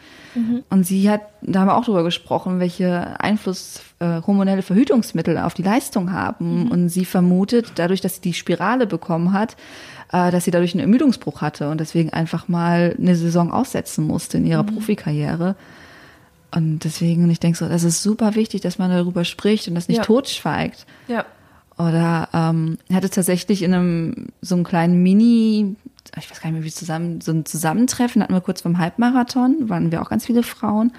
und 0.71 0.83
sie 0.87 1.07
hat, 1.11 1.21
da 1.43 1.59
haben 1.59 1.67
wir 1.67 1.77
auch 1.77 1.85
drüber 1.85 2.03
gesprochen, 2.03 2.59
welche 2.59 3.19
Einfluss 3.19 3.81
äh, 3.99 4.21
hormonelle 4.25 4.63
Verhütungsmittel 4.63 5.37
auf 5.37 5.53
die 5.53 5.61
Leistung 5.61 6.11
haben. 6.11 6.71
Und 6.71 6.89
sie 6.89 7.05
vermutet, 7.05 7.73
dadurch, 7.75 8.01
dass 8.01 8.15
sie 8.15 8.21
die 8.21 8.33
Spirale 8.33 8.87
bekommen 8.87 9.31
hat, 9.33 9.55
äh, 10.11 10.31
dass 10.31 10.45
sie 10.45 10.51
dadurch 10.51 10.73
einen 10.73 10.81
Ermüdungsbruch 10.81 11.41
hatte 11.41 11.69
und 11.69 11.79
deswegen 11.79 12.09
einfach 12.11 12.47
mal 12.47 12.95
eine 12.97 13.15
Saison 13.15 13.51
aussetzen 13.51 14.07
musste 14.07 14.37
in 14.37 14.47
ihrer 14.47 14.63
Profikarriere. 14.63 15.55
Und 16.55 16.79
deswegen, 16.83 17.29
ich 17.29 17.39
denke 17.39 17.57
so, 17.59 17.67
das 17.69 17.83
ist 17.83 18.01
super 18.01 18.33
wichtig, 18.33 18.61
dass 18.61 18.79
man 18.79 18.89
darüber 18.89 19.25
spricht 19.25 19.67
und 19.67 19.75
das 19.75 19.87
nicht 19.87 19.97
Ja. 19.97 20.03
totschweigt. 20.03 20.87
Ja, 21.07 21.25
Oder 21.77 22.29
ähm, 22.33 22.77
hatte 22.91 23.09
tatsächlich 23.09 23.63
in 23.63 23.73
einem 23.73 24.27
so 24.41 24.55
einem 24.55 24.63
kleinen 24.63 25.01
Mini, 25.01 25.75
ich 26.17 26.29
weiß 26.29 26.41
gar 26.41 26.49
nicht 26.49 26.59
mehr 26.59 26.65
wie 26.65 26.71
zusammen, 26.71 27.21
so 27.21 27.31
ein 27.31 27.45
Zusammentreffen 27.45 28.21
hatten 28.21 28.33
wir 28.33 28.41
kurz 28.41 28.61
vom 28.61 28.77
Halbmarathon, 28.77 29.69
waren 29.69 29.91
wir 29.91 30.01
auch 30.01 30.09
ganz 30.09 30.25
viele 30.25 30.43
Frauen. 30.43 30.91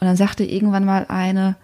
Und 0.00 0.06
dann 0.06 0.16
sagte 0.16 0.44
irgendwann 0.44 0.84
mal 0.84 1.06
eine, 1.08 1.56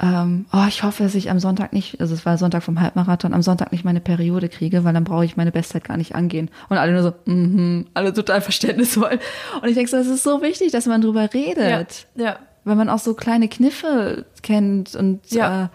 ähm, 0.00 0.46
oh, 0.52 0.64
ich 0.68 0.82
hoffe, 0.82 1.02
dass 1.02 1.14
ich 1.14 1.30
am 1.30 1.40
Sonntag 1.40 1.72
nicht, 1.72 2.00
also 2.00 2.14
es 2.14 2.24
war 2.24 2.38
Sonntag 2.38 2.62
vom 2.62 2.80
Halbmarathon, 2.80 3.34
am 3.34 3.42
Sonntag 3.42 3.72
nicht 3.72 3.84
meine 3.84 4.00
Periode 4.00 4.48
kriege, 4.48 4.84
weil 4.84 4.94
dann 4.94 5.04
brauche 5.04 5.24
ich 5.24 5.36
meine 5.36 5.50
Bestzeit 5.50 5.84
gar 5.84 5.96
nicht 5.96 6.14
angehen. 6.14 6.50
Und 6.68 6.78
alle 6.78 6.92
nur 6.92 7.02
so, 7.02 7.12
mhm, 7.24 7.86
alle 7.94 8.12
total 8.12 8.40
verständnisvoll. 8.40 9.18
Und 9.60 9.68
ich 9.68 9.74
denke 9.74 9.90
so, 9.90 9.96
es 9.96 10.06
ist 10.06 10.22
so 10.22 10.40
wichtig, 10.42 10.72
dass 10.72 10.86
man 10.86 11.00
drüber 11.00 11.22
ja, 11.22 11.28
redet, 11.28 12.06
ja. 12.14 12.38
weil 12.64 12.76
man 12.76 12.88
auch 12.88 13.00
so 13.00 13.14
kleine 13.14 13.48
Kniffe 13.48 14.24
kennt 14.42 14.94
und 14.94 15.30
Ja. 15.30 15.64
äh, 15.64 15.68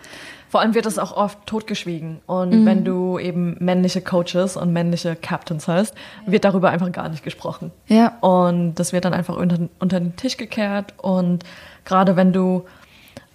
Vor 0.54 0.62
allem 0.62 0.76
wird 0.76 0.86
das 0.86 1.00
auch 1.00 1.18
oft 1.18 1.48
totgeschwiegen. 1.48 2.20
Und 2.28 2.64
wenn 2.68 2.86
du 2.86 3.18
eben 3.18 3.58
männliche 3.60 4.02
Coaches 4.02 4.56
und 4.56 4.72
männliche 4.72 5.16
Captains 5.16 5.68
hast, 5.68 5.96
wird 6.28 6.46
darüber 6.46 6.70
einfach 6.70 6.92
gar 6.92 7.10
nicht 7.10 7.24
gesprochen. 7.24 7.72
ja. 7.88 8.20
Und 8.22 8.76
das 8.76 8.94
wird 8.94 9.06
dann 9.06 9.16
einfach 9.16 9.36
unter, 9.36 9.58
unter 9.80 10.00
den 10.00 10.16
Tisch 10.16 10.38
gekehrt. 10.38 10.94
Und 10.98 11.44
gerade 11.86 12.16
wenn 12.18 12.34
du 12.34 12.66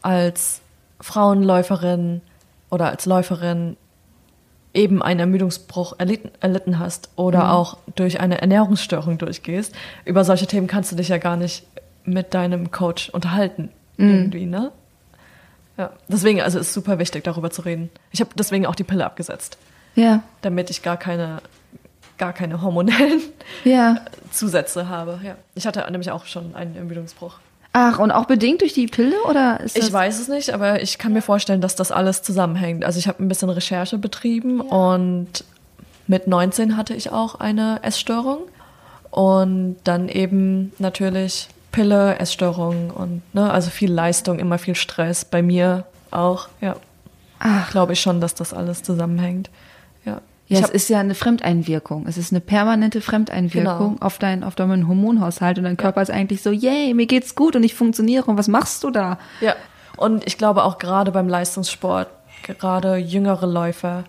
als 0.00 0.60
Frauenläuferin 1.00 2.20
oder 2.70 2.90
als 2.90 3.04
Läuferin 3.04 3.76
eben 4.72 5.02
einen 5.02 5.18
Ermüdungsbruch 5.18 5.94
erlitten, 5.98 6.30
erlitten 6.38 6.78
hast 6.78 7.10
oder 7.16 7.52
auch 7.52 7.78
durch 7.96 8.20
eine 8.20 8.40
Ernährungsstörung 8.40 9.18
durchgehst, 9.18 9.74
über 10.04 10.22
solche 10.22 10.46
Themen 10.46 10.68
kannst 10.68 10.92
du 10.92 10.96
dich 10.96 11.08
ja 11.08 11.18
gar 11.18 11.36
nicht 11.36 11.66
mit 12.04 12.32
deinem 12.32 12.70
Coach 12.70 13.10
unterhalten. 13.10 13.70
Irgendwie, 13.96 14.46
ne? 14.46 14.70
Ja, 15.78 15.92
deswegen, 16.08 16.40
also 16.42 16.58
ist 16.58 16.74
super 16.74 16.98
wichtig, 16.98 17.24
darüber 17.24 17.50
zu 17.50 17.62
reden. 17.62 17.88
Ich 18.10 18.20
habe 18.20 18.30
deswegen 18.34 18.66
auch 18.66 18.74
die 18.74 18.84
Pille 18.84 19.06
abgesetzt, 19.06 19.56
Ja, 19.94 20.22
damit 20.42 20.70
ich 20.70 20.82
gar 20.82 20.96
keine, 20.96 21.38
gar 22.18 22.32
keine 22.32 22.60
hormonellen 22.60 23.22
ja. 23.64 24.00
Zusätze 24.32 24.88
habe. 24.88 25.20
Ja. 25.22 25.36
Ich 25.54 25.66
hatte 25.66 25.86
nämlich 25.90 26.10
auch 26.10 26.26
schon 26.26 26.54
einen 26.56 26.74
Ermüdungsbruch. 26.76 27.36
Ach, 27.72 27.98
und 27.98 28.10
auch 28.10 28.24
bedingt 28.24 28.62
durch 28.62 28.72
die 28.72 28.86
Pille 28.86 29.14
oder 29.28 29.60
ist 29.60 29.78
das? 29.78 29.86
Ich 29.86 29.92
weiß 29.92 30.18
es 30.18 30.26
nicht, 30.26 30.50
aber 30.50 30.82
ich 30.82 30.98
kann 30.98 31.12
mir 31.12 31.22
vorstellen, 31.22 31.60
dass 31.60 31.76
das 31.76 31.92
alles 31.92 32.22
zusammenhängt. 32.22 32.84
Also 32.84 32.98
ich 32.98 33.06
habe 33.06 33.22
ein 33.22 33.28
bisschen 33.28 33.50
Recherche 33.50 33.98
betrieben 33.98 34.60
und 34.60 35.44
mit 36.08 36.26
19 36.26 36.76
hatte 36.76 36.94
ich 36.94 37.12
auch 37.12 37.36
eine 37.36 37.80
Essstörung 37.82 38.40
und 39.10 39.76
dann 39.84 40.08
eben 40.08 40.72
natürlich 40.78 41.48
Pille, 41.72 42.18
Essstörung 42.18 42.90
und 42.90 43.22
ne, 43.34 43.50
also 43.50 43.70
viel 43.70 43.92
Leistung, 43.92 44.38
immer 44.38 44.58
viel 44.58 44.74
Stress. 44.74 45.24
Bei 45.24 45.42
mir 45.42 45.84
auch, 46.10 46.48
ja. 46.60 46.76
Ach. 47.40 47.70
Glaube 47.70 47.92
ich 47.92 48.00
schon, 48.00 48.20
dass 48.20 48.34
das 48.34 48.52
alles 48.52 48.82
zusammenhängt. 48.82 49.50
Ja. 50.04 50.20
Ja, 50.48 50.60
es 50.60 50.70
ist 50.70 50.88
ja 50.88 50.98
eine 50.98 51.14
Fremdeinwirkung. 51.14 52.06
Es 52.08 52.16
ist 52.16 52.32
eine 52.32 52.40
permanente 52.40 53.00
Fremdeinwirkung 53.02 53.94
Genau. 53.94 53.96
auf 54.06 54.18
deinen 54.18 54.42
auf 54.42 54.54
deinen 54.54 54.88
Hormonhaushalt 54.88 55.58
und 55.58 55.64
dein 55.64 55.76
Körper 55.76 56.00
ist 56.00 56.10
eigentlich 56.10 56.42
so, 56.42 56.50
yay, 56.50 56.94
mir 56.94 57.06
geht's 57.06 57.34
gut 57.34 57.54
und 57.54 57.62
ich 57.62 57.74
funktioniere 57.74 58.24
und 58.30 58.38
was 58.38 58.48
machst 58.48 58.82
du 58.82 58.90
da? 58.90 59.18
Ja, 59.42 59.54
und 59.98 60.26
ich 60.26 60.38
glaube 60.38 60.64
auch 60.64 60.78
gerade 60.78 61.10
beim 61.12 61.28
Leistungssport, 61.28 62.08
gerade 62.44 62.96
jüngere 62.96 63.46
Läufer, 63.46 64.04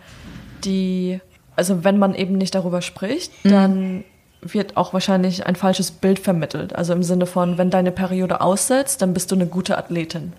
die, 0.63 1.19
also 1.57 1.84
wenn 1.84 1.97
man 1.99 2.15
eben 2.15 2.38
nicht 2.38 2.55
darüber 2.55 2.81
spricht, 2.81 3.34
dann 3.43 4.05
wird 4.41 4.77
auch 4.77 4.93
wahrscheinlich 4.93 5.45
ein 5.45 5.55
falsches 5.55 5.91
Bild 5.91 6.19
vermittelt. 6.19 6.75
Also 6.75 6.93
im 6.93 7.03
Sinne 7.03 7.25
von, 7.25 7.57
wenn 7.57 7.69
deine 7.69 7.91
Periode 7.91 8.41
aussetzt, 8.41 9.01
dann 9.01 9.13
bist 9.13 9.31
du 9.31 9.35
eine 9.35 9.47
gute 9.47 9.77
Athletin. 9.77 10.33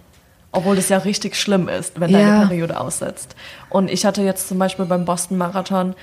Obwohl 0.53 0.75
das 0.77 0.89
ja 0.89 0.99
richtig 0.99 1.37
schlimm 1.37 1.69
ist, 1.69 2.01
wenn 2.01 2.11
Ja. 2.11 2.19
deine 2.19 2.47
Periode 2.47 2.81
aussetzt. 2.81 3.37
Und 3.69 3.91
ich 3.91 4.05
hatte 4.05 4.23
jetzt 4.23 4.49
zum 4.49 4.59
Beispiel 4.59 4.85
beim 4.87 5.05
Boston 5.05 5.39
Marathon 5.39 5.95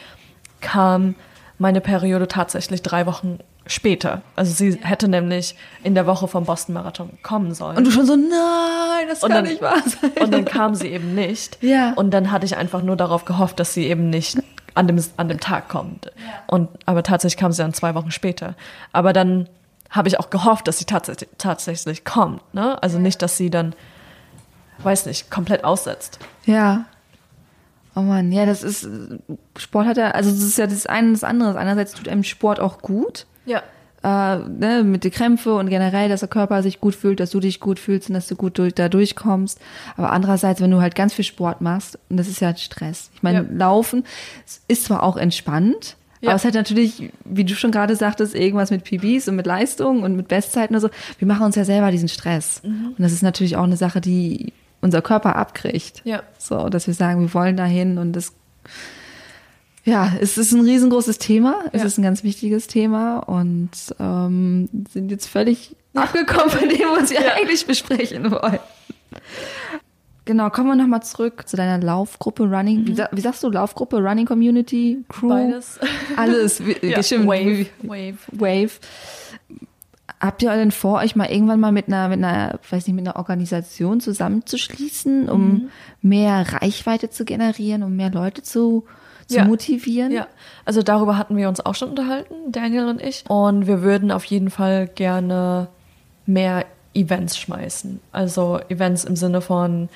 kam 0.62 1.16
meine 1.58 1.82
Periode 1.82 2.28
tatsächlich 2.28 2.82
drei 2.82 3.06
Wochen 3.08 3.40
später. 3.66 4.22
Also 4.36 4.54
sie 4.54 4.80
hätte 4.82 5.08
nämlich 5.10 5.56
in 5.84 5.96
der 5.96 6.06
Woche 6.08 6.28
vom 6.28 6.46
Boston 6.46 6.74
Marathon 6.76 7.10
kommen 7.24 7.54
sollen. 7.54 7.78
Und 7.78 7.84
du 7.86 7.92
schon 7.92 8.06
so, 8.06 8.16
nein, 8.16 9.08
das 9.10 9.24
und 9.24 9.32
kann 9.32 9.44
dann, 9.44 9.52
nicht 9.52 9.62
wahr 9.62 9.82
sein. 9.86 10.12
Und 10.24 10.34
dann 10.34 10.46
kam 10.46 10.76
sie 10.76 10.88
eben 10.88 11.16
nicht. 11.16 11.58
Ja. 11.62 11.94
Und 11.96 12.12
dann 12.12 12.32
hatte 12.32 12.46
ich 12.46 12.56
einfach 12.56 12.82
nur 12.84 12.96
darauf 12.96 13.26
gehofft, 13.26 13.60
dass 13.60 13.74
sie 13.74 13.88
eben 13.88 14.10
nicht 14.10 14.38
an 14.78 14.88
dem, 14.88 15.04
an 15.18 15.28
dem 15.28 15.40
Tag 15.40 15.70
kommt. 15.70 16.12
Und, 16.48 16.70
aber 16.86 17.04
tatsächlich 17.04 17.38
kam 17.38 17.52
sie 17.52 17.62
dann 17.62 17.74
zwei 17.74 17.96
Wochen 17.96 18.12
später. 18.12 18.56
Aber 18.94 19.12
dann 19.12 19.50
habe 19.90 20.08
ich 20.08 20.20
auch 20.20 20.30
gehofft, 20.30 20.68
dass 20.68 20.78
sie 20.80 20.86
tatsächlich, 20.86 21.30
tatsächlich 21.38 22.06
kommt. 22.06 22.54
Ne? 22.54 22.82
Also 22.82 23.00
nicht, 23.00 23.22
dass 23.22 23.38
sie 23.38 23.50
dann, 23.50 23.74
weiß 24.80 25.06
nicht, 25.06 25.32
komplett 25.32 25.64
aussetzt. 25.64 26.20
Ja. 26.46 26.86
Oh 27.96 28.02
Mann, 28.02 28.32
ja, 28.32 28.46
das 28.46 28.62
ist, 28.62 28.88
Sport 29.58 29.88
hat 29.88 29.98
ja, 29.98 30.12
also 30.12 30.30
das 30.30 30.42
ist 30.42 30.58
ja 30.58 30.68
das 30.68 30.86
eine 30.86 31.08
und 31.08 31.14
das 31.14 31.24
andere. 31.24 31.58
Einerseits 31.58 31.94
tut 31.94 32.08
einem 32.08 32.24
Sport 32.24 32.60
auch 32.60 32.80
gut. 32.80 33.26
Ja. 33.46 33.64
Äh, 34.08 34.38
ne, 34.48 34.84
mit 34.86 35.04
den 35.04 35.12
Krämpfe 35.12 35.56
und 35.56 35.70
generell, 35.70 36.08
dass 36.08 36.22
der 36.22 36.30
Körper 36.30 36.64
sich 36.64 36.80
gut 36.80 36.96
fühlt, 36.96 37.20
dass 37.20 37.32
du 37.32 37.42
dich 37.42 37.60
gut 37.60 37.78
fühlst 37.78 38.08
und 38.10 38.14
dass 38.14 38.28
du 38.28 38.36
gut 38.38 38.58
durch, 38.58 38.74
da 38.74 38.88
durchkommst. 38.88 39.60
Aber 39.98 40.12
andererseits, 40.14 40.62
wenn 40.62 40.72
du 40.72 40.80
halt 40.80 40.96
ganz 40.96 41.14
viel 41.14 41.26
Sport 41.26 41.60
machst, 41.60 42.00
und 42.10 42.16
das 42.18 42.28
ist 42.30 42.40
ja 42.40 42.48
halt 42.48 42.60
Stress. 42.60 43.10
Ich 43.16 43.22
meine, 43.24 43.40
Ja. 43.40 43.46
Laufen 43.52 44.06
ist 44.70 44.86
zwar 44.86 45.04
auch 45.04 45.18
entspannt, 45.18 45.98
Ja. 46.22 46.30
aber 46.30 46.38
es 46.38 46.46
hat 46.46 46.54
natürlich, 46.54 47.12
wie 47.26 47.44
du 47.44 47.54
schon 47.56 47.72
gerade 47.72 47.96
sagtest, 47.98 48.34
irgendwas 48.34 48.72
mit 48.72 48.86
PBs 48.86 49.28
und 49.28 49.36
mit 49.36 49.46
Leistungen 49.46 50.04
und 50.04 50.16
mit 50.16 50.30
Bestzeiten 50.30 50.74
und 50.76 50.82
so. 50.82 50.90
Wir 51.20 51.28
machen 51.28 51.46
uns 51.46 51.56
ja 51.56 51.66
selber 51.66 51.92
diesen 51.92 52.08
Stress. 52.08 52.62
Mhm. 52.64 52.94
Und 52.98 53.00
das 53.00 53.12
ist 53.12 53.24
natürlich 53.24 53.58
auch 53.58 53.64
eine 53.64 53.78
Sache, 53.78 54.00
die 54.00 54.54
unser 54.80 55.02
Körper 55.02 55.36
abkriegt. 55.36 56.02
Ja. 56.06 56.22
So, 56.38 56.70
dass 56.70 56.88
wir 56.88 56.94
sagen, 56.94 57.20
wir 57.22 57.34
wollen 57.34 57.58
dahin 57.58 57.98
und 57.98 58.14
das, 58.14 58.32
ja, 59.88 60.12
es 60.22 60.38
ist 60.38 60.52
ein 60.52 60.62
riesengroßes 60.62 61.18
Thema. 61.18 61.62
Es 61.72 61.82
Ja. 61.82 61.88
ist 61.88 61.98
ein 61.98 62.04
ganz 62.04 62.24
wichtiges 62.24 62.68
Thema 62.68 63.20
und 63.20 63.70
ähm, 64.00 64.70
sind 64.92 65.10
jetzt 65.10 65.28
völlig 65.28 65.76
abgekommen 65.96 66.50
von 66.50 66.70
dem, 66.70 66.88
was 66.96 67.10
wir 67.10 67.22
Ja. 67.22 67.34
eigentlich 67.34 67.66
besprechen 67.66 68.30
wollen. 68.30 68.60
Genau, 70.26 70.50
kommen 70.50 70.68
wir 70.68 70.76
nochmal 70.76 71.02
zurück 71.04 71.48
zu 71.48 71.56
deiner 71.56 71.82
Laufgruppe 71.84 72.44
Running. 72.44 72.86
Wie, 72.86 72.96
sa- 72.96 73.08
wie 73.14 73.22
sagst 73.22 73.42
du 73.44 73.50
Laufgruppe, 73.50 73.98
Running 73.98 74.26
Community, 74.26 75.06
Crew? 75.08 75.30
Beides. 75.30 75.80
Alles, 76.18 76.66
wie- 76.66 76.76
Ja. 76.86 76.98
Wave. 77.00 77.68
Wave. 77.82 78.18
Wave. 78.34 78.72
Habt 80.20 80.42
ihr 80.44 80.52
denn 80.54 80.72
vor, 80.72 81.00
euch 81.00 81.16
mal 81.16 81.28
irgendwann 81.32 81.62
mal 81.62 81.72
mit 81.72 81.88
einer, 81.88 82.10
mit 82.10 82.18
einer, 82.18 82.60
weiß 82.70 82.88
nicht, 82.88 82.96
mit 82.96 83.08
einer 83.08 83.16
Organisation 83.16 84.02
zusammenzuschließen, 84.02 85.30
um 85.30 85.48
Mhm. 85.48 85.70
mehr 86.02 86.46
Reichweite 86.62 87.10
zu 87.10 87.24
generieren, 87.24 87.84
um 87.84 87.96
mehr 87.96 88.12
Leute 88.12 88.42
zu, 88.44 88.84
zu 89.28 89.36
Ja. 89.38 89.46
motivieren? 89.46 90.12
Ja, 90.12 90.28
also 90.66 90.82
darüber 90.82 91.18
hatten 91.18 91.36
wir 91.38 91.50
uns 91.50 91.60
auch 91.66 91.76
schon 91.76 91.90
unterhalten, 91.90 92.34
Daniel 92.52 92.86
und 92.88 93.02
ich. 93.02 93.24
Und 93.28 93.68
wir 93.68 93.82
würden 93.82 94.12
auf 94.12 94.24
jeden 94.26 94.50
Fall 94.50 94.88
gerne 94.88 95.68
mehr 96.26 96.66
Events 96.94 97.38
schmeißen. 97.38 98.00
Also 98.12 98.60
Events 98.70 99.04
im 99.04 99.16
Sinne 99.16 99.42
von, 99.42 99.90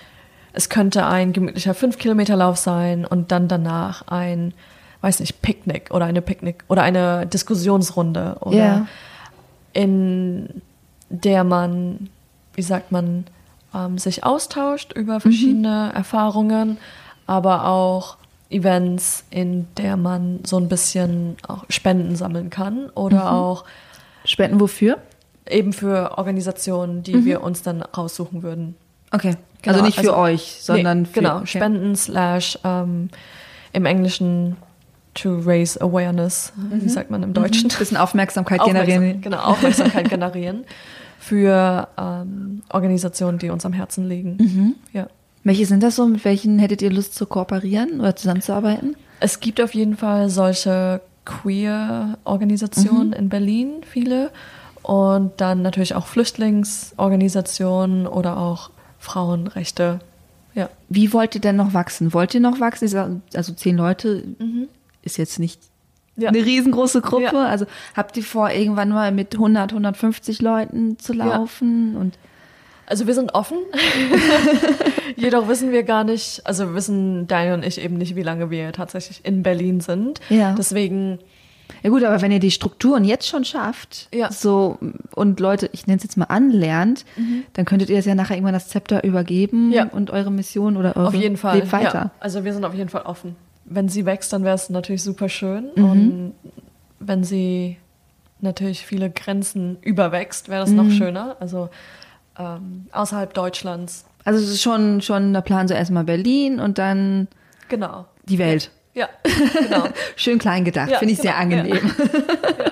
es 0.54 0.70
könnte 0.70 1.06
ein 1.06 1.34
gemütlicher 1.34 1.72
5-Kilometer-Lauf 1.74 2.58
sein 2.58 3.06
und 3.06 3.32
dann 3.32 3.48
danach 3.48 4.08
ein, 4.08 4.54
weiß 5.02 5.20
nicht, 5.22 5.42
Picknick 5.42 5.92
oder 5.92 6.06
eine 6.06 6.22
Picknick 6.22 6.64
oder 6.68 6.84
eine 6.84 7.26
Diskussionsrunde 7.26 8.38
oder 8.42 8.58
Ja. 8.58 8.88
in 9.74 10.62
der 11.10 11.44
man, 11.44 12.10
wie 12.54 12.62
sagt 12.62 12.92
man, 12.92 13.26
ähm, 13.74 13.98
sich 13.98 14.24
austauscht 14.24 14.94
über 14.94 15.20
verschiedene 15.20 15.92
Erfahrungen, 15.96 16.78
aber 17.28 17.66
auch 17.68 18.18
Events, 18.52 19.24
in 19.30 19.68
der 19.78 19.98
man 19.98 20.40
so 20.46 20.58
ein 20.58 20.68
bisschen 20.68 21.38
auch 21.48 21.66
Spenden 21.70 22.16
sammeln 22.16 22.50
kann 22.50 22.90
oder 22.90 23.32
auch 23.32 23.66
Spenden 24.26 24.60
wofür? 24.60 24.98
eben 25.50 25.74
für 25.74 26.18
Organisationen, 26.18 27.04
die 27.04 27.26
wir 27.26 27.42
uns 27.44 27.62
dann 27.62 27.82
raussuchen 27.82 28.44
würden. 28.44 28.76
Okay. 29.12 29.36
Genau, 29.62 29.76
also 29.76 29.86
nicht 29.86 30.00
für 30.00 30.14
also- 30.14 30.22
euch, 30.22 30.58
sondern 30.62 31.02
nee, 31.02 31.08
für 31.08 31.22
genau 31.22 31.38
okay. 31.38 31.48
Spenden 31.48 31.96
slash 31.96 32.58
ähm, 32.64 33.10
im 33.74 33.86
Englischen 33.86 34.58
to 35.14 35.40
raise 35.46 35.80
awareness, 35.82 36.54
wie 36.72 36.88
sagt 36.88 37.12
man 37.12 37.22
im 37.22 37.34
Deutschen? 37.34 37.68
Bisschen 37.68 37.98
Aufmerksamkeit 37.98 38.62
Aufmerksam, 38.62 38.86
generieren. 38.88 39.22
genau, 39.22 39.40
Aufmerksamkeit 39.40 40.10
generieren 40.10 40.64
für 41.20 41.88
ähm, 41.98 42.64
Organisationen, 42.70 43.38
die 43.38 43.50
uns 43.50 43.66
am 43.66 43.74
Herzen 43.74 44.08
liegen. 44.08 44.38
Mhm. 44.38 44.76
Ja. 44.94 45.08
Welche 45.44 45.66
sind 45.66 45.82
das 45.84 45.96
so? 45.96 46.06
Mit 46.08 46.24
welchen 46.26 46.60
hättet 46.60 46.82
ihr 46.82 46.92
Lust 46.92 47.16
zu 47.16 47.26
kooperieren 47.26 48.00
oder 48.00 48.16
zusammenzuarbeiten? 48.16 48.96
Es 49.20 49.40
gibt 49.40 49.62
auf 49.62 49.74
jeden 49.74 49.98
Fall 49.98 50.30
solche 50.30 51.02
Queer-Organisationen 51.26 53.08
Mhm. 53.10 53.14
in 53.14 53.30
Berlin, 53.30 53.70
viele. 53.88 54.32
Und 54.84 55.32
dann 55.38 55.62
natürlich 55.62 55.96
auch 55.96 56.08
Flüchtlingsorganisationen 56.08 58.08
oder 58.08 58.38
auch 58.38 58.72
Frauenrechte. 59.00 60.00
Ja. 60.54 60.70
Wie 60.90 61.14
wollt 61.14 61.36
ihr 61.36 61.42
denn 61.42 61.56
noch 61.56 61.74
wachsen? 61.74 62.14
Wollt 62.14 62.34
ihr 62.34 62.40
noch 62.42 62.60
wachsen? 62.60 63.22
Also 63.34 63.54
zehn 63.54 63.78
Leute 63.78 64.24
ist 65.02 65.18
jetzt 65.18 65.40
nicht 65.40 65.62
Ja. 66.18 66.30
eine 66.30 66.44
riesengroße 66.44 67.02
Gruppe. 67.02 67.24
Ja. 67.36 67.46
Also 67.46 67.66
habt 67.96 68.18
ihr 68.18 68.24
vor, 68.24 68.50
irgendwann 68.52 68.90
mal 68.90 69.12
mit 69.12 69.38
100, 69.38 69.72
150 69.74 70.42
Leuten 70.42 71.00
zu 71.00 71.14
Ja. 71.14 71.26
laufen? 71.26 71.96
Und 71.96 72.18
Also 72.88 73.08
wir 73.08 73.14
sind 73.14 73.34
offen. 73.34 73.58
Jedoch 75.16 75.48
wissen 75.48 75.72
wir 75.72 75.84
gar 75.84 76.04
nicht, 76.04 76.42
also 76.46 76.74
wissen 76.74 77.28
Daniel 77.28 77.54
und 77.54 77.66
ich 77.66 77.80
eben 77.82 77.98
nicht, 77.98 78.16
wie 78.16 78.24
lange 78.24 78.50
wir 78.50 78.72
tatsächlich 78.74 79.22
in 79.26 79.44
Berlin 79.44 79.80
sind. 79.82 80.20
Ja. 80.30 80.54
Deswegen, 80.58 81.20
ja 81.84 81.90
gut, 81.90 82.04
aber 82.04 82.22
wenn 82.22 82.32
ihr 82.32 82.40
die 82.40 82.52
Strukturen 82.52 83.04
jetzt 83.04 83.28
schon 83.28 83.46
schafft, 83.46 84.08
Ja. 84.14 84.32
so 84.32 84.78
und 85.16 85.40
Leute, 85.40 85.70
ich 85.74 85.88
nenne 85.88 85.98
es 85.98 86.04
jetzt 86.04 86.18
mal 86.18 86.26
anlernt, 86.26 87.06
dann 87.54 87.66
könntet 87.66 87.90
ihr 87.90 87.98
es 88.00 88.06
ja 88.06 88.16
nachher 88.16 88.36
irgendwann 88.36 88.54
das 88.54 88.70
Zepter 88.70 89.04
übergeben 89.04 89.68
Mhm. 89.68 89.74
Ja. 89.74 89.86
und 89.86 90.10
eure 90.12 90.32
Mission 90.32 90.78
oder 90.78 90.96
eure 90.96 91.08
auf 91.10 91.14
jeden 91.14 91.38
Fall. 91.38 91.60
lebt 91.60 91.72
weiter. 91.72 91.94
Ja. 91.94 92.12
Also 92.20 92.44
wir 92.44 92.54
sind 92.54 92.66
auf 92.66 92.74
jeden 92.74 92.90
Fall 92.90 93.04
offen. 93.04 93.36
Wenn 93.66 93.90
sie 93.90 94.06
wächst, 94.06 94.34
dann 94.34 94.44
wäre 94.44 94.56
es 94.56 94.70
natürlich 94.70 95.04
super 95.04 95.30
schön. 95.30 95.70
Mhm. 95.76 95.84
Und 95.86 96.34
wenn 97.00 97.24
sie 97.24 97.78
natürlich 98.42 98.86
viele 98.86 99.10
Grenzen 99.10 99.78
überwächst, 99.82 100.50
wäre 100.50 100.62
das 100.62 100.72
Mhm. 100.72 100.76
noch 100.78 100.90
schöner. 100.92 101.38
Also 101.40 101.70
ähm, 102.38 102.88
außerhalb 102.92 103.34
Deutschlands. 103.34 104.06
Also 104.24 104.40
es 104.44 104.50
ist 104.50 104.62
schon 104.62 105.02
schon 105.02 105.34
der 105.34 105.42
Plan 105.42 105.68
so 105.68 105.74
erstmal 105.74 106.04
Berlin 106.04 106.60
und 106.60 106.78
dann 106.78 107.28
Genau. 107.70 108.06
die 108.26 108.38
Welt. 108.38 108.72
Ja, 108.94 109.08
genau. 109.60 109.86
Schön 110.16 110.38
klein 110.38 110.66
gedacht, 110.66 110.90
Ja, 110.92 111.00
finde 111.00 111.14
ich 111.14 111.20
sehr 111.22 111.32
genau, 111.34 111.42
angenehm. 111.62 111.92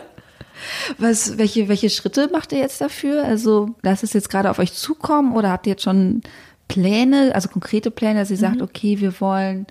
Was, 0.98 1.38
welche, 1.38 1.70
welche 1.70 1.90
Schritte 1.90 2.30
macht 2.32 2.52
ihr 2.52 2.60
jetzt 2.60 2.82
dafür? 2.82 3.24
Also 3.24 3.76
lasst 3.82 4.04
es 4.04 4.14
jetzt 4.14 4.30
gerade 4.30 4.50
auf 4.50 4.60
euch 4.60 4.74
zukommen 4.74 5.34
oder 5.36 5.50
habt 5.52 5.66
ihr 5.68 5.72
jetzt 5.72 5.84
schon 5.84 6.22
Pläne, 6.68 7.32
also 7.34 7.48
konkrete 7.50 7.92
Pläne, 7.92 8.20
dass 8.20 8.30
ihr 8.32 8.38
Mhm. 8.38 8.42
sagt, 8.42 8.62
okay, 8.62 9.00
wir 9.00 9.20
wollen 9.22 9.66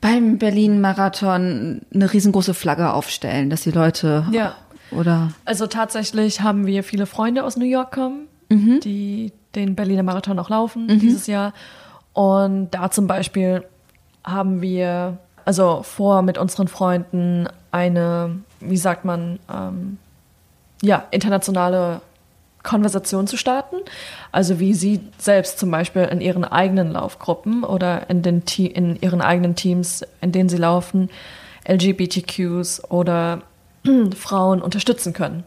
beim 0.00 0.38
Berlin-Marathon 0.38 1.80
eine 1.92 2.12
riesengroße 2.12 2.54
Flagge 2.54 2.92
aufstellen, 2.92 3.50
dass 3.50 3.62
die 3.62 3.70
Leute 3.72 4.26
Ja. 4.30 4.54
oder 4.90 5.32
Also 5.44 5.66
tatsächlich 5.66 6.42
haben 6.42 6.66
wir 6.66 6.84
viele 6.84 7.06
Freunde 7.06 7.42
aus 7.44 7.56
New 7.56 7.64
York 7.64 7.92
kommen, 7.92 8.28
Mhm. 8.48 8.80
die 8.80 9.32
den 9.54 9.74
Berliner 9.74 10.02
Marathon 10.02 10.38
auch 10.38 10.50
laufen 10.50 10.86
dieses 11.00 11.26
Jahr. 11.26 11.52
Und 12.12 12.70
da 12.72 12.90
zum 12.90 13.06
Beispiel 13.06 13.64
haben 14.24 14.60
wir 14.60 15.18
also 15.44 15.82
vor, 15.82 16.20
mit 16.22 16.36
unseren 16.36 16.68
Freunden 16.68 17.48
eine, 17.70 18.38
wie 18.60 18.76
sagt 18.76 19.06
man, 19.06 19.38
ähm, 19.50 19.98
ja, 20.82 21.04
internationale 21.10 22.02
Konversation 22.62 23.26
zu 23.26 23.38
starten. 23.38 23.76
Also 24.30 24.60
wie 24.60 24.74
sie 24.74 25.00
selbst 25.16 25.58
zum 25.58 25.70
Beispiel 25.70 26.02
in 26.02 26.20
ihren 26.20 26.44
eigenen 26.44 26.92
Laufgruppen 26.92 27.64
oder 27.64 28.10
in, 28.10 28.22
den 28.22 28.44
Te 28.44 28.66
in 28.66 28.96
ihren 29.00 29.22
eigenen 29.22 29.54
Teams, 29.54 30.04
in 30.20 30.32
denen 30.32 30.50
sie 30.50 30.58
laufen, 30.58 31.08
LGBTQs 31.66 32.90
oder 32.90 33.40
Frauen 34.16 34.60
unterstützen 34.60 35.14
können. 35.14 35.44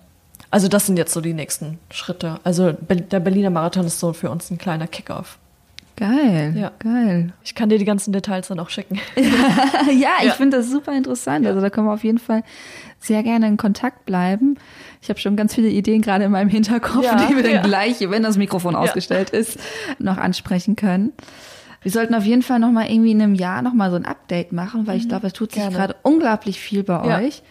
Also 0.52 0.68
das 0.68 0.86
sind 0.86 0.98
jetzt 0.98 1.14
so 1.14 1.22
die 1.22 1.34
nächsten 1.34 1.80
Schritte. 1.92 2.40
Also 2.44 2.74
der 2.74 3.20
Berliner 3.22 3.50
Marathon 3.50 3.86
ist 3.86 4.00
so 4.00 4.14
für 4.14 4.30
uns 4.30 4.52
ein 4.52 4.58
kleiner 4.58 4.86
Kickoff. 4.88 5.38
geil, 5.98 6.54
Ja. 6.58 6.72
geil. 6.80 7.32
Ich 7.44 7.54
kann 7.56 7.70
dir 7.70 7.78
die 7.78 7.86
ganzen 7.86 8.12
Details 8.12 8.48
dann 8.48 8.60
auch 8.60 8.70
schicken. 8.70 9.00
ja, 9.16 10.10
ich 10.22 10.26
Ja. 10.28 10.34
finde 10.34 10.58
das 10.58 10.70
super 10.70 10.96
interessant. 10.96 11.46
Also 11.46 11.62
da 11.62 11.70
können 11.70 11.86
wir 11.88 11.94
auf 11.94 12.04
jeden 12.04 12.18
Fall 12.18 12.44
sehr 13.00 13.22
gerne 13.24 13.48
in 13.48 13.58
Kontakt 13.58 14.06
bleiben. 14.06 14.58
Ich 15.02 15.10
habe 15.10 15.20
schon 15.20 15.36
ganz 15.36 15.54
viele 15.56 15.70
Ideen 15.70 16.02
gerade 16.02 16.24
in 16.26 16.32
meinem 16.32 16.50
Hinterkopf, 16.50 17.06
die 17.30 17.36
wir 17.36 17.44
dann 17.44 17.64
gleich, 17.64 17.98
wenn 18.02 18.24
das 18.24 18.38
Mikrofon 18.38 18.76
ausgestellt 18.76 19.30
ist, 19.30 19.60
noch 20.00 20.18
ansprechen 20.18 20.76
können. 20.76 21.14
Wir 21.84 21.92
sollten 21.92 22.14
auf 22.16 22.26
jeden 22.26 22.42
Fall 22.44 22.60
noch 22.60 22.72
mal 22.72 22.90
irgendwie 22.92 23.12
in 23.12 23.22
einem 23.22 23.34
Jahr 23.36 23.62
noch 23.62 23.74
mal 23.74 23.90
so 23.90 23.96
ein 23.96 24.06
Update 24.06 24.52
machen, 24.54 24.86
weil 24.88 24.98
ich 24.98 25.08
glaube, 25.08 25.28
es 25.28 25.34
tut 25.34 25.52
sich 25.54 25.64
Mhm. 25.64 25.72
Gerade 25.74 25.96
unglaublich 26.04 26.60
viel 26.60 26.84
bei 26.84 27.22
euch. 27.24 27.42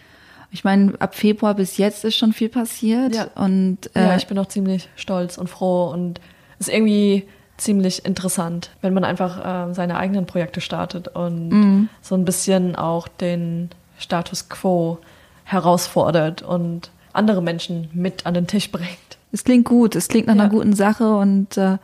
Ich 0.51 0.63
meine, 0.63 0.93
ab 0.99 1.15
Februar 1.15 1.53
bis 1.53 1.77
jetzt 1.77 2.03
ist 2.03 2.15
schon 2.15 2.33
viel 2.33 2.49
passiert 2.49 3.15
Ja. 3.15 3.27
und 3.35 3.77
äh, 3.95 4.03
ja, 4.03 4.15
ich 4.17 4.27
bin 4.27 4.37
auch 4.37 4.47
ziemlich 4.47 4.89
stolz 4.95 5.37
und 5.37 5.49
froh 5.49 5.89
und 5.89 6.19
es 6.59 6.67
ist 6.67 6.73
irgendwie 6.73 7.25
ziemlich 7.57 8.05
interessant, 8.05 8.71
wenn 8.81 8.93
man 8.93 9.03
einfach 9.03 9.69
äh, 9.69 9.73
seine 9.73 9.97
eigenen 9.97 10.25
Projekte 10.25 10.61
startet 10.61 11.07
und 11.09 11.49
mm. 11.49 11.89
so 12.01 12.15
ein 12.15 12.25
bisschen 12.25 12.75
auch 12.75 13.07
den 13.07 13.69
Status 13.97 14.49
quo 14.49 14.97
herausfordert 15.43 16.41
und 16.41 16.91
andere 17.13 17.41
Menschen 17.41 17.89
mit 17.93 18.25
an 18.25 18.33
den 18.33 18.47
Tisch 18.47 18.71
bringt. 18.71 18.89
Es 19.31 19.43
klingt 19.43 19.65
gut, 19.65 19.95
es 19.95 20.07
klingt 20.07 20.27
nach 20.27 20.35
ja. 20.35 20.41
einer 20.41 20.49
guten 20.49 20.73
Sache 20.73 21.15
und 21.15 21.57
äh, 21.57 21.77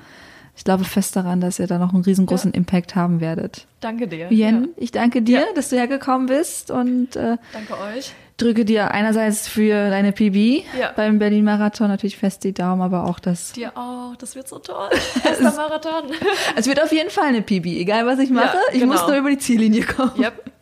ich 0.56 0.64
glaube 0.64 0.84
fest 0.84 1.16
daran, 1.16 1.40
dass 1.40 1.60
ihr 1.60 1.68
da 1.68 1.78
noch 1.78 1.94
einen 1.94 2.04
riesengroßen 2.04 2.52
ja. 2.52 2.58
Impact 2.58 2.96
haben 2.96 3.22
werdet. 3.22 3.68
Danke 3.80 4.08
dir. 4.08 4.32
Jen, 4.32 4.64
ja. 4.64 4.70
ich 4.78 4.92
danke 4.92 5.22
dir, 5.22 5.46
dass 5.56 5.70
du 5.70 5.76
hergekommen 5.76 6.28
bist 6.28 6.72
und 6.72 7.16
äh, 7.16 7.38
danke 7.54 7.74
euch. 7.96 8.14
Drücke 8.38 8.66
dir 8.66 8.92
einerseits 8.92 9.48
für 9.48 9.90
deine 9.90 10.12
PB 10.12 10.64
beim 10.96 11.18
Berlin 11.18 11.44
Marathon 11.44 11.88
natürlich 11.88 12.18
fest 12.18 12.44
die 12.44 12.54
Daumen, 12.54 12.84
aber 12.84 13.06
auch 13.06 13.18
das. 13.20 13.54
Dir 13.54 13.76
auch, 13.76 14.16
das 14.16 14.36
wird 14.36 14.48
so 14.48 14.60
toll. 14.60 14.90
Erster 15.24 15.54
Marathon. 15.54 16.12
es 16.56 16.68
wird 16.68 16.82
auf 16.82 16.92
jeden 16.92 17.10
Fall 17.10 17.26
eine 17.26 17.42
PB, 17.42 17.66
egal 17.66 18.06
was 18.06 18.20
ich 18.20 18.30
mache. 18.30 18.58
ich 18.72 18.80
genau. 18.80 18.94
muss 18.94 19.08
nur 19.08 19.18
über 19.18 19.32
die 19.32 19.40
Ziellinie 19.40 19.84
kommen. 19.84 20.14
Yep. 20.18 20.44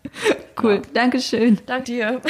Cool, 0.57 0.77
genau. 0.77 0.87
Dankeschön. 0.93 1.59
Danke 1.65 1.83
dir. 1.83 2.21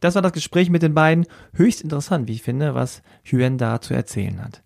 Das 0.00 0.14
war 0.14 0.22
das 0.22 0.32
Gespräch 0.32 0.70
mit 0.70 0.82
den 0.82 0.94
beiden. 0.94 1.26
Höchst 1.52 1.82
interessant, 1.82 2.28
wie 2.28 2.32
ich 2.32 2.42
finde, 2.42 2.74
was 2.74 3.02
Huen 3.30 3.58
da 3.58 3.82
zu 3.82 3.92
erzählen 3.92 4.42
hat. 4.42 4.62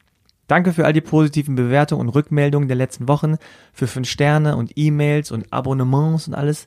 Danke 0.46 0.72
für 0.72 0.84
all 0.84 0.92
die 0.92 1.00
positiven 1.00 1.56
Bewertungen 1.56 2.02
und 2.02 2.10
Rückmeldungen 2.10 2.68
der 2.68 2.76
letzten 2.76 3.08
Wochen, 3.08 3.38
für 3.72 3.88
fünf 3.88 4.08
Sterne 4.08 4.56
und 4.56 4.72
E-Mails 4.76 5.32
und 5.32 5.52
Abonnements 5.52 6.28
und 6.28 6.34
alles. 6.34 6.66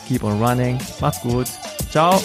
Keep 0.07 0.23
on 0.23 0.41
running. 0.41 0.79
Macht's 0.99 1.21
gut. 1.21 1.47
Ciao. 1.89 2.21